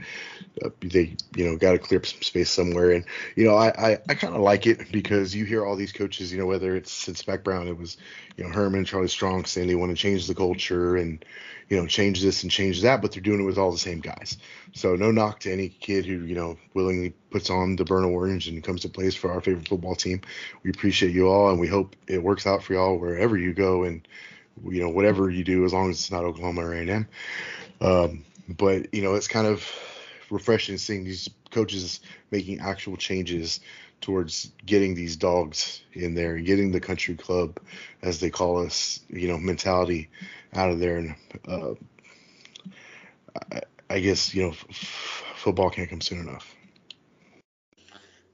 Uh, 0.63 0.69
they, 0.81 1.15
you 1.35 1.45
know, 1.45 1.57
got 1.57 1.71
to 1.71 1.79
clear 1.79 1.99
up 1.99 2.05
some 2.05 2.21
space 2.21 2.51
somewhere. 2.51 2.91
And, 2.91 3.03
you 3.35 3.45
know, 3.45 3.55
I, 3.55 3.69
I, 3.69 3.97
I 4.07 4.13
kind 4.13 4.35
of 4.35 4.41
like 4.41 4.67
it 4.67 4.91
because 4.91 5.35
you 5.35 5.43
hear 5.43 5.65
all 5.65 5.75
these 5.75 5.91
coaches, 5.91 6.31
you 6.31 6.38
know, 6.38 6.45
whether 6.45 6.75
it's 6.75 6.91
since 6.91 7.27
Mack 7.27 7.43
Brown, 7.43 7.67
it 7.67 7.77
was, 7.77 7.97
you 8.38 8.43
know, 8.43 8.51
Herman, 8.51 8.85
Charlie 8.85 9.07
Strong 9.07 9.45
saying 9.45 9.67
they 9.67 9.75
want 9.75 9.89
to 9.89 9.97
change 9.97 10.27
the 10.27 10.35
culture 10.35 10.97
and, 10.97 11.25
you 11.67 11.77
know, 11.77 11.88
change 11.88 12.21
this 12.21 12.43
and 12.43 12.51
change 12.51 12.83
that, 12.83 13.01
but 13.01 13.11
they're 13.11 13.23
doing 13.23 13.41
it 13.41 13.45
with 13.45 13.57
all 13.57 13.71
the 13.71 13.77
same 13.79 14.01
guys. 14.01 14.38
So 14.73 14.95
no 14.95 15.09
knock 15.09 15.39
to 15.41 15.51
any 15.51 15.69
kid 15.69 16.05
who, 16.05 16.25
you 16.25 16.35
know, 16.35 16.57
willingly 16.75 17.15
puts 17.31 17.49
on 17.49 17.75
the 17.75 17.85
burn 17.85 18.05
orange 18.05 18.47
and 18.47 18.63
comes 18.63 18.81
to 18.81 18.89
place 18.89 19.15
for 19.15 19.31
our 19.31 19.41
favorite 19.41 19.67
football 19.67 19.95
team. 19.95 20.21
We 20.63 20.69
appreciate 20.69 21.11
you 21.11 21.27
all 21.27 21.49
and 21.49 21.59
we 21.59 21.67
hope 21.67 21.95
it 22.05 22.21
works 22.21 22.45
out 22.45 22.61
for 22.61 22.73
y'all 22.73 22.99
wherever 22.99 23.35
you 23.35 23.53
go. 23.53 23.83
And, 23.83 24.07
you 24.63 24.81
know 24.81 24.89
whatever 24.89 25.29
you 25.29 25.43
do 25.43 25.65
as 25.65 25.73
long 25.73 25.89
as 25.89 25.97
it's 25.97 26.11
not 26.11 26.23
Oklahoma 26.23 26.65
or 26.65 26.73
A&M. 26.73 27.07
Um, 27.81 28.23
but 28.47 28.93
you 28.93 29.01
know 29.01 29.15
it's 29.15 29.27
kind 29.27 29.47
of 29.47 29.69
refreshing 30.29 30.77
seeing 30.77 31.03
these 31.03 31.29
coaches 31.51 32.01
making 32.31 32.59
actual 32.59 32.97
changes 32.97 33.59
towards 34.01 34.51
getting 34.65 34.93
these 34.93 35.15
dogs 35.15 35.81
in 35.93 36.13
there, 36.13 36.35
and 36.35 36.45
getting 36.45 36.71
the 36.71 36.79
country 36.79 37.15
club, 37.15 37.59
as 38.01 38.19
they 38.19 38.29
call 38.29 38.63
us, 38.63 38.99
you 39.09 39.27
know, 39.27 39.37
mentality 39.37 40.09
out 40.53 40.69
of 40.69 40.79
there. 40.79 40.97
And 40.97 41.15
uh, 41.47 41.73
I, 43.51 43.61
I, 43.89 43.99
guess 43.99 44.35
you 44.35 44.43
know, 44.43 44.49
f- 44.49 45.23
football 45.37 45.69
can't 45.69 45.89
come 45.89 46.01
soon 46.01 46.19
enough. 46.19 46.53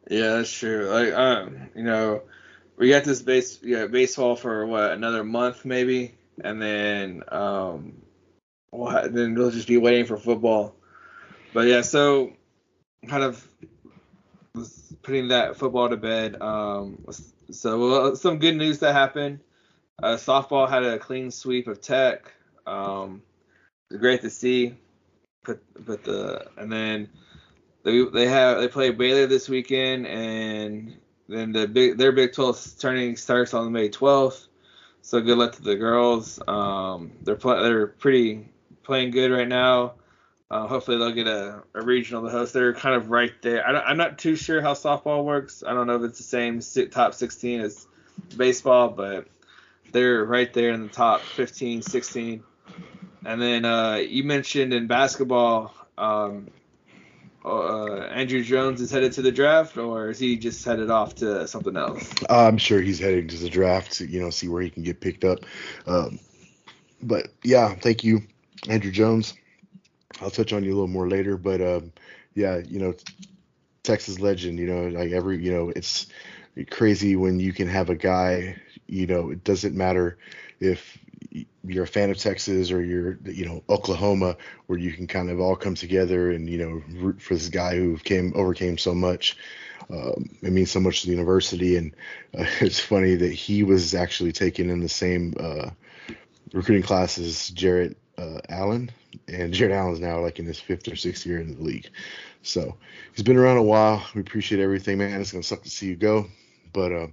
Yeah, 0.10 0.38
that's 0.38 0.52
true. 0.52 0.90
Like, 0.90 1.14
um, 1.14 1.70
you 1.76 1.84
know, 1.84 2.24
we 2.78 2.90
got 2.90 3.04
this 3.04 3.22
base 3.22 3.60
yeah 3.62 3.88
baseball 3.88 4.36
for 4.36 4.66
what 4.66 4.92
another 4.92 5.24
month 5.24 5.66
maybe, 5.66 6.16
and 6.44 6.62
then 6.62 7.24
um, 7.30 8.02
what 8.72 9.14
then 9.14 9.36
we'll 9.36 9.52
just 9.52 9.68
be 9.68 9.78
waiting 9.78 10.06
for 10.06 10.18
football. 10.18 10.76
But 11.54 11.68
yeah, 11.68 11.82
so 11.82 12.34
kind 13.08 13.24
of 13.24 13.48
putting 15.04 15.30
that 15.30 15.58
football 15.58 15.90
to 15.90 15.98
bed. 15.98 16.42
Um, 16.42 17.06
so 17.52 18.14
some 18.16 18.40
good 18.40 18.56
news 18.56 18.80
that 18.80 18.94
happened. 18.94 19.40
Uh, 20.02 20.16
softball 20.16 20.70
had 20.70 20.84
a 20.84 20.98
clean 20.98 21.32
sweep 21.32 21.68
of 21.68 21.82
Tech. 21.82 22.32
Um, 22.66 23.22
it's 23.90 24.00
great 24.00 24.22
to 24.22 24.30
see. 24.30 24.76
Put 25.44 25.62
put 25.86 26.04
the 26.04 26.48
and 26.58 26.72
then 26.72 27.10
they 27.84 28.04
they 28.06 28.28
have 28.28 28.60
they 28.60 28.68
play 28.68 28.92
Baylor 28.92 29.28
this 29.28 29.50
weekend 29.50 30.08
and 30.08 30.96
then 31.32 31.52
the 31.52 31.68
big 31.68 31.98
their 31.98 32.12
Big 32.12 32.34
12 32.34 32.76
turning 32.80 33.16
starts 33.16 33.54
on 33.54 33.72
May 33.72 33.90
12th. 33.90 34.48
So 35.02 35.22
good 35.22 35.38
luck 35.38 35.54
to 35.54 35.62
the 35.62 35.76
girls. 35.76 36.40
Um, 36.48 37.12
they're 37.22 37.36
play, 37.36 37.62
they're 37.64 37.88
pretty 37.88 38.50
playing 38.84 39.12
good 39.12 39.32
right 39.32 39.48
now. 39.48 39.94
Uh, 40.52 40.68
hopefully 40.68 40.98
they'll 40.98 41.14
get 41.14 41.28
a, 41.28 41.64
a, 41.74 41.82
regional 41.82 42.24
to 42.24 42.30
host. 42.30 42.54
They're 42.54 42.74
kind 42.74 42.94
of 42.94 43.10
right 43.10 43.32
there. 43.42 43.66
I 43.66 43.90
am 43.90 43.96
not 43.96 44.20
too 44.20 44.36
sure 44.36 44.62
how 44.62 44.74
softball 44.74 45.24
works. 45.24 45.64
I 45.66 45.74
don't 45.74 45.88
know 45.88 45.96
if 45.96 46.04
it's 46.04 46.18
the 46.18 46.26
same 46.26 46.90
top 46.90 47.14
16 47.14 47.62
as 47.62 47.88
baseball, 48.36 48.90
but 48.90 49.28
they're 49.94 50.26
right 50.26 50.54
there 50.54 50.72
in 50.72 50.84
the 50.84 50.90
top 50.90 51.22
15, 51.22 51.82
16. 51.82 52.44
And 53.26 53.42
then 53.42 53.64
uh, 53.64 53.96
you 53.96 54.26
mentioned 54.26 54.74
in 54.74 54.88
basketball, 54.88 55.74
um, 55.98 56.50
uh, 57.44 58.02
Andrew 58.12 58.44
Jones 58.44 58.82
is 58.82 58.92
headed 58.92 59.14
to 59.14 59.22
the 59.22 59.32
draft, 59.32 59.78
or 59.78 60.10
is 60.10 60.20
he 60.20 60.38
just 60.38 60.64
headed 60.64 60.92
off 60.92 61.16
to 61.16 61.48
something 61.48 61.76
else? 61.76 62.14
I'm 62.30 62.58
sure 62.58 62.82
he's 62.82 63.00
heading 63.00 63.28
to 63.28 63.38
the 63.38 63.50
draft 63.50 63.94
to 63.94 64.06
you 64.06 64.22
know 64.22 64.30
see 64.30 64.48
where 64.48 64.62
he 64.62 64.70
can 64.70 64.84
get 64.84 65.02
picked 65.02 65.24
up. 65.24 65.40
Um, 65.88 66.20
but 67.02 67.30
yeah, 67.44 67.74
thank 67.76 68.04
you, 68.04 68.22
Andrew 68.68 68.92
Jones. 68.92 69.34
I'll 70.22 70.30
touch 70.30 70.54
on 70.54 70.64
you 70.64 70.72
a 70.72 70.76
little 70.76 70.88
more 70.88 71.10
later, 71.10 71.38
but 71.38 71.62
um, 71.62 71.92
yeah, 72.36 72.58
you 72.58 72.80
know, 72.80 72.94
Texas 73.84 74.20
legend. 74.20 74.60
You 74.60 74.68
know, 74.68 74.88
like 74.88 75.12
every 75.12 75.44
you 75.44 75.52
know, 75.52 75.72
it's 75.76 76.08
crazy 76.70 77.16
when 77.16 77.40
you 77.40 77.54
can 77.54 77.68
have 77.68 77.90
a 77.90 77.96
guy. 77.96 78.62
You 78.88 79.08
know, 79.08 79.32
it 79.32 79.44
doesn't 79.44 79.76
matter 79.76 80.18
if 80.60 80.98
you're 81.64 81.84
a 81.84 81.88
fan 81.88 82.10
of 82.10 82.18
Texas 82.18 82.72
or 82.72 82.84
you're 82.84 83.18
you 83.26 83.46
know 83.46 83.64
Oklahoma, 83.70 84.38
where 84.68 84.80
you 84.80 84.92
can 84.92 85.08
kind 85.08 85.30
of 85.30 85.40
all 85.40 85.56
come 85.56 85.76
together 85.76 86.32
and 86.32 86.50
you 86.50 86.58
know 86.58 86.82
root 87.02 87.22
for 87.22 87.34
this 87.34 87.50
guy 87.50 87.76
who 87.76 87.98
came 87.98 88.34
overcame 88.36 88.78
so 88.78 88.94
much. 88.94 89.38
Um, 89.90 90.30
it 90.42 90.52
means 90.52 90.72
so 90.72 90.80
much 90.80 91.02
to 91.02 91.08
the 91.08 91.14
university, 91.14 91.76
and 91.78 91.96
uh, 92.38 92.46
it's 92.62 92.80
funny 92.80 93.16
that 93.16 93.34
he 93.34 93.64
was 93.64 93.94
actually 93.94 94.32
taken 94.32 94.70
in 94.70 94.80
the 94.80 94.90
same 94.90 95.34
uh, 95.40 95.70
recruiting 96.54 96.84
class 96.84 97.18
as 97.18 97.50
Jarrett 97.50 97.98
uh, 98.18 98.40
Allen, 98.50 98.92
and 99.28 99.54
Jarrett 99.54 99.76
Allen's 99.76 100.00
now 100.00 100.20
like 100.20 100.40
in 100.40 100.46
his 100.46 100.60
fifth 100.60 100.88
or 100.88 100.96
sixth 100.96 101.26
year 101.26 101.40
in 101.40 101.56
the 101.56 101.64
league. 101.64 101.90
So 102.44 102.78
he's 103.14 103.24
been 103.24 103.38
around 103.38 103.58
a 103.58 103.64
while. 103.64 104.06
We 104.16 104.22
appreciate 104.22 104.62
everything, 104.62 104.98
man. 104.98 105.20
It's 105.22 105.32
gonna 105.32 105.44
suck 105.44 105.64
to 105.64 105.70
see 105.70 105.88
you 105.88 105.96
go, 105.96 106.28
but 106.74 106.92
uh, 106.92 107.08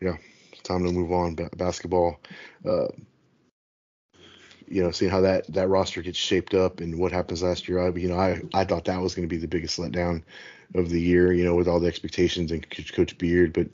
yeah, 0.00 0.16
time 0.64 0.84
to 0.84 0.92
move 0.92 1.12
on. 1.12 1.34
Ba- 1.34 1.50
basketball. 1.56 2.20
Uh, 2.66 2.88
you 4.66 4.82
know, 4.82 4.90
seeing 4.90 5.10
how 5.10 5.20
that 5.20 5.52
that 5.52 5.68
roster 5.68 6.02
gets 6.02 6.18
shaped 6.18 6.54
up 6.54 6.80
and 6.80 6.98
what 6.98 7.12
happens 7.12 7.42
last 7.42 7.68
year, 7.68 7.80
I 7.80 7.90
you 7.90 8.08
know 8.08 8.18
I 8.18 8.40
I 8.52 8.64
thought 8.64 8.86
that 8.86 9.00
was 9.00 9.14
going 9.14 9.28
to 9.28 9.34
be 9.34 9.40
the 9.40 9.48
biggest 9.48 9.78
letdown 9.78 10.22
of 10.74 10.88
the 10.88 11.00
year, 11.00 11.32
you 11.32 11.44
know, 11.44 11.54
with 11.54 11.68
all 11.68 11.80
the 11.80 11.88
expectations 11.88 12.50
and 12.50 12.66
Coach 12.92 13.16
Beard, 13.18 13.52
but 13.52 13.68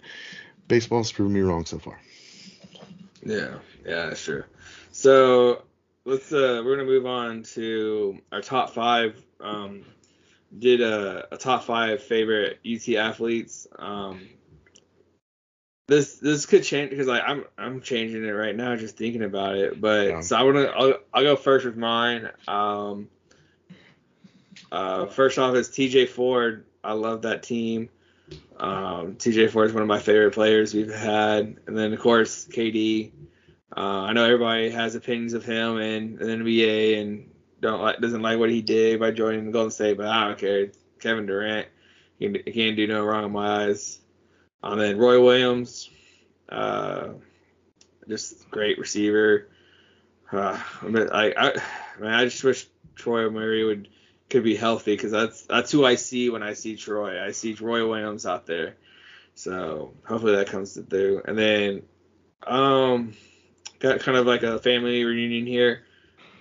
baseball's 0.68 1.12
proven 1.12 1.32
me 1.32 1.40
wrong 1.40 1.64
so 1.64 1.78
far. 1.78 2.00
Yeah, 3.22 3.58
yeah, 3.86 4.14
sure. 4.14 4.46
So 4.92 5.62
let's 6.04 6.32
uh 6.32 6.62
we're 6.64 6.76
gonna 6.76 6.88
move 6.88 7.06
on 7.06 7.42
to 7.54 8.18
our 8.32 8.40
top 8.40 8.70
five. 8.70 9.22
Um, 9.40 9.84
did 10.58 10.80
a, 10.80 11.28
a 11.32 11.36
top 11.36 11.64
five 11.64 12.02
favorite 12.02 12.58
UT 12.66 12.96
athletes. 12.96 13.68
Um, 13.78 14.28
this 15.90 16.18
this 16.18 16.46
could 16.46 16.62
change 16.62 16.90
because 16.90 17.08
like 17.08 17.22
I'm 17.26 17.44
I'm 17.58 17.80
changing 17.80 18.24
it 18.24 18.30
right 18.30 18.54
now 18.54 18.76
just 18.76 18.96
thinking 18.96 19.24
about 19.24 19.56
it. 19.56 19.80
But 19.80 20.08
yeah. 20.08 20.20
so 20.20 20.36
I 20.36 20.44
wanna 20.44 20.62
I'll, 20.66 20.94
I'll 21.12 21.22
go 21.24 21.36
first 21.36 21.66
with 21.66 21.76
mine. 21.76 22.30
Um, 22.46 23.08
uh, 24.70 25.06
first 25.06 25.38
off 25.38 25.54
is 25.56 25.68
TJ 25.68 26.08
Ford. 26.08 26.64
I 26.84 26.92
love 26.92 27.22
that 27.22 27.42
team. 27.42 27.88
Um, 28.56 29.16
TJ 29.16 29.50
Ford 29.50 29.66
is 29.66 29.72
one 29.72 29.82
of 29.82 29.88
my 29.88 29.98
favorite 29.98 30.32
players 30.32 30.72
we've 30.72 30.94
had, 30.94 31.58
and 31.66 31.76
then 31.76 31.92
of 31.92 31.98
course 31.98 32.46
KD. 32.46 33.10
Uh, 33.76 33.80
I 33.80 34.12
know 34.12 34.24
everybody 34.24 34.70
has 34.70 34.94
opinions 34.94 35.32
of 35.32 35.44
him 35.44 35.76
and, 35.78 36.20
and 36.20 36.44
NBA 36.44 37.00
and 37.00 37.30
don't 37.60 37.82
like 37.82 38.00
doesn't 38.00 38.22
like 38.22 38.38
what 38.38 38.50
he 38.50 38.62
did 38.62 39.00
by 39.00 39.10
joining 39.10 39.46
the 39.46 39.52
Golden 39.52 39.72
State, 39.72 39.96
but 39.96 40.06
I 40.06 40.28
don't 40.28 40.38
care. 40.38 40.70
Kevin 41.00 41.26
Durant, 41.26 41.66
he, 42.18 42.28
he 42.44 42.52
can't 42.52 42.76
do 42.76 42.86
no 42.86 43.02
wrong 43.04 43.24
in 43.24 43.32
my 43.32 43.64
eyes. 43.64 43.99
And 44.62 44.80
then 44.80 44.98
Roy 44.98 45.22
Williams, 45.22 45.90
uh, 46.48 47.08
just 48.08 48.50
great 48.50 48.78
receiver. 48.78 49.48
Uh, 50.32 50.60
I, 50.82 50.86
mean, 50.86 51.08
I, 51.10 51.32
I, 51.32 51.48
I, 51.50 52.00
mean, 52.00 52.10
I 52.10 52.24
just 52.24 52.44
wish 52.44 52.66
Troy 52.94 53.28
Murray 53.30 53.64
would 53.64 53.88
could 54.28 54.44
be 54.44 54.54
healthy 54.54 54.94
because 54.94 55.10
that's 55.10 55.42
that's 55.42 55.72
who 55.72 55.84
I 55.84 55.96
see 55.96 56.30
when 56.30 56.42
I 56.42 56.54
see 56.54 56.76
Troy. 56.76 57.22
I 57.22 57.32
see 57.32 57.54
Roy 57.54 57.86
Williams 57.86 58.24
out 58.24 58.46
there. 58.46 58.76
So 59.34 59.92
hopefully 60.06 60.36
that 60.36 60.46
comes 60.46 60.74
to 60.74 60.82
through. 60.82 61.22
And 61.26 61.36
then 61.36 61.82
um 62.46 63.12
got 63.80 64.00
kind 64.00 64.16
of 64.16 64.26
like 64.26 64.42
a 64.42 64.58
family 64.60 65.04
reunion 65.04 65.46
here. 65.46 65.82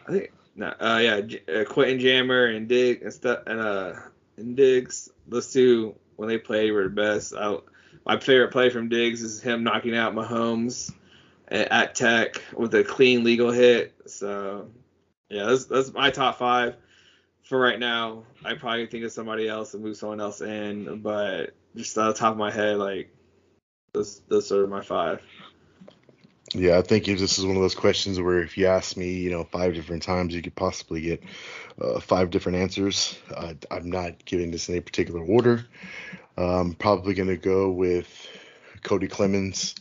I 0.08 0.12
think 0.12 0.32
uh 0.62 1.00
yeah, 1.02 1.22
uh, 1.54 1.64
Quentin 1.66 2.00
Jammer 2.00 2.46
and 2.46 2.68
Dig 2.68 3.02
and 3.02 3.12
stuff 3.12 3.40
and 3.48 3.60
uh 3.60 3.94
and 4.38 4.56
Diggs. 4.56 5.10
Those 5.28 5.52
two 5.52 5.96
when 6.16 6.30
they 6.30 6.38
played 6.38 6.72
were 6.72 6.84
the 6.84 6.90
best. 6.90 7.34
I, 7.34 7.58
my 8.06 8.20
favorite 8.20 8.52
play 8.52 8.70
from 8.70 8.90
Diggs 8.90 9.22
is 9.22 9.42
him 9.42 9.64
knocking 9.64 9.96
out 9.96 10.14
Mahomes 10.14 10.94
at, 11.48 11.96
Tech 11.96 12.42
with 12.56 12.74
a 12.76 12.84
clean 12.84 13.24
legal 13.24 13.52
hit. 13.52 13.94
So 14.06 14.68
yeah, 15.30 15.46
that's 15.46 15.66
that's 15.66 15.94
my 15.94 16.10
top 16.10 16.38
five 16.38 16.76
for 17.44 17.60
right 17.60 17.80
now. 17.80 18.24
I 18.44 18.54
probably 18.54 18.88
think 18.88 19.04
of 19.04 19.12
somebody 19.12 19.48
else 19.48 19.74
and 19.74 19.84
move 19.84 19.98
someone 19.98 20.22
else 20.22 20.42
in, 20.42 21.02
but 21.02 21.52
just 21.76 21.98
off 21.98 22.16
the 22.16 22.20
top 22.20 22.32
of 22.32 22.38
my 22.38 22.52
head, 22.52 22.78
like 22.78 23.14
those 23.94 24.22
those 24.28 24.52
are 24.52 24.68
my 24.68 24.82
five. 24.82 25.22
Yeah, 26.54 26.80
I 26.80 26.82
think 26.82 27.08
if 27.08 27.20
this 27.20 27.38
is 27.38 27.46
one 27.46 27.56
of 27.56 27.62
those 27.62 27.76
questions 27.76 28.20
where 28.20 28.42
if 28.42 28.58
you 28.58 28.66
ask 28.66 28.98
me, 28.98 29.14
you 29.14 29.30
know, 29.30 29.44
five 29.44 29.76
different 29.76 30.02
times, 30.02 30.34
you 30.34 30.42
could 30.42 30.56
possibly 30.56 31.02
get 31.02 31.24
uh, 31.80 32.00
five 32.00 32.32
different 32.32 32.58
answers. 32.58 33.20
Uh, 33.36 33.54
I'm 33.70 33.90
not 33.90 34.26
giving 34.26 34.50
this 34.50 34.68
in 34.68 34.76
a 34.76 34.82
particular 34.82 35.22
order. 35.22 35.66
I'm 36.38 36.74
probably 36.74 37.14
going 37.14 37.30
to 37.30 37.38
go 37.38 37.70
with 37.70 38.28
Cody 38.84 39.08
Clemens 39.08 39.76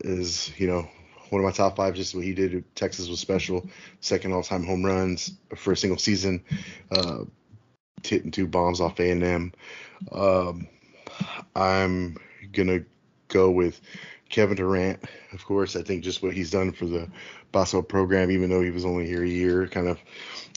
is, 0.00 0.52
you 0.58 0.68
know, 0.68 0.86
one 1.30 1.40
of 1.40 1.44
my 1.44 1.50
top 1.50 1.76
five. 1.76 1.94
Just 1.94 2.14
what 2.14 2.24
he 2.24 2.34
did 2.34 2.64
Texas 2.76 3.08
was 3.08 3.18
special. 3.18 3.68
Second 4.00 4.32
all-time 4.32 4.64
home 4.64 4.84
runs 4.84 5.32
for 5.56 5.72
a 5.72 5.76
single 5.76 5.98
season. 5.98 6.44
Uh, 6.90 7.24
hitting 8.04 8.30
two 8.30 8.46
bombs 8.46 8.80
off 8.80 9.00
A&M. 9.00 9.52
Um, 10.12 10.68
I'm 11.56 12.18
gonna 12.52 12.84
go 13.28 13.50
with 13.50 13.80
Kevin 14.32 14.56
Durant, 14.56 15.04
of 15.32 15.44
course. 15.44 15.76
I 15.76 15.82
think 15.82 16.02
just 16.02 16.22
what 16.22 16.32
he's 16.32 16.50
done 16.50 16.72
for 16.72 16.86
the 16.86 17.08
basketball 17.52 17.82
program, 17.82 18.30
even 18.30 18.48
though 18.48 18.62
he 18.62 18.70
was 18.70 18.86
only 18.86 19.06
here 19.06 19.22
a 19.22 19.28
year, 19.28 19.68
kind 19.68 19.86
of, 19.86 20.00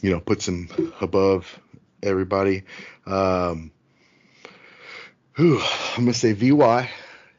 you 0.01 0.09
know, 0.09 0.21
puts 0.21 0.47
him 0.47 0.69
above 1.01 1.59
everybody. 2.01 2.63
Um, 3.05 3.71
whew, 5.35 5.59
I'm 5.95 6.05
gonna 6.05 6.13
say 6.13 6.31
VY. 6.31 6.89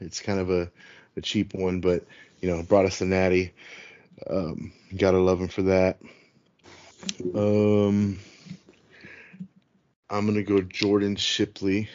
It's 0.00 0.20
kind 0.20 0.38
of 0.38 0.50
a, 0.50 0.70
a 1.16 1.22
cheap 1.22 1.54
one, 1.54 1.80
but 1.80 2.04
you 2.42 2.50
know, 2.50 2.62
brought 2.62 2.84
us 2.84 2.98
the 2.98 3.06
natty. 3.06 3.54
Um, 4.28 4.72
gotta 4.94 5.18
love 5.18 5.40
him 5.40 5.48
for 5.48 5.62
that. 5.62 5.98
Um, 7.34 8.18
I'm 10.10 10.26
gonna 10.26 10.42
go 10.42 10.60
Jordan 10.60 11.16
Shipley. 11.16 11.88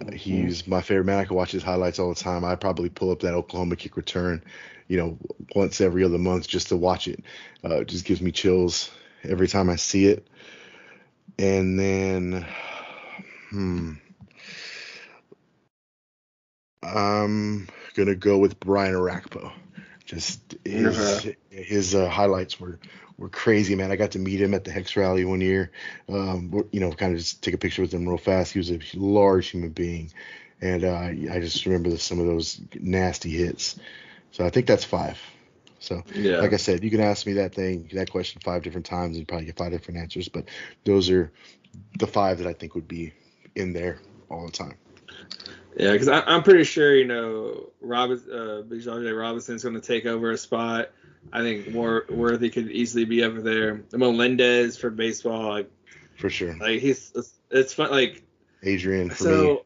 Uh, 0.00 0.12
he's 0.12 0.66
my 0.66 0.80
favorite 0.80 1.04
man. 1.04 1.18
I 1.18 1.24
can 1.24 1.36
watch 1.36 1.52
his 1.52 1.62
highlights 1.62 1.98
all 1.98 2.08
the 2.08 2.20
time. 2.20 2.44
I 2.44 2.56
probably 2.56 2.88
pull 2.88 3.10
up 3.10 3.20
that 3.20 3.34
Oklahoma 3.34 3.76
kick 3.76 3.96
return, 3.96 4.42
you 4.88 4.96
know, 4.96 5.18
once 5.54 5.80
every 5.80 6.04
other 6.04 6.18
month 6.18 6.48
just 6.48 6.68
to 6.68 6.76
watch 6.76 7.06
it. 7.06 7.22
Uh, 7.64 7.80
it 7.80 7.88
just 7.88 8.04
gives 8.04 8.20
me 8.20 8.32
chills 8.32 8.90
every 9.22 9.48
time 9.48 9.70
I 9.70 9.76
see 9.76 10.06
it. 10.06 10.26
And 11.38 11.78
then, 11.78 12.46
hmm, 13.50 13.92
I'm 16.82 17.68
gonna 17.94 18.14
go 18.14 18.38
with 18.38 18.60
Brian 18.60 18.94
Orakpo. 18.94 19.52
Just 20.04 20.56
his 20.64 20.98
uh-huh. 20.98 21.30
his 21.50 21.94
uh, 21.94 22.08
highlights 22.08 22.60
were 22.60 22.78
were 23.18 23.28
crazy, 23.28 23.74
man. 23.74 23.90
I 23.90 23.96
got 23.96 24.12
to 24.12 24.18
meet 24.18 24.40
him 24.40 24.54
at 24.54 24.64
the 24.64 24.70
Hex 24.70 24.96
Rally 24.96 25.24
one 25.24 25.40
year. 25.40 25.70
Um, 26.08 26.64
you 26.72 26.80
know, 26.80 26.90
kind 26.92 27.12
of 27.12 27.18
just 27.18 27.42
take 27.42 27.54
a 27.54 27.58
picture 27.58 27.82
with 27.82 27.92
him 27.92 28.08
real 28.08 28.18
fast. 28.18 28.52
He 28.52 28.58
was 28.58 28.70
a 28.70 28.80
large 28.94 29.48
human 29.48 29.70
being, 29.70 30.12
and 30.60 30.84
uh, 30.84 30.96
I 30.96 31.40
just 31.40 31.64
remember 31.66 31.96
some 31.96 32.20
of 32.20 32.26
those 32.26 32.60
nasty 32.74 33.30
hits. 33.30 33.78
So 34.32 34.44
I 34.44 34.50
think 34.50 34.66
that's 34.66 34.84
five. 34.84 35.20
So, 35.78 36.02
yeah. 36.14 36.38
like 36.38 36.54
I 36.54 36.56
said, 36.56 36.82
you 36.82 36.90
can 36.90 37.00
ask 37.00 37.26
me 37.26 37.34
that 37.34 37.54
thing, 37.54 37.90
that 37.92 38.10
question 38.10 38.40
five 38.42 38.62
different 38.62 38.86
times, 38.86 39.16
and 39.16 39.28
probably 39.28 39.46
get 39.46 39.58
five 39.58 39.70
different 39.70 40.00
answers. 40.00 40.28
But 40.28 40.46
those 40.84 41.10
are 41.10 41.30
the 41.98 42.06
five 42.06 42.38
that 42.38 42.46
I 42.46 42.54
think 42.54 42.74
would 42.74 42.88
be 42.88 43.12
in 43.54 43.72
there 43.74 44.00
all 44.30 44.46
the 44.46 44.52
time. 44.52 44.76
Yeah, 45.76 45.92
because 45.92 46.08
I'm 46.08 46.42
pretty 46.42 46.64
sure 46.64 46.94
you 46.94 47.06
know 47.06 47.70
Robin, 47.80 48.20
uh, 48.30 48.62
Bijan 48.62 49.18
Robinson's 49.18 49.64
going 49.64 49.74
to 49.74 49.80
take 49.80 50.06
over 50.06 50.30
a 50.30 50.38
spot. 50.38 50.90
I 51.32 51.40
think 51.40 51.72
more 51.72 52.04
Worthy 52.08 52.50
could 52.50 52.70
easily 52.70 53.04
be 53.04 53.24
over 53.24 53.40
there. 53.40 53.82
Melendez 53.92 54.76
for 54.76 54.90
baseball, 54.90 55.48
like 55.48 55.70
for 56.16 56.30
sure. 56.30 56.56
Like 56.56 56.80
he's 56.80 57.12
it's 57.50 57.72
fun. 57.72 57.90
Like 57.90 58.22
Adrian 58.62 59.10
for 59.10 59.16
so, 59.16 59.42
me. 59.42 59.58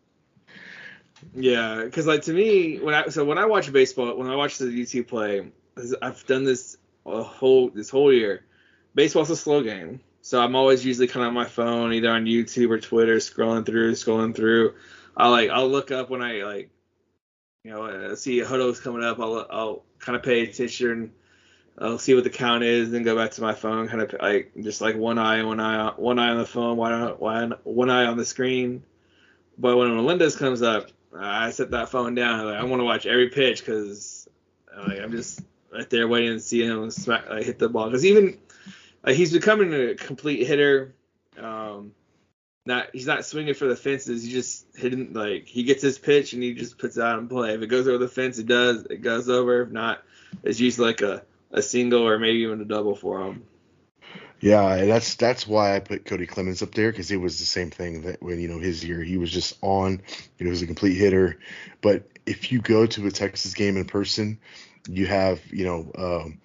Yeah, 1.35 1.83
because 1.85 2.07
like 2.07 2.23
to 2.23 2.33
me, 2.33 2.79
when 2.79 2.95
I 2.95 3.09
so 3.09 3.25
when 3.25 3.39
I 3.39 3.45
watch 3.45 3.71
baseball, 3.73 4.17
when 4.17 4.29
I 4.29 4.37
watch 4.37 4.59
the 4.59 4.67
UT 4.83 5.07
play, 5.07 5.51
I've 6.01 6.25
done 6.27 6.45
this 6.45 6.79
a 7.05 7.23
whole 7.23 7.69
this 7.69 7.91
whole 7.91 8.13
year. 8.13 8.45
Baseball's 8.95 9.31
a 9.31 9.37
slow 9.37 9.63
game, 9.63 10.01
so 10.23 10.41
I'm 10.41 10.57
always 10.57 10.85
usually 10.85 11.07
kind 11.07 11.25
of 11.25 11.29
on 11.29 11.35
my 11.35 11.45
phone, 11.45 11.93
either 11.93 12.11
on 12.11 12.25
YouTube 12.25 12.71
or 12.71 12.81
Twitter, 12.81 13.17
scrolling 13.17 13.67
through, 13.67 13.93
scrolling 13.93 14.35
through. 14.35 14.75
I'll 15.19 15.31
like 15.33 15.51
I'll 15.51 15.69
look 15.69 15.91
up 15.91 16.09
when 16.09 16.23
I 16.23 16.45
like 16.45 16.71
you 17.65 17.73
know 17.73 17.85
uh, 17.85 18.17
see 18.17 18.39
Huddle's 18.39 18.81
coming 18.81 19.05
up. 19.05 19.19
I'll 19.19 19.47
I'll 19.51 19.85
kind 19.99 20.17
of 20.17 20.23
pay 20.23 20.43
attention. 20.43 21.13
I'll 21.81 21.99
see 21.99 22.15
what 22.15 22.25
the 22.25 22.31
count 22.31 22.65
is, 22.65 22.91
then 22.91 23.05
go 23.05 23.15
back 23.15 23.33
to 23.33 23.43
my 23.43 23.55
phone, 23.55 23.89
kind 23.89 24.03
of 24.03 24.15
like 24.21 24.53
just 24.61 24.81
like 24.81 24.97
one 24.97 25.19
eye, 25.19 25.43
one 25.45 25.61
eye, 25.61 25.93
one 25.97 26.19
eye 26.19 26.31
on 26.31 26.39
the 26.39 26.47
phone, 26.47 26.77
one 26.77 27.11
one 27.19 27.55
one 27.65 27.91
eye 27.91 28.07
on 28.07 28.17
the 28.17 28.25
screen. 28.25 28.83
But 29.59 29.77
when 29.77 29.95
Melendez 29.95 30.37
comes 30.37 30.63
up, 30.63 30.91
I 31.17 31.51
set 31.51 31.73
that 31.73 31.89
phone 31.89 32.15
down. 32.15 32.47
Like, 32.47 32.57
I 32.57 32.65
want 32.65 32.81
to 32.81 32.85
watch 32.85 33.07
every 33.07 33.29
pitch 33.29 33.61
because 33.61 34.29
like, 34.77 35.01
I'm 35.01 35.13
just 35.13 35.41
right 35.73 35.89
there 35.91 36.09
waiting 36.09 36.35
to 36.35 36.41
see 36.41 36.65
him 36.65 36.91
smack, 36.91 37.29
like, 37.29 37.45
hit 37.45 37.59
the 37.59 37.69
ball. 37.69 37.87
Because 37.87 38.05
even 38.05 38.39
like 39.05 39.17
he's 39.17 39.33
becoming 39.33 39.73
a 39.73 39.95
complete 39.95 40.47
hitter. 40.47 40.95
Not 42.69 42.91
he's 42.93 43.07
not 43.07 43.25
swinging 43.25 43.55
for 43.55 43.67
the 43.67 43.75
fences. 43.75 44.23
He 44.23 44.31
just 44.31 44.67
hitting 44.77 45.15
like 45.15 45.47
he 45.47 45.63
gets 45.63 45.83
his 45.83 45.99
pitch 45.99 46.35
and 46.35 46.43
he 46.43 46.53
just 46.53 46.77
puts 46.77 46.99
it 46.99 47.03
out 47.03 47.19
and 47.19 47.29
play. 47.29 47.55
If 47.55 47.63
it 47.63 47.69
goes 47.69 47.89
over 47.89 47.97
the 47.97 48.09
fence, 48.09 48.39
it 48.39 48.47
does. 48.47 48.85
It 48.85 48.99
goes 49.01 49.31
over. 49.31 49.63
If 49.63 49.71
not, 49.71 50.03
it's 50.43 50.61
usually 50.61 50.89
like 50.89 51.01
a, 51.01 51.23
a 51.51 51.63
single 51.63 52.07
or 52.07 52.19
maybe 52.19 52.41
even 52.41 52.61
a 52.61 52.67
double 52.67 52.95
for 52.95 53.23
him. 53.23 53.43
Yeah, 54.41 54.85
that's 54.85 55.15
that's 55.15 55.47
why 55.47 55.77
I 55.77 55.81
put 55.81 56.05
Cody 56.05 56.27
Clemens 56.27 56.63
up 56.63 56.75
there 56.75 56.91
because 56.91 57.11
it 57.11 57.17
was 57.17 57.39
the 57.39 57.47
same 57.47 57.71
thing 57.71 58.03
that 58.03 58.23
when 58.23 58.39
you 58.39 58.49
know 58.49 58.59
his 58.59 58.85
year 58.85 59.03
he 59.03 59.17
was 59.17 59.31
just 59.33 59.57
on. 59.63 60.03
He 60.37 60.45
was 60.45 60.61
a 60.61 60.67
complete 60.67 60.99
hitter. 60.99 61.39
But 61.81 62.07
if 62.27 62.53
you 62.53 62.61
go 62.61 62.85
to 62.85 63.07
a 63.07 63.11
Texas 63.11 63.55
game 63.55 63.79
in 63.79 63.87
person, 63.87 64.39
you 64.87 65.07
have 65.07 65.41
you 65.51 65.65
know 65.65 65.91
um, 65.97 66.39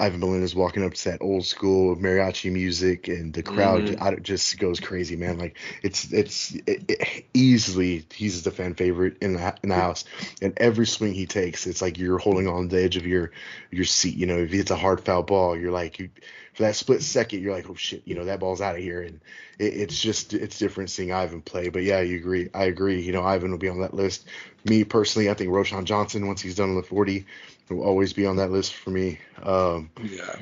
Ivan 0.00 0.20
Melendez 0.20 0.54
walking 0.54 0.84
up 0.84 0.94
to 0.94 1.10
that 1.10 1.22
old 1.22 1.44
school 1.44 1.96
mariachi 1.96 2.52
music, 2.52 3.08
and 3.08 3.32
the 3.32 3.42
crowd 3.42 3.82
mm-hmm. 3.82 4.22
just 4.22 4.58
goes 4.58 4.78
crazy, 4.78 5.16
man. 5.16 5.38
Like 5.38 5.58
it's 5.82 6.12
it's 6.12 6.54
it, 6.66 6.84
it, 6.88 7.24
easily 7.34 8.04
he's 8.12 8.42
the 8.44 8.52
fan 8.52 8.74
favorite 8.74 9.18
in 9.20 9.32
the 9.32 9.54
in 9.62 9.70
the 9.70 9.74
house, 9.74 10.04
and 10.40 10.54
every 10.56 10.86
swing 10.86 11.14
he 11.14 11.26
takes, 11.26 11.66
it's 11.66 11.82
like 11.82 11.98
you're 11.98 12.18
holding 12.18 12.46
on 12.46 12.68
the 12.68 12.82
edge 12.82 12.96
of 12.96 13.06
your 13.06 13.32
your 13.70 13.84
seat. 13.84 14.16
You 14.16 14.26
know, 14.26 14.38
if 14.38 14.52
it's 14.52 14.70
a 14.70 14.76
hard 14.76 15.00
foul 15.00 15.24
ball, 15.24 15.58
you're 15.58 15.72
like 15.72 15.98
you, 15.98 16.10
for 16.54 16.62
that 16.62 16.76
split 16.76 17.02
second, 17.02 17.42
you're 17.42 17.54
like, 17.54 17.68
oh 17.68 17.74
shit, 17.74 18.02
you 18.04 18.14
know 18.14 18.26
that 18.26 18.40
ball's 18.40 18.60
out 18.60 18.76
of 18.76 18.82
here, 18.82 19.02
and 19.02 19.20
it, 19.58 19.74
it's 19.74 20.00
just 20.00 20.32
it's 20.32 20.58
different 20.58 20.90
seeing 20.90 21.12
Ivan 21.12 21.42
play. 21.42 21.70
But 21.70 21.82
yeah, 21.82 22.00
you 22.00 22.18
agree, 22.18 22.50
I 22.54 22.64
agree. 22.64 23.00
You 23.02 23.12
know, 23.12 23.24
Ivan 23.24 23.50
will 23.50 23.58
be 23.58 23.68
on 23.68 23.80
that 23.80 23.94
list. 23.94 24.26
Me 24.64 24.84
personally, 24.84 25.28
I 25.28 25.34
think 25.34 25.50
Roschon 25.50 25.84
Johnson 25.84 26.28
once 26.28 26.40
he's 26.40 26.54
done 26.54 26.70
on 26.70 26.76
the 26.76 26.82
40 26.82 27.26
will 27.70 27.82
always 27.82 28.12
be 28.12 28.26
on 28.26 28.36
that 28.36 28.50
list 28.50 28.74
for 28.74 28.90
me. 28.90 29.18
Um, 29.42 29.90
yeah. 30.02 30.36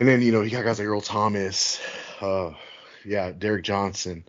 And 0.00 0.08
then 0.08 0.22
you 0.22 0.32
know 0.32 0.42
you 0.42 0.50
got 0.50 0.64
guys 0.64 0.78
like 0.78 0.88
Earl 0.88 1.00
Thomas, 1.00 1.80
uh, 2.20 2.52
yeah, 3.04 3.32
Derrick 3.32 3.64
Johnson, 3.64 4.24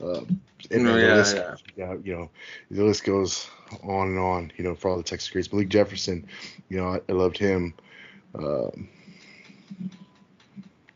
uh, 0.00 0.22
and 0.70 0.88
oh, 0.88 0.96
yeah, 0.96 1.14
list, 1.14 1.36
yeah. 1.36 1.54
yeah, 1.76 1.96
you 2.02 2.14
know 2.14 2.30
the 2.70 2.82
list 2.82 3.04
goes 3.04 3.48
on 3.82 4.08
and 4.08 4.18
on. 4.18 4.52
You 4.56 4.64
know 4.64 4.74
for 4.74 4.90
all 4.90 4.96
the 4.96 5.02
Texas 5.02 5.30
greats, 5.30 5.52
Malik 5.52 5.68
Jefferson, 5.68 6.26
you 6.68 6.78
know 6.78 6.88
I, 6.88 7.00
I 7.08 7.12
loved 7.12 7.36
him. 7.36 7.74
Um, 8.34 8.88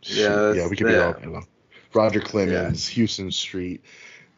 yeah, 0.03 0.53
yeah, 0.55 0.69
we 0.69 0.77
could 0.77 0.87
be 0.87 0.97
all 0.97 1.15
you 1.21 1.31
know, 1.31 1.43
Roger 1.93 2.21
Clemens, 2.21 2.97
yeah. 2.97 3.03
Huston 3.03 3.31
Street. 3.31 3.83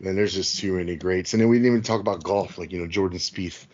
And 0.00 0.16
there's 0.16 0.34
just 0.34 0.60
too 0.60 0.74
many 0.74 0.94
greats. 0.94 1.32
And 1.32 1.42
then 1.42 1.48
we 1.48 1.56
didn't 1.56 1.72
even 1.72 1.82
talk 1.82 2.00
about 2.00 2.22
golf, 2.22 2.56
like 2.56 2.72
you 2.72 2.80
know 2.80 2.86
Jordan 2.86 3.18
Spieth 3.18 3.66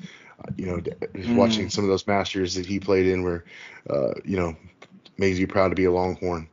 you 0.57 0.67
know, 0.67 0.77
mm. 0.79 1.37
watching 1.37 1.71
some 1.71 1.85
of 1.85 1.91
those 1.91 2.07
Masters 2.07 2.55
that 2.55 2.67
he 2.67 2.81
played 2.81 3.07
in 3.07 3.23
where, 3.23 3.45
uh, 3.89 4.15
you 4.25 4.37
know, 4.37 4.57
makes 5.17 5.39
you 5.39 5.47
proud 5.47 5.69
to 5.69 5.75
be 5.75 5.85
a 5.85 5.93
Longhorn. 5.93 6.49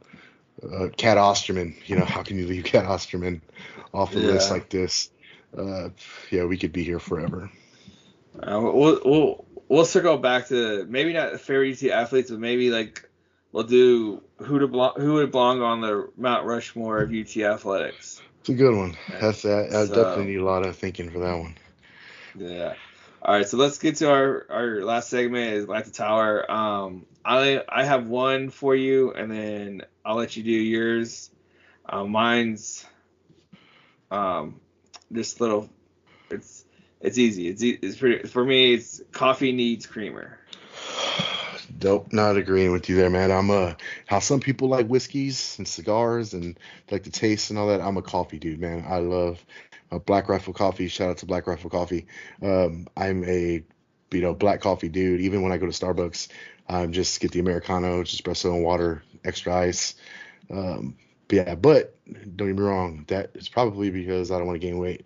Uh, 0.64 0.90
Cat 0.96 1.18
Osterman, 1.18 1.76
you 1.86 1.96
know, 1.96 2.06
how 2.06 2.24
can 2.24 2.38
you 2.38 2.48
leave 2.48 2.64
Cat 2.64 2.86
Osterman 2.86 3.42
off 3.94 4.16
a 4.16 4.20
yeah. 4.20 4.28
list 4.28 4.52
like 4.52 4.70
this? 4.70 5.10
Uh, 5.58 5.90
yeah, 6.30 6.46
we 6.46 6.58
could 6.58 6.72
be 6.72 6.84
here 6.84 7.00
forever. 7.00 7.52
Uh, 8.40 8.60
we'll, 8.62 9.02
we'll 9.04 9.46
we'll 9.68 9.86
circle 9.86 10.18
back 10.18 10.48
to 10.48 10.86
maybe 10.88 11.14
not 11.14 11.40
favorite 11.42 11.84
UT 11.84 11.90
athletes, 11.90 12.30
but 12.30 12.40
maybe 12.40 12.70
like 12.70 13.10
we'll 13.52 13.64
do 13.64 14.22
who 14.38 14.60
to 14.60 14.68
belong, 14.68 14.94
who 14.98 15.16
would 15.16 15.32
belong 15.32 15.62
on 15.62 15.82
the 15.82 16.10
Mount 16.18 16.46
Rushmore 16.46 17.02
of 17.02 17.12
UT 17.12 17.36
athletics. 17.38 18.22
It's 18.40 18.50
a 18.50 18.54
good 18.54 18.76
one. 18.76 18.98
That's 19.20 19.42
that. 19.44 19.68
I 19.68 19.86
so, 19.86 19.96
definitely 19.96 20.34
need 20.34 20.40
a 20.40 20.46
lot 20.46 20.66
of 20.66 20.76
thinking 20.76 21.10
for 21.10 21.20
that 21.20 21.38
one. 21.38 21.56
Yeah. 22.36 22.74
All 23.24 23.36
right, 23.36 23.48
so 23.48 23.58
let's 23.58 23.78
get 23.78 23.98
to 23.98 24.10
our 24.10 24.48
our 24.50 24.84
last 24.84 25.10
segment 25.10 25.54
is 25.54 25.68
like 25.68 25.86
the 25.86 25.92
tower. 25.92 26.50
Um, 26.50 27.06
I 27.24 27.64
I 27.70 27.84
have 27.84 28.08
one 28.08 28.50
for 28.50 28.76
you, 28.76 29.14
and 29.14 29.32
then 29.32 29.84
I'll 30.04 30.16
let 30.16 30.36
you 30.36 30.44
do 30.44 30.50
yours. 30.50 31.30
Uh, 31.88 32.04
mine's 32.06 32.84
um 34.10 34.60
just 35.12 35.40
little 35.40 35.70
It's 36.32 36.66
it's 37.00 37.20
easy. 37.20 37.48
It's 37.48 37.62
it's 37.62 37.98
pretty 37.98 38.28
for 38.28 38.44
me. 38.44 38.74
It's 38.74 39.02
coffee 39.12 39.52
needs 39.52 39.86
creamer. 39.86 40.40
Dope. 41.78 42.12
Not 42.12 42.38
agreeing 42.38 42.72
with 42.72 42.90
you 42.90 42.96
there, 42.96 43.12
man. 43.12 43.32
I'm 43.32 43.52
a 43.52 43.78
how 44.08 44.18
some 44.18 44.40
people 44.40 44.68
like 44.68 44.88
whiskeys 44.88 45.56
and 45.60 45.68
cigars 45.68 46.34
and 46.34 46.60
like 46.90 47.04
the 47.04 47.12
taste 47.12 47.52
and 47.52 47.60
all 47.60 47.68
that. 47.68 47.82
I'm 47.82 47.98
a 47.98 48.02
coffee 48.02 48.40
dude, 48.40 48.60
man. 48.60 48.84
I 48.88 48.98
love 48.98 49.46
uh, 49.92 50.00
Black 50.00 50.30
Rifle 50.30 50.54
Coffee. 50.54 50.88
Shout 50.88 51.10
out 51.10 51.18
to 51.20 51.26
Black 51.26 51.48
Rifle 51.48 51.70
Coffee. 51.70 52.08
Um, 52.42 52.88
I'm 52.98 53.24
a 53.26 53.64
you 54.12 54.22
know 54.22 54.34
black 54.34 54.62
coffee 54.62 54.89
dude. 54.89 55.22
Even 55.22 55.42
when 55.42 55.52
I 55.52 55.58
go 55.58 55.66
to 55.66 55.72
Starbucks, 55.72 56.30
I 56.68 56.84
um, 56.84 56.92
just 56.92 57.20
get 57.20 57.32
the 57.32 57.39
americano, 57.39 58.04
just 58.04 58.24
espresso 58.24 58.54
and 58.54 58.64
water, 58.64 59.04
extra 59.24 59.56
ice. 59.56 59.96
Um, 60.50 60.96
but 61.28 61.36
yeah, 61.36 61.56
but 61.56 61.96
don't 62.36 62.48
get 62.48 62.58
me 62.58 62.64
wrong. 62.64 63.06
That 63.08 63.32
is 63.36 63.50
probably 63.50 63.89
because 63.89 64.32
I 64.32 64.38
don't 64.38 64.48
want 64.48 64.60
to 64.60 64.68
gain 64.68 64.78
weight 64.78 65.06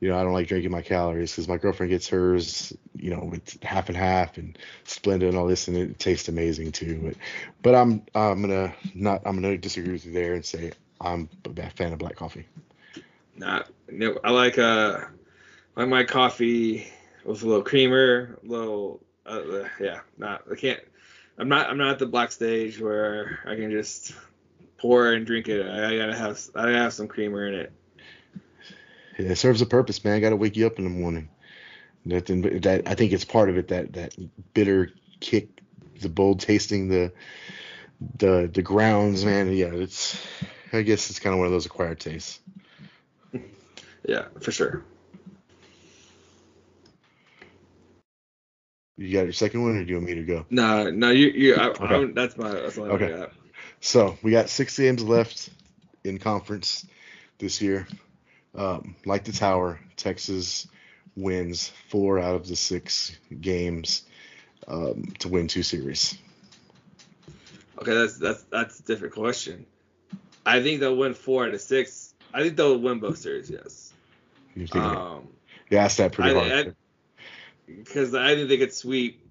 you 0.00 0.10
know, 0.10 0.18
I 0.18 0.22
don't 0.22 0.32
like 0.32 0.48
drinking 0.48 0.70
my 0.70 0.82
calories 0.82 1.32
because 1.32 1.48
my 1.48 1.56
girlfriend 1.56 1.90
gets 1.90 2.08
hers, 2.08 2.72
you 2.94 3.10
know, 3.10 3.24
with 3.24 3.62
half 3.62 3.88
and 3.88 3.96
half 3.96 4.36
and 4.36 4.58
Splenda 4.84 5.28
and 5.28 5.36
all 5.36 5.46
this, 5.46 5.68
and 5.68 5.76
it 5.76 5.98
tastes 5.98 6.28
amazing 6.28 6.72
too. 6.72 7.00
But, 7.02 7.14
but 7.62 7.74
I'm 7.74 8.02
I'm 8.14 8.42
gonna 8.42 8.74
not 8.94 9.22
I'm 9.24 9.36
gonna 9.36 9.56
disagree 9.56 9.92
with 9.92 10.04
you 10.04 10.12
there 10.12 10.34
and 10.34 10.44
say 10.44 10.72
I'm 11.00 11.28
a 11.44 11.70
fan 11.70 11.92
of 11.92 11.98
black 11.98 12.16
coffee. 12.16 12.46
Not, 13.36 13.70
no, 13.88 14.18
I 14.24 14.30
like 14.30 14.58
uh, 14.58 15.00
like 15.76 15.88
my 15.88 16.04
coffee 16.04 16.86
with 17.24 17.42
a 17.42 17.46
little 17.46 17.62
creamer, 17.62 18.38
a 18.42 18.46
little, 18.46 19.00
uh, 19.26 19.64
yeah, 19.80 20.00
not 20.16 20.42
I 20.50 20.54
can't. 20.54 20.80
I'm 21.38 21.48
not 21.48 21.68
I'm 21.68 21.76
not 21.76 21.90
at 21.90 21.98
the 21.98 22.06
black 22.06 22.32
stage 22.32 22.80
where 22.80 23.40
I 23.46 23.56
can 23.56 23.70
just 23.70 24.14
pour 24.78 25.12
and 25.12 25.26
drink 25.26 25.48
it. 25.48 25.66
I, 25.66 25.92
I 25.92 25.98
gotta 25.98 26.16
have 26.16 26.40
I 26.54 26.62
gotta 26.62 26.78
have 26.78 26.94
some 26.94 27.08
creamer 27.08 27.46
in 27.46 27.54
it 27.54 27.72
it 29.18 29.36
serves 29.36 29.62
a 29.62 29.66
purpose, 29.66 30.04
man. 30.04 30.20
Got 30.20 30.30
to 30.30 30.36
wake 30.36 30.56
you 30.56 30.66
up 30.66 30.78
in 30.78 30.84
the 30.84 30.90
morning. 30.90 31.28
That, 32.06 32.26
that 32.26 32.82
I 32.86 32.94
think 32.94 33.12
it's 33.12 33.24
part 33.24 33.48
of 33.48 33.56
it. 33.56 33.68
That 33.68 33.94
that 33.94 34.14
bitter 34.54 34.92
kick, 35.20 35.48
the 36.00 36.08
bold 36.08 36.40
tasting, 36.40 36.88
the 36.88 37.12
the 38.18 38.48
the 38.52 38.62
grounds, 38.62 39.24
man. 39.24 39.52
Yeah, 39.52 39.72
it's. 39.72 40.24
I 40.72 40.82
guess 40.82 41.10
it's 41.10 41.20
kind 41.20 41.32
of 41.32 41.38
one 41.38 41.46
of 41.46 41.52
those 41.52 41.66
acquired 41.66 42.00
tastes. 42.00 42.40
Yeah, 44.06 44.26
for 44.40 44.52
sure. 44.52 44.84
You 48.96 49.12
got 49.12 49.24
your 49.24 49.32
second 49.32 49.62
one, 49.62 49.76
or 49.76 49.84
do 49.84 49.90
you 49.90 49.96
want 49.96 50.06
me 50.06 50.14
to 50.14 50.22
go? 50.22 50.46
No, 50.48 50.90
no, 50.90 51.10
you, 51.10 51.28
you. 51.28 51.54
I, 51.54 51.68
okay. 51.68 51.84
I, 51.84 52.04
that's 52.14 52.36
my. 52.38 52.50
That's 52.50 52.78
my. 52.78 52.86
Okay. 52.86 53.26
So 53.80 54.16
we 54.22 54.30
got 54.30 54.48
six 54.48 54.78
games 54.78 55.02
left 55.02 55.50
in 56.02 56.18
conference 56.18 56.86
this 57.38 57.60
year. 57.60 57.86
Um, 58.54 58.96
like 59.04 59.24
the 59.24 59.32
tower, 59.32 59.80
Texas 59.96 60.66
wins 61.14 61.72
four 61.88 62.18
out 62.18 62.36
of 62.36 62.48
the 62.48 62.56
six 62.56 63.14
games 63.38 64.04
um, 64.66 65.12
to 65.18 65.28
win 65.28 65.48
two 65.48 65.62
series. 65.62 66.16
Okay, 67.78 67.92
that's 67.92 68.16
that's 68.16 68.42
that's 68.44 68.80
a 68.80 68.82
different 68.84 69.14
question. 69.14 69.66
I 70.46 70.62
think 70.62 70.80
they'll 70.80 70.96
win 70.96 71.12
four 71.12 71.44
out 71.44 71.52
of 71.52 71.60
six. 71.60 72.14
I 72.32 72.42
think 72.42 72.56
they'll 72.56 72.78
win 72.78 72.98
both 72.98 73.18
series. 73.18 73.50
Yes. 73.50 73.85
You 74.56 74.66
think? 74.66 74.84
Um, 74.84 75.28
you 75.70 75.78
asked 75.78 75.98
that 75.98 76.12
pretty 76.12 76.30
I, 76.30 76.48
hard. 76.48 76.76
Because 77.66 78.14
I, 78.14 78.30
I, 78.30 78.34
think 78.34 78.48
they 78.48 78.58
could 78.58 78.72
sweep 78.72 79.24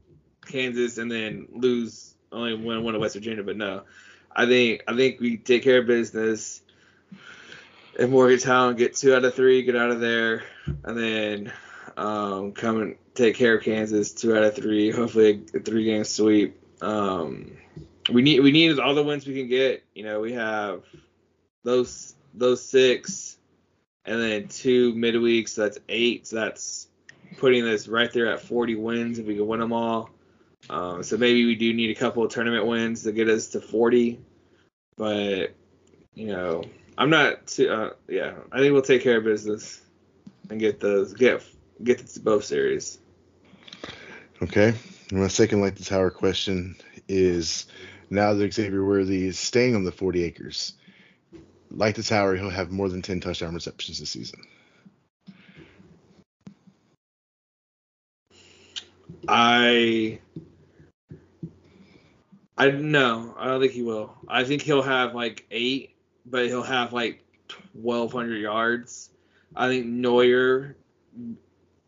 Kansas 0.46 0.98
and 0.98 1.12
then 1.12 1.48
lose 1.52 2.16
only 2.32 2.56
one 2.56 2.84
one 2.84 2.96
of 2.96 3.02
West 3.02 3.16
Virginia, 3.16 3.44
but 3.44 3.58
no. 3.58 3.84
I 4.34 4.46
think 4.46 4.84
I 4.88 4.96
think 4.96 5.20
we 5.20 5.38
take 5.38 5.64
care 5.64 5.80
of 5.80 5.88
business 5.88 6.62
in 7.98 8.12
Morgantown, 8.12 8.76
get 8.76 8.96
two 8.96 9.16
out 9.16 9.24
of 9.24 9.34
three, 9.34 9.64
get 9.64 9.76
out 9.76 9.92
of 9.92 10.00
there, 10.00 10.44
and 10.84 10.98
then 10.98 11.54
um, 11.98 12.52
come 12.52 12.82
and 12.82 12.96
take 13.14 13.36
care 13.36 13.58
of 13.58 13.64
Kansas, 13.64 14.12
two 14.12 14.36
out 14.36 14.44
of 14.44 14.56
three, 14.56 14.92
hopefully 14.92 15.44
a 15.54 15.60
three 15.60 15.86
game 15.86 16.04
sweep. 16.04 16.60
Um, 16.82 17.58
we 18.12 18.22
need 18.22 18.42
we 18.42 18.52
need 18.52 18.80
all 18.80 18.94
the 18.94 19.04
wins 19.04 19.26
we 19.26 19.34
can 19.34 19.48
get. 19.48 19.84
You 19.96 20.04
know, 20.04 20.20
we 20.20 20.34
have 20.34 20.84
those 21.64 22.14
those 22.34 22.64
six, 22.64 23.35
and 24.06 24.22
then 24.22 24.48
two 24.48 24.94
midweeks, 24.94 25.50
so 25.50 25.64
that's 25.64 25.80
eight. 25.90 26.28
So 26.28 26.38
that's 26.38 26.88
putting 27.38 27.66
this 27.66 27.88
right 27.88 28.12
there 28.12 28.28
at 28.28 28.42
40 28.42 28.76
wins 28.76 29.20
if 29.20 29.26
we 29.26 29.36
can 29.36 29.48
win 29.48 29.60
them 29.60 29.74
all. 29.74 30.10
Um, 30.70 31.04
so 31.04 31.18
maybe 31.18 31.46
we 31.46 31.56
do 31.56 31.74
need 31.74 31.96
a 31.96 32.00
couple 32.00 32.24
of 32.24 32.32
tournament 32.32 32.66
wins 32.66 33.04
to 33.04 33.12
get 33.12 33.30
us 33.30 33.48
to 33.50 33.62
40, 33.62 34.20
but 34.98 35.54
you 36.14 36.28
know 36.28 36.64
I'm 36.98 37.10
not 37.10 37.48
too. 37.48 37.70
Uh, 37.70 37.90
yeah, 38.08 38.34
I 38.52 38.60
think 38.60 38.74
we'll 38.74 38.82
take 38.82 39.04
care 39.04 39.18
of 39.18 39.24
business 39.24 39.82
and 40.50 40.60
get 40.60 40.80
those 40.80 41.14
get 41.14 41.44
get 41.84 42.06
to 42.06 42.20
both 42.20 42.46
series. 42.46 43.00
Okay. 44.42 44.74
my 45.12 45.28
second 45.28 45.62
like 45.62 45.76
the 45.76 45.84
tower 45.84 46.10
question 46.10 46.76
is 47.08 47.68
now 48.10 48.34
that 48.34 48.54
Xavier 48.54 48.84
Worthy 48.84 49.28
is 49.28 49.40
staying 49.40 49.76
on 49.76 49.84
the 49.84 49.92
40 49.92 50.24
acres, 50.24 50.74
like 51.76 51.96
the 51.96 52.04
tower, 52.04 52.36
he'll 52.36 52.50
have 52.50 52.72
more 52.72 52.90
than 52.90 53.02
10 53.02 53.20
touchdown 53.20 53.54
receptions 53.54 54.00
this 54.00 54.10
season. 54.10 54.42
I 59.28 60.20
I 62.58 62.70
no, 62.72 63.36
I 63.38 63.48
don't 63.48 63.60
think 63.60 63.74
he 63.74 63.82
will. 63.82 64.14
I 64.28 64.44
think 64.44 64.62
he'll 64.62 64.82
have 64.82 65.14
like 65.14 65.46
eight 65.52 65.96
but 66.26 66.48
he'll 66.48 66.64
have 66.64 66.94
like 66.94 67.24
1,200 67.74 68.38
yards. 68.38 69.10
I 69.56 69.68
think 69.68 69.86
Neyor. 69.86 70.76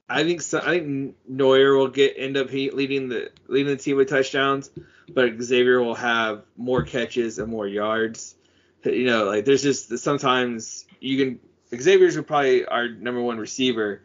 I 0.10 0.24
think 0.24 0.42
so, 0.42 0.60
I 0.60 0.80
think 0.80 1.16
Neyor 1.30 1.78
will 1.78 1.90
get 1.90 2.14
end 2.18 2.38
up 2.38 2.52
leading 2.52 3.10
the 3.10 3.32
leading 3.48 3.76
the 3.76 3.82
team 3.82 3.98
with 3.98 4.10
touchdowns, 4.10 4.70
but 5.14 5.42
Xavier 5.42 5.82
will 5.82 5.96
have 5.96 6.44
more 6.56 6.84
catches 6.84 7.40
and 7.40 7.52
more 7.52 7.68
yards. 7.68 8.36
You 8.84 9.06
know, 9.06 9.26
like 9.26 9.46
there's 9.46 9.64
just 9.64 9.98
sometimes 10.00 10.86
you 11.00 11.18
can 11.26 11.40
Xavier's 11.80 12.18
probably 12.22 12.66
our 12.66 12.88
number 12.88 13.22
one 13.22 13.38
receiver, 13.38 14.02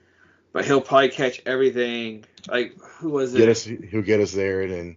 but 0.52 0.64
he'll 0.64 0.80
probably 0.80 1.10
catch 1.10 1.42
everything. 1.46 2.24
Like 2.48 2.76
who 2.78 3.10
was 3.10 3.34
it? 3.34 3.38
Get 3.38 3.48
us, 3.48 3.64
he'll 3.64 4.02
get 4.02 4.20
us 4.20 4.32
there, 4.32 4.62
and 4.62 4.72
then 4.72 4.96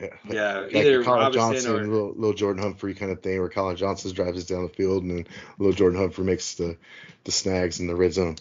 yeah, 0.00 0.08
yeah 0.28 0.58
like 0.60 0.74
either 0.76 1.02
Colin 1.02 1.20
Robinson 1.20 1.52
Johnson, 1.52 1.72
or 1.72 1.86
little, 1.86 2.12
little, 2.14 2.32
Jordan 2.32 2.62
Humphrey 2.62 2.94
kind 2.94 3.10
of 3.10 3.22
thing, 3.22 3.38
where 3.38 3.48
Colin 3.48 3.76
Johnson 3.76 4.12
drives 4.12 4.38
us 4.38 4.44
down 4.44 4.62
the 4.62 4.68
field, 4.68 5.02
and 5.02 5.10
then 5.10 5.26
little 5.58 5.74
Jordan 5.74 5.98
Humphrey 5.98 6.24
makes 6.24 6.54
the 6.54 6.76
the 7.24 7.32
snags 7.32 7.80
in 7.80 7.86
the 7.86 7.96
red 7.96 8.12
zone. 8.12 8.36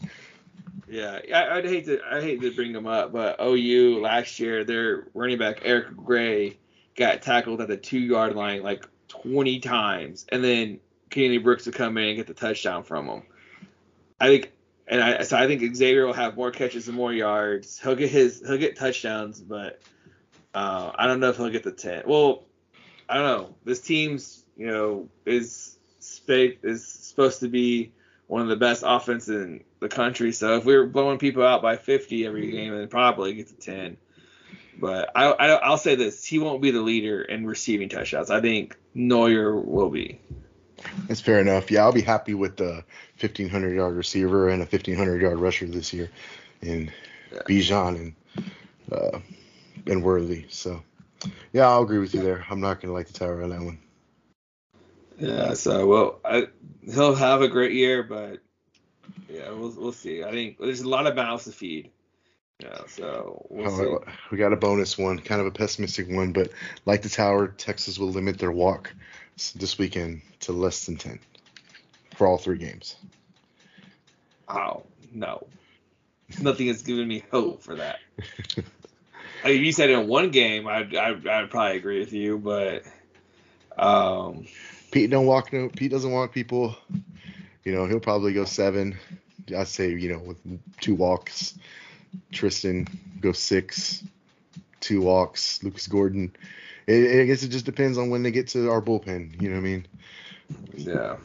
Yeah, 0.88 1.20
I, 1.34 1.55
would 1.55 1.66
hate 1.66 1.86
to 1.86 2.01
I 2.09 2.22
hate 2.22 2.41
to 2.41 2.53
bring 2.53 2.74
them 2.74 2.86
up, 2.86 3.12
but 3.12 3.38
OU 3.41 4.01
last 4.01 4.39
year 4.39 4.64
their 4.64 5.07
running 5.14 5.38
back 5.38 5.62
Eric 5.64 5.95
Gray 5.95 6.57
got 6.95 7.22
tackled 7.22 7.62
at 7.62 7.68
the 7.68 7.78
two 7.78 7.99
yard 7.99 8.36
line 8.36 8.62
like 8.62 8.86
20 9.12 9.59
times, 9.59 10.26
and 10.30 10.43
then 10.43 10.80
Kennedy 11.09 11.38
Brooks 11.38 11.66
would 11.66 11.76
come 11.76 11.97
in 11.97 12.07
and 12.07 12.18
get 12.18 12.28
the 12.28 12.34
touchdown 12.34 12.84
from 12.84 13.07
him. 13.07 13.24
I 14.20 14.28
think, 14.28 14.51
and 14.88 15.01
I 15.01 15.24
so 15.24 15.38
I 15.38 15.47
think 15.47 15.76
Xavier 15.76 16.05
will 16.05 16.14
have 16.14 16.36
more 16.36 16.51
catches 16.51 16.88
and 16.88 16.95
more 16.95 17.12
yards. 17.12 17.80
He'll 17.80 17.95
get 17.95 18.09
his 18.09 18.41
he'll 18.45 18.57
get 18.57 18.78
touchdowns, 18.78 19.41
but 19.41 19.82
uh, 20.53 20.91
I 20.95 21.07
don't 21.07 21.20
know 21.20 21.30
if 21.30 21.38
he'll 21.38 21.49
get 21.49 21.64
the 21.64 21.72
ten. 21.72 22.03
Well, 22.05 22.43
I 23.09 23.16
don't 23.16 23.26
know. 23.26 23.55
This 23.66 23.82
team's 23.82 24.43
you 24.55 24.68
know 24.68 25.09
is 25.26 25.78
is 26.28 26.88
supposed 26.88 27.41
to 27.41 27.49
be 27.49 27.91
one 28.28 28.41
of 28.41 28.47
the 28.47 28.55
best 28.55 28.84
offense 28.86 29.28
in 29.28 29.64
the 29.82 29.89
country. 29.89 30.32
So 30.32 30.55
if 30.55 30.64
we 30.64 30.74
are 30.76 30.86
blowing 30.86 31.18
people 31.18 31.43
out 31.43 31.62
by 31.62 31.76
50 31.76 32.26
every 32.26 32.49
game, 32.49 32.74
then 32.74 32.88
probably 32.88 33.34
get 33.34 33.47
to 33.49 33.55
10. 33.55 33.97
But 34.80 35.12
I, 35.14 35.26
I 35.26 35.70
will 35.70 35.78
say 35.78 35.95
this: 35.95 36.24
he 36.24 36.39
won't 36.39 36.62
be 36.62 36.72
the 36.72 36.82
leader 36.82 37.22
in 37.22 37.45
receiving 37.45 37.89
touchdowns. 37.89 38.32
I 38.32 38.39
think 38.39 38.78
Neyor 38.96 39.64
will 39.64 39.89
be. 39.89 40.20
That's 41.08 41.22
fair 41.22 41.39
enough. 41.39 41.72
Yeah, 41.72 41.84
I'll 41.84 41.92
be 41.92 42.02
happy 42.02 42.34
with 42.34 42.58
the 42.58 42.84
1500 43.20 43.76
yard 43.76 43.96
receiver 43.96 44.50
and 44.50 44.62
a 44.62 44.66
1500 44.66 45.22
yard 45.22 45.39
rusher 45.39 45.68
this 45.68 45.94
year 45.94 46.10
in 46.62 46.92
yeah. 47.32 47.42
Bijan 47.48 47.96
and 47.96 48.16
uh, 48.92 49.20
and 49.88 50.04
worthy. 50.04 50.46
So 50.50 50.82
yeah, 51.54 51.68
I'll 51.70 51.84
agree 51.84 52.00
with 52.00 52.14
you 52.14 52.22
there. 52.22 52.46
I'm 52.50 52.62
not 52.62 52.82
gonna 52.82 52.94
like 52.94 53.08
the 53.08 53.14
tower 53.14 53.44
on 53.44 53.50
that 53.50 53.62
one. 53.62 53.80
Yeah, 55.20 55.54
so 55.54 55.86
well, 55.86 56.20
I, 56.26 56.48
he'll 56.84 57.16
have 57.16 57.42
a 57.42 57.48
great 57.48 57.74
year, 57.74 58.02
but 58.02 58.39
yeah, 59.30 59.52
we'll 59.52 59.74
we'll 59.78 59.92
see. 59.92 60.24
I 60.24 60.32
think 60.32 60.58
there's 60.58 60.82
a 60.82 60.89
lot 60.89 61.08
of 61.08 61.16
mouths 61.16 61.46
to 61.46 61.52
feed. 61.52 61.92
Yeah, 62.62 62.82
so 62.88 63.45
we'll 63.49 64.03
we 64.30 64.38
got 64.38 64.53
a 64.53 64.55
bonus 64.55 64.97
one, 64.97 65.20
kind 65.20 65.41
of 65.41 65.47
a 65.47 65.51
pessimistic 65.51 66.07
one, 66.09 66.32
but 66.32 66.51
like 66.86 67.01
the 67.01 67.09
tower, 67.09 67.47
Texas 67.47 67.97
will 67.97 68.09
limit 68.09 68.38
their 68.38 68.51
walk 68.51 68.93
this 69.55 69.80
weekend 69.80 70.22
to 70.41 70.51
less 70.51 70.86
than 70.86 70.97
ten 70.97 71.20
for 72.16 72.28
all 72.28 72.38
three 72.38 72.59
games. 72.59 72.95
Oh 74.47 74.84
no, 75.12 75.47
nothing 76.39 76.68
has 76.68 76.84
given 76.84 77.07
me 77.07 77.24
hope 77.32 77.64
for 77.64 77.76
that. 77.76 77.99
I 79.43 79.47
mean, 79.47 79.64
you 79.64 79.72
said 79.72 79.89
in 79.89 80.07
one 80.07 80.30
game, 80.30 80.68
I'd, 80.68 80.95
I'd, 80.95 81.26
I'd 81.28 81.49
probably 81.49 81.78
agree 81.78 81.99
with 81.99 82.14
you, 82.14 82.38
but 82.38 82.84
um, 83.76 84.45
Pete 84.91 85.09
don't 85.09 85.26
walk 85.26 85.51
no 85.51 85.70
Pete 85.70 85.89
doesn't 85.89 86.12
walk 86.12 86.32
people. 86.32 86.76
You 87.64 87.74
know, 87.74 87.88
he'll 87.88 87.99
probably 87.99 88.34
go 88.34 88.45
seven, 88.45 88.97
I'd 89.55 89.68
say 89.68 89.89
you 89.89 90.14
know 90.14 90.20
with 90.20 90.38
two 90.80 90.93
walks, 90.93 91.55
Tristan 92.32 92.88
go 93.20 93.32
six, 93.32 94.03
two 94.80 95.01
walks, 95.01 95.64
Lucas 95.64 95.88
Gordon. 95.88 96.36
It, 96.88 97.22
I 97.22 97.26
guess 97.26 97.43
it 97.43 97.49
just 97.49 97.66
depends 97.66 97.97
on 97.97 98.09
when 98.09 98.24
they 98.24 98.32
get 98.32 98.49
to 98.49 98.70
our 98.70 98.82
bullpen. 98.82 99.41
You 99.41 99.49
know 99.49 99.55
what 99.55 99.62
I 99.62 99.64
mean? 99.64 99.88
Yeah, 100.74 101.18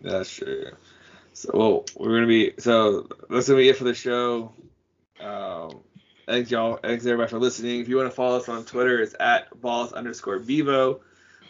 that's 0.00 0.30
true. 0.30 0.70
So 1.32 1.50
well, 1.54 1.84
we're 1.96 2.14
gonna 2.14 2.26
be 2.26 2.54
so 2.58 3.08
that's 3.30 3.46
gonna 3.48 3.60
be 3.60 3.68
it 3.68 3.76
for 3.76 3.84
the 3.84 3.94
show. 3.94 4.52
Um, 5.20 5.80
thanks 6.26 6.50
y'all, 6.50 6.76
thanks 6.76 7.06
everybody 7.06 7.30
for 7.30 7.38
listening. 7.38 7.80
If 7.80 7.88
you 7.88 7.96
want 7.96 8.10
to 8.10 8.14
follow 8.14 8.38
us 8.38 8.48
on 8.48 8.64
Twitter, 8.64 9.00
it's 9.00 9.14
at 9.18 9.60
balls 9.60 9.92
underscore 9.92 10.38
vivo. 10.38 11.00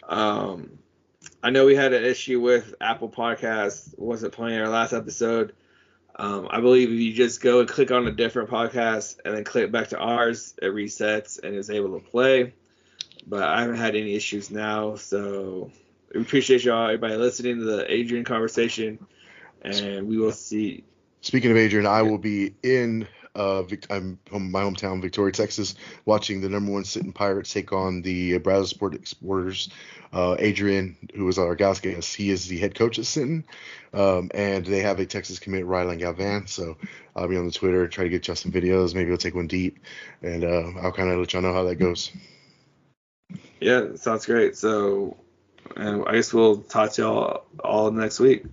Um, 0.06 0.78
I 1.42 1.50
know 1.50 1.66
we 1.66 1.74
had 1.74 1.92
an 1.92 2.04
issue 2.04 2.40
with 2.40 2.74
Apple 2.80 3.08
Podcasts 3.08 3.96
wasn't 3.98 4.32
playing 4.32 4.60
our 4.60 4.68
last 4.68 4.92
episode. 4.92 5.54
Um, 6.18 6.48
I 6.50 6.60
believe 6.60 6.90
if 6.90 6.98
you 6.98 7.12
just 7.12 7.40
go 7.40 7.60
and 7.60 7.68
click 7.68 7.92
on 7.92 8.06
a 8.08 8.12
different 8.12 8.50
podcast 8.50 9.20
and 9.24 9.36
then 9.36 9.44
click 9.44 9.70
back 9.70 9.88
to 9.88 9.98
ours, 9.98 10.54
it 10.60 10.66
resets 10.66 11.42
and 11.42 11.54
is 11.54 11.70
able 11.70 11.98
to 11.98 12.04
play. 12.04 12.54
But 13.26 13.44
I 13.44 13.60
haven't 13.60 13.76
had 13.76 13.94
any 13.94 14.14
issues 14.14 14.50
now, 14.50 14.96
so 14.96 15.70
we 16.12 16.20
appreciate 16.20 16.64
y'all 16.64 16.86
everybody 16.86 17.14
listening 17.16 17.58
to 17.58 17.64
the 17.64 17.92
Adrian 17.92 18.24
conversation, 18.24 18.98
and 19.62 20.08
we 20.08 20.16
will 20.16 20.32
see. 20.32 20.84
Speaking 21.20 21.50
of 21.50 21.56
Adrian, 21.56 21.86
I 21.86 22.02
will 22.02 22.18
be 22.18 22.54
in 22.62 23.06
uh, 23.38 23.64
I'm 23.88 24.18
from 24.26 24.50
my 24.50 24.62
hometown, 24.62 25.00
Victoria, 25.00 25.32
Texas, 25.32 25.76
watching 26.04 26.40
the 26.40 26.48
number 26.48 26.72
one 26.72 26.84
sitting 26.84 27.12
Pirates 27.12 27.52
take 27.52 27.72
on 27.72 28.02
the 28.02 28.38
Brazosport 28.40 28.94
Exporters. 28.94 29.70
Uh, 30.12 30.36
Adrian, 30.38 30.96
who 31.14 31.24
was 31.24 31.38
our 31.38 31.54
guest, 31.54 32.14
he 32.14 32.30
is 32.30 32.48
the 32.48 32.58
head 32.58 32.74
coach 32.74 32.98
at 32.98 33.06
Sinton, 33.06 33.44
um, 33.92 34.30
and 34.34 34.64
they 34.66 34.80
have 34.80 34.98
a 34.98 35.06
Texas 35.06 35.38
commit, 35.38 35.64
Rylan 35.64 35.98
Galvan. 35.98 36.46
So 36.46 36.76
I'll 37.14 37.28
be 37.28 37.36
on 37.36 37.46
the 37.46 37.52
Twitter, 37.52 37.86
try 37.86 38.04
to 38.04 38.10
get 38.10 38.26
y'all 38.26 38.36
some 38.36 38.52
videos. 38.52 38.94
Maybe 38.94 39.10
I'll 39.10 39.18
take 39.18 39.34
one 39.34 39.46
deep, 39.46 39.78
and 40.22 40.44
uh, 40.44 40.72
I'll 40.82 40.92
kind 40.92 41.10
of 41.10 41.18
let 41.18 41.32
y'all 41.32 41.42
know 41.42 41.52
how 41.52 41.64
that 41.64 41.76
goes. 41.76 42.10
Yeah, 43.60 43.94
sounds 43.96 44.26
great. 44.26 44.56
So, 44.56 45.16
and 45.76 46.04
I 46.06 46.12
guess 46.12 46.32
we'll 46.32 46.58
talk 46.62 46.92
to 46.92 47.02
y'all 47.02 47.44
all 47.62 47.90
next 47.90 48.18
week. 48.18 48.44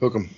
Welcome. 0.00 0.28